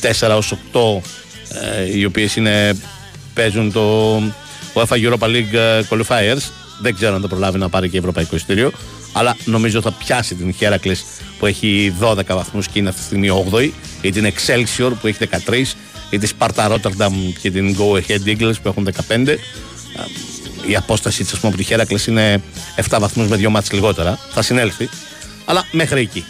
4 0.01 0.35
ως 0.37 0.53
8 0.73 1.01
ε, 1.49 1.97
οι 1.97 2.05
οποίες 2.05 2.35
είναι, 2.35 2.77
παίζουν 3.33 3.71
το 3.71 4.17
UEFA 4.73 4.95
Europa 4.95 5.27
League 5.27 5.53
ε, 5.53 5.81
Qualifiers. 5.89 6.41
Δεν 6.81 6.95
ξέρω 6.95 7.15
αν 7.15 7.21
θα 7.21 7.27
προλάβει 7.27 7.57
να 7.57 7.69
πάρει 7.69 7.89
και 7.89 7.97
ευρωπαϊκό 7.97 8.35
εισιτήριο 8.35 8.71
αλλά 9.17 9.35
νομίζω 9.45 9.81
θα 9.81 9.91
πιάσει 9.91 10.35
την 10.35 10.55
Heracles 10.59 10.97
που 11.39 11.45
έχει 11.45 11.93
12 12.01 12.21
βαθμούς 12.27 12.67
και 12.67 12.79
είναι 12.79 12.89
αυτή 12.89 13.01
τη 13.01 13.05
στιγμή 13.05 13.45
8η 13.51 13.69
ή 14.01 14.11
την 14.11 14.25
Excelsior 14.25 14.91
που 15.01 15.07
έχει 15.07 15.17
13 15.47 15.61
ή 16.09 16.17
τη 16.17 16.29
Sparta 16.39 16.71
Rotterdam 16.71 17.11
και 17.41 17.51
την 17.51 17.77
Go 17.79 17.99
Ahead 17.99 18.25
Eagles 18.25 18.53
που 18.61 18.67
έχουν 18.67 18.89
15 19.09 19.27
Ε, 19.27 19.37
η 20.67 20.75
απόσταση 20.75 21.23
της 21.23 21.33
ας 21.33 21.39
πούμε 21.39 21.53
από 21.53 21.63
τη 21.63 21.67
Heracles 21.69 22.07
είναι 22.07 22.41
7 22.89 22.97
βαθμούς 22.99 23.27
με 23.27 23.35
2 23.35 23.49
μάτς 23.49 23.71
λιγότερα. 23.71 24.19
Θα 24.33 24.41
συνέλθει 24.41 24.89
αλλά 25.45 25.65
μέχρι 25.71 26.01
εκεί. 26.01 26.25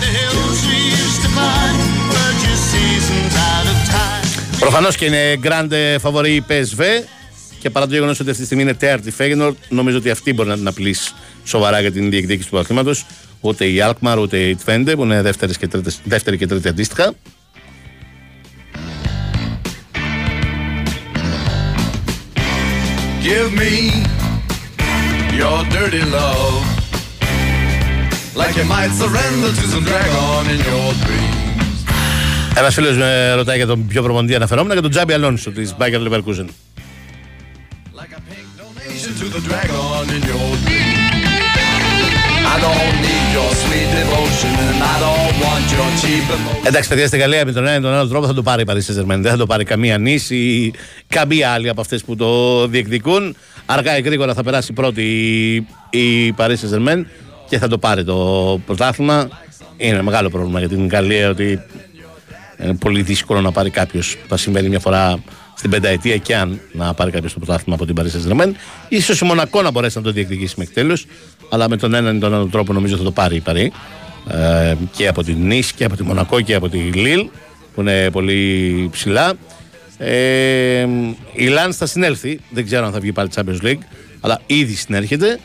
The 0.00 0.08
hills 0.16 0.60
we 0.68 0.78
used 1.02 1.22
to 1.24 1.28
climb 1.34 1.85
Προφανώς 4.60 4.96
και 4.96 5.04
είναι 5.04 5.38
grande 5.42 5.96
favori 6.02 6.28
η 6.28 6.44
PSV 6.48 6.82
και 7.58 7.70
παρά 7.70 7.86
το 7.86 7.94
γεγονός 7.94 8.20
ότι 8.20 8.28
αυτή 8.28 8.40
τη 8.40 8.46
στιγμή 8.46 8.62
είναι 8.62 8.74
τέρτη 8.74 9.12
Feyenoord, 9.18 9.54
νομίζω 9.68 9.96
ότι 9.96 10.10
αυτή 10.10 10.32
μπορεί 10.32 10.48
να 10.48 10.56
την 10.56 10.66
απειλήσει 10.66 11.12
σοβαρά 11.44 11.80
για 11.80 11.92
την 11.92 12.10
διεκδίκηση 12.10 12.44
του 12.48 12.50
πρωταθλήματο. 12.50 12.92
Ούτε 13.40 13.64
η 13.64 13.82
Alkmaar 13.82 14.18
ούτε 14.20 14.38
η 14.38 14.58
Twente 14.66 14.92
που 14.96 15.02
είναι 15.02 15.22
δεύτερη 15.22 15.56
και, 15.56 15.68
τρίτες, 15.68 16.00
δεύτερη 16.04 16.36
και 16.36 16.46
τρίτη 16.46 16.68
αντίστοιχα. 16.68 17.14
Give 23.22 23.50
me 23.62 23.74
your 25.40 25.58
dirty 25.74 26.04
love. 26.16 26.62
Like 28.40 28.54
you 28.56 28.66
might 28.74 28.92
surrender 29.02 29.50
to 29.60 29.64
some 29.72 29.84
dragon 29.90 30.50
in 30.52 30.58
your 30.68 30.92
dreams. 31.04 31.45
Ένας 32.58 32.74
φίλος 32.74 32.96
με 32.96 33.32
ρωτάει 33.34 33.56
για 33.56 33.66
τον 33.66 33.86
πιο 33.86 34.02
προπονητή 34.02 34.34
αναφερόμενο 34.34 34.72
για 34.72 34.82
τον 34.82 34.90
Τζάμπι 34.90 35.12
Αλόνσο 35.12 35.50
της 35.50 35.74
Bayer 35.78 36.08
Leverkusen. 36.08 36.46
Nation 38.96 39.12
to 39.20 39.26
the 39.34 39.42
dragon 39.48 40.04
in 40.16 40.22
your 40.30 40.48
dreams. 40.64 41.06
I 42.54 42.56
don't 42.66 42.96
need 43.06 43.26
your 43.38 43.50
sweet 43.62 43.88
devotion 44.00 44.52
and 44.68 44.78
I 44.92 44.96
don't 45.04 45.36
want 45.44 45.66
your 45.74 45.88
cheap 46.00 46.26
emotion. 46.36 46.66
Εντάξει, 46.66 46.88
παιδιά, 46.88 47.06
στην 47.06 47.18
Γαλλία 47.18 47.44
με 47.44 47.52
τον 47.52 47.66
ένα 47.66 47.76
ή 47.76 47.80
τον 47.80 47.92
άλλο 47.92 48.08
τρόπο 48.08 48.26
θα 48.26 48.34
το 48.34 48.42
πάρει 48.42 48.62
η 48.62 48.64
Paris 48.68 48.74
Saint-Germain. 48.74 49.18
Δεν 49.20 49.30
θα 49.30 49.36
το 49.36 49.46
πάρει 49.46 49.64
καμία 49.64 49.98
νήση 49.98 50.36
ή 50.36 50.72
καμία 51.08 51.50
άλλη 51.50 51.68
από 51.68 51.80
αυτές 51.80 52.04
που 52.04 52.16
το 52.16 52.66
διεκδικούν. 52.66 53.36
Αργά 53.66 53.98
ή 53.98 54.00
γρήγορα 54.00 54.34
θα 54.34 54.42
περάσει 54.42 54.72
πρώτη 54.72 55.02
η, 55.02 55.54
η 55.98 56.34
Paris 56.36 56.54
Saint-Germain 56.54 57.04
και 57.48 57.58
θα 57.58 57.68
το 57.68 57.78
πάρει 57.78 58.04
το 58.04 58.60
πρωτάθλημα. 58.66 59.28
Είναι 59.76 60.02
μεγάλο 60.02 60.30
πρόβλημα 60.30 60.58
για 60.58 60.68
την 60.68 60.88
Γαλλία 60.88 61.28
ότι 61.28 61.60
είναι 62.62 62.74
πολύ 62.74 63.02
δύσκολο 63.02 63.40
να 63.40 63.52
πάρει 63.52 63.70
κάποιος. 63.70 64.16
Θα 64.28 64.36
συμβαίνει 64.36 64.68
μια 64.68 64.80
φορά 64.80 65.22
στην 65.56 65.70
πενταετία 65.70 66.16
και 66.16 66.36
αν 66.36 66.60
να 66.72 66.94
πάρει 66.94 67.10
κάποιος 67.10 67.32
το 67.32 67.38
πρωτάθλημα 67.38 67.74
από 67.74 67.86
την 67.86 67.94
Paris 67.98 68.04
Saint-Germain. 68.04 68.52
σω 69.00 69.24
η 69.24 69.28
Μονακό 69.28 69.62
να 69.62 69.70
μπορέσει 69.70 69.96
να 69.96 70.02
το 70.02 70.12
διεκδικήσει 70.12 70.54
μέχρι 70.58 70.74
τέλο. 70.74 70.98
Αλλά 71.50 71.68
με 71.68 71.76
τον 71.76 71.94
έναν 71.94 72.16
ή 72.16 72.18
τον 72.18 72.34
άλλο 72.34 72.46
τρόπο 72.46 72.72
νομίζω 72.72 72.96
θα 72.96 73.02
το 73.02 73.10
πάρει 73.10 73.36
η 73.36 73.42
Paris. 73.46 73.68
Ε, 74.34 74.74
και 74.96 75.08
από 75.08 75.22
την 75.22 75.36
Νης 75.46 75.72
και 75.72 75.84
από 75.84 75.96
τη 75.96 76.02
Μονακό 76.02 76.40
και 76.40 76.54
από 76.54 76.68
τη 76.68 76.78
Λίλ 76.78 77.28
που 77.74 77.80
είναι 77.80 78.10
πολύ 78.10 78.88
ψηλά. 78.92 79.32
Ε, 79.98 80.86
η 81.32 81.46
Λάνς 81.46 81.76
θα 81.76 81.86
συνέλθει. 81.86 82.40
Δεν 82.50 82.64
ξέρω 82.64 82.86
αν 82.86 82.92
θα 82.92 83.00
βγει 83.00 83.12
πάλι 83.12 83.28
Champions 83.34 83.64
League, 83.64 83.82
αλλά 84.20 84.40
ήδη 84.46 84.74
συνέρχεται. 84.74 85.38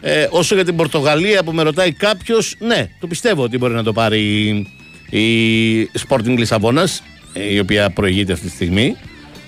Ε, 0.00 0.26
όσο 0.30 0.54
για 0.54 0.64
την 0.64 0.76
Πορτογαλία 0.76 1.44
που 1.44 1.52
με 1.52 1.62
ρωτάει 1.62 1.92
κάποιος, 1.92 2.56
ναι, 2.58 2.88
το 3.00 3.06
πιστεύω 3.06 3.42
ότι 3.42 3.58
μπορεί 3.58 3.74
να 3.74 3.82
το 3.82 3.92
πάρει 3.92 4.66
η, 5.10 5.80
η 5.80 5.90
Sporting 6.08 6.36
Λισαβόνας, 6.36 7.02
η 7.50 7.58
οποία 7.58 7.90
προηγείται 7.90 8.32
αυτή 8.32 8.46
τη 8.46 8.52
στιγμή. 8.52 8.96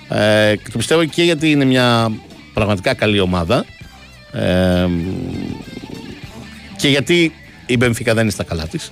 Ε, 0.09 0.55
και 0.57 0.71
το 0.71 0.79
πιστεύω 0.79 1.05
και 1.05 1.23
γιατί 1.23 1.51
είναι 1.51 1.65
μια 1.65 2.13
πραγματικά 2.55 2.95
καλή 2.95 3.21
ομάδα. 3.21 3.65
Ε, 4.33 4.87
και 6.77 6.89
γιατί 6.89 7.33
η 7.67 7.77
Μπενφίκα 7.77 8.15
δεν 8.15 8.23
είναι 8.23 8.33
στα 8.33 8.45
καλά 8.45 8.67
της. 8.67 8.91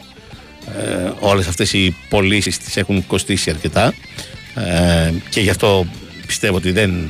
Ε, 0.79 1.11
όλες 1.21 1.49
αυτές 1.49 1.73
οι 1.73 1.97
πωλήσεις 2.09 2.59
τις 2.59 2.77
έχουν 2.77 3.07
κοστίσει 3.07 3.51
αρκετά 3.51 3.95
ε, 4.55 5.13
και 5.29 5.41
γι' 5.41 5.51
αυτό 5.51 5.87
πιστεύω 6.27 6.57
ότι 6.57 6.73
δεν 6.73 7.09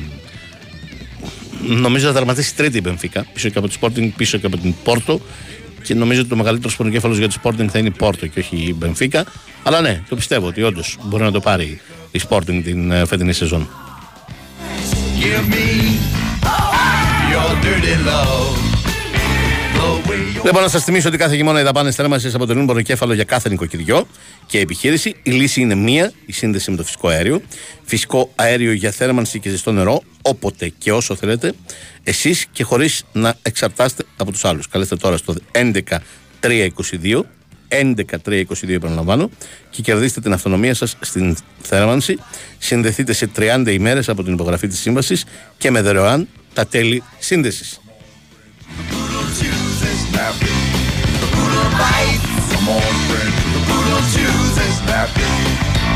Νομίζω 1.61 2.07
θα 2.07 2.13
τερματίσει 2.13 2.55
τρίτη 2.55 2.77
η 2.77 2.81
Μπενφίκα, 2.83 3.25
πίσω 3.33 3.49
και 3.49 3.57
από 3.57 3.67
τη 3.67 3.75
Sporting, 3.81 4.09
πίσω 4.15 4.37
και 4.37 4.45
από 4.45 4.57
την 4.57 4.73
Πόρτο. 4.83 5.21
Και 5.87 5.93
νομίζω 5.93 6.19
ότι 6.19 6.29
το 6.29 6.35
μεγαλύτερο 6.35 6.69
σπονοκέφαλο 6.69 7.13
για 7.13 7.27
τη 7.27 7.35
Sporting 7.43 7.67
θα 7.67 7.79
είναι 7.79 7.87
η 7.87 7.91
Πόρτο 7.97 8.27
και 8.27 8.39
όχι 8.39 8.55
η 8.55 8.75
Μπενφίκα. 8.77 9.25
Αλλά 9.63 9.81
ναι, 9.81 10.03
το 10.09 10.15
πιστεύω 10.15 10.47
ότι 10.47 10.63
όντως 10.63 10.97
μπορεί 11.03 11.23
να 11.23 11.31
το 11.31 11.39
πάρει 11.39 11.81
η 12.11 12.21
Sporting 12.29 12.61
την 12.63 12.91
ε, 12.91 13.05
φετινή 13.05 13.33
σεζόν. 13.33 13.69
Give 15.19 15.53
me 15.53 15.65
your 17.31 17.51
dirty 17.63 17.95
love. 18.05 18.66
The 20.27 20.33
way 20.33 20.35
you 20.35 20.45
Λοιπόν, 20.45 20.61
να 20.61 20.67
σας 20.67 20.83
θυμίσω 20.83 21.07
ότι 21.07 21.17
κάθε 21.17 21.35
χειμώνα 21.35 21.59
οι 21.59 21.63
δαπάνες 21.63 21.95
θέρμανσης 21.95 22.35
αποτελούν 22.35 22.65
πονοκέφαλο 22.65 23.13
για 23.13 23.23
κάθε 23.23 23.49
νοικοκυριό 23.49 24.07
και 24.45 24.59
επιχείρηση. 24.59 25.15
Η 25.23 25.31
λύση 25.31 25.61
είναι 25.61 25.75
μία, 25.75 26.11
η 26.25 26.31
σύνδεση 26.31 26.71
με 26.71 26.77
το 26.77 26.83
φυσικό 26.83 27.07
αέριο. 27.07 27.41
Φυσικό 27.83 28.31
αέριο 28.35 28.71
για 28.71 28.91
θέρμανση 28.91 29.39
και 29.39 29.49
ζεστό 29.49 29.71
νερό, 29.71 30.01
όποτε 30.21 30.73
και 30.77 30.91
όσο 30.91 31.15
θέλετε, 31.15 31.53
εσείς 32.03 32.45
και 32.51 32.63
χωρίς 32.63 33.03
να 33.11 33.35
εξαρτάστε 33.41 34.03
από 34.17 34.31
τους 34.31 34.45
άλλους. 34.45 34.67
Καλέστε 34.67 34.95
τώρα 34.95 35.17
στο 35.17 35.35
11322. 35.51 37.21
11322 37.67 38.69
επαναλαμβάνω 38.69 39.29
και 39.69 39.81
κερδίστε 39.81 40.21
την 40.21 40.33
αυτονομία 40.33 40.73
σας 40.73 40.95
στην 40.99 41.37
θέρμανση 41.61 42.19
συνδεθείτε 42.57 43.13
σε 43.13 43.29
30 43.35 43.67
ημέρες 43.67 44.09
από 44.09 44.23
την 44.23 44.33
υπογραφή 44.33 44.67
της 44.67 44.79
σύμβασης 44.79 45.25
και 45.57 45.71
με 45.71 45.81
δωρεάν 45.81 46.27
τα 46.53 46.67
τέλη 46.67 47.03
σύνδεσης 47.19 47.79
Tuesday 50.17 50.33
snappy. 50.33 50.53
The 51.21 51.27
poodle 51.35 51.69
bites. 51.81 52.25
Come 52.53 52.69
on, 52.77 52.93
friend. 53.07 53.33
The 53.53 53.61
poodle 53.67 54.03
Tuesday 54.13 54.71
snappy. 54.79 55.29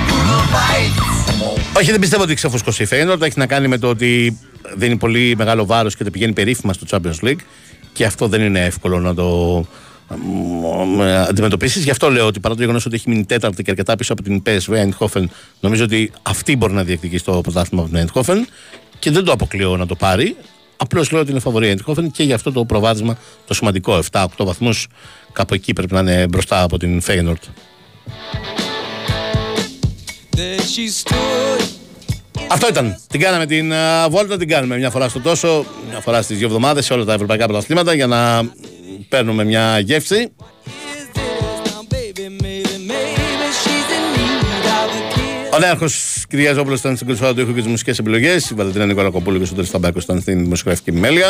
Poodle 0.09 0.45
bites. 0.55 0.99
Come 1.27 1.43
on. 1.49 1.77
Όχι, 1.77 1.91
δεν 1.91 1.99
πιστεύω 1.99 2.23
ότι 2.23 2.33
ξεφουσκώσει 2.33 2.83
η 2.83 2.85
Φέινορντ. 2.85 3.23
Έχει 3.23 3.39
να 3.39 3.47
κάνει 3.47 3.67
με 3.67 3.77
το 3.77 3.89
ότι 3.89 4.39
δίνει 4.75 4.97
πολύ 4.97 5.35
μεγάλο 5.37 5.65
βάρος 5.65 5.95
και 5.95 6.03
το 6.03 6.09
πηγαίνει 6.09 6.33
περίφημα 6.33 6.73
στο 6.73 6.85
Champions 6.89 7.27
League. 7.27 7.39
Και 7.93 8.05
αυτό 8.05 8.27
δεν 8.27 8.41
είναι 8.41 8.65
εύκολο 8.65 8.99
να 8.99 9.13
το 9.13 9.65
αντιμετωπίσεις. 11.27 11.83
Γι' 11.83 11.91
αυτό 11.91 12.11
λέω 12.11 12.25
ότι 12.25 12.39
παρά 12.39 12.55
το 12.55 12.61
γεγονός 12.61 12.85
ότι 12.85 12.95
έχει 12.95 13.09
μείνει 13.09 13.25
τέταρτη 13.25 13.63
και 13.63 13.71
αρκετά 13.71 13.95
πίσω 13.95 14.13
από 14.13 14.21
την 14.21 14.41
PSV 14.45 14.73
Eindhoven, 14.73 15.23
νομίζω 15.59 15.83
ότι 15.83 16.11
αυτή 16.21 16.55
μπορεί 16.55 16.73
να 16.73 16.83
διεκδικήσει 16.83 17.23
το 17.23 17.41
πρωτάθλημα 17.41 17.83
από 17.83 17.91
την 17.91 18.07
Eindhoven 18.07 18.47
και 18.99 19.11
δεν 19.11 19.23
το 19.23 19.31
αποκλείω 19.31 19.77
να 19.77 19.85
το 19.85 19.95
πάρει. 19.95 20.35
Απλώς 20.83 21.11
λέω 21.11 21.21
ότι 21.21 21.31
είναι 21.31 21.39
φαβορή 21.39 21.69
η 21.69 21.77
Eindhoven 21.77 22.05
και 22.11 22.23
γι' 22.23 22.33
αυτό 22.33 22.51
το 22.51 22.65
προβάδισμα 22.65 23.17
το 23.47 23.53
σημαντικό 23.53 23.99
7-8 24.11 24.25
βαθμούς 24.37 24.87
κάπου 25.33 25.53
εκεί 25.53 25.73
πρέπει 25.73 25.93
να 25.93 25.99
είναι 25.99 26.27
μπροστά 26.27 26.61
από 26.61 26.77
την 26.77 27.01
Feyenoord. 27.07 27.43
There 30.35 30.59
she 30.59 30.87
stood. 31.03 31.61
Αυτό 32.47 32.67
ήταν. 32.67 32.97
Την 33.07 33.19
κάναμε 33.19 33.45
την 33.45 33.73
α, 33.73 34.09
βόλτα, 34.09 34.37
την 34.37 34.47
κάνουμε 34.47 34.77
μια 34.77 34.89
φορά 34.89 35.09
στο 35.09 35.19
τόσο, 35.19 35.65
μια 35.89 35.99
φορά 35.99 36.21
στις 36.21 36.37
δύο 36.37 36.47
εβδομάδες 36.47 36.85
σε 36.85 36.93
όλα 36.93 37.05
τα 37.05 37.13
ευρωπαϊκά 37.13 37.45
πρωταθλήματα 37.45 37.93
για 37.93 38.07
να 38.07 38.43
μ, 38.43 38.47
παίρνουμε 39.09 39.43
μια 39.43 39.79
γεύση. 39.79 40.31
Ο 45.61 45.63
Νέαρχο 45.63 45.85
Κυριαζόπουλος 46.29 46.79
ήταν 46.79 46.95
στην 46.95 47.07
κονσόλα 47.07 47.33
του 47.33 47.41
ήχου 47.41 47.53
και 47.53 47.61
τι 47.61 47.67
μουσικέ 47.67 47.91
επιλογές. 47.99 48.49
Η 48.49 48.53
Βαλεντίνα 48.53 48.85
Νικολακοπούλου 48.85 49.37
και 49.37 49.43
ο 49.43 49.45
Σωτήρης 49.45 49.71
Ταμπάκο 49.71 49.99
ήταν 50.01 50.21
στην 50.21 50.43
δημοσιογραφική 50.43 50.89
επιμέλεια. 50.89 51.27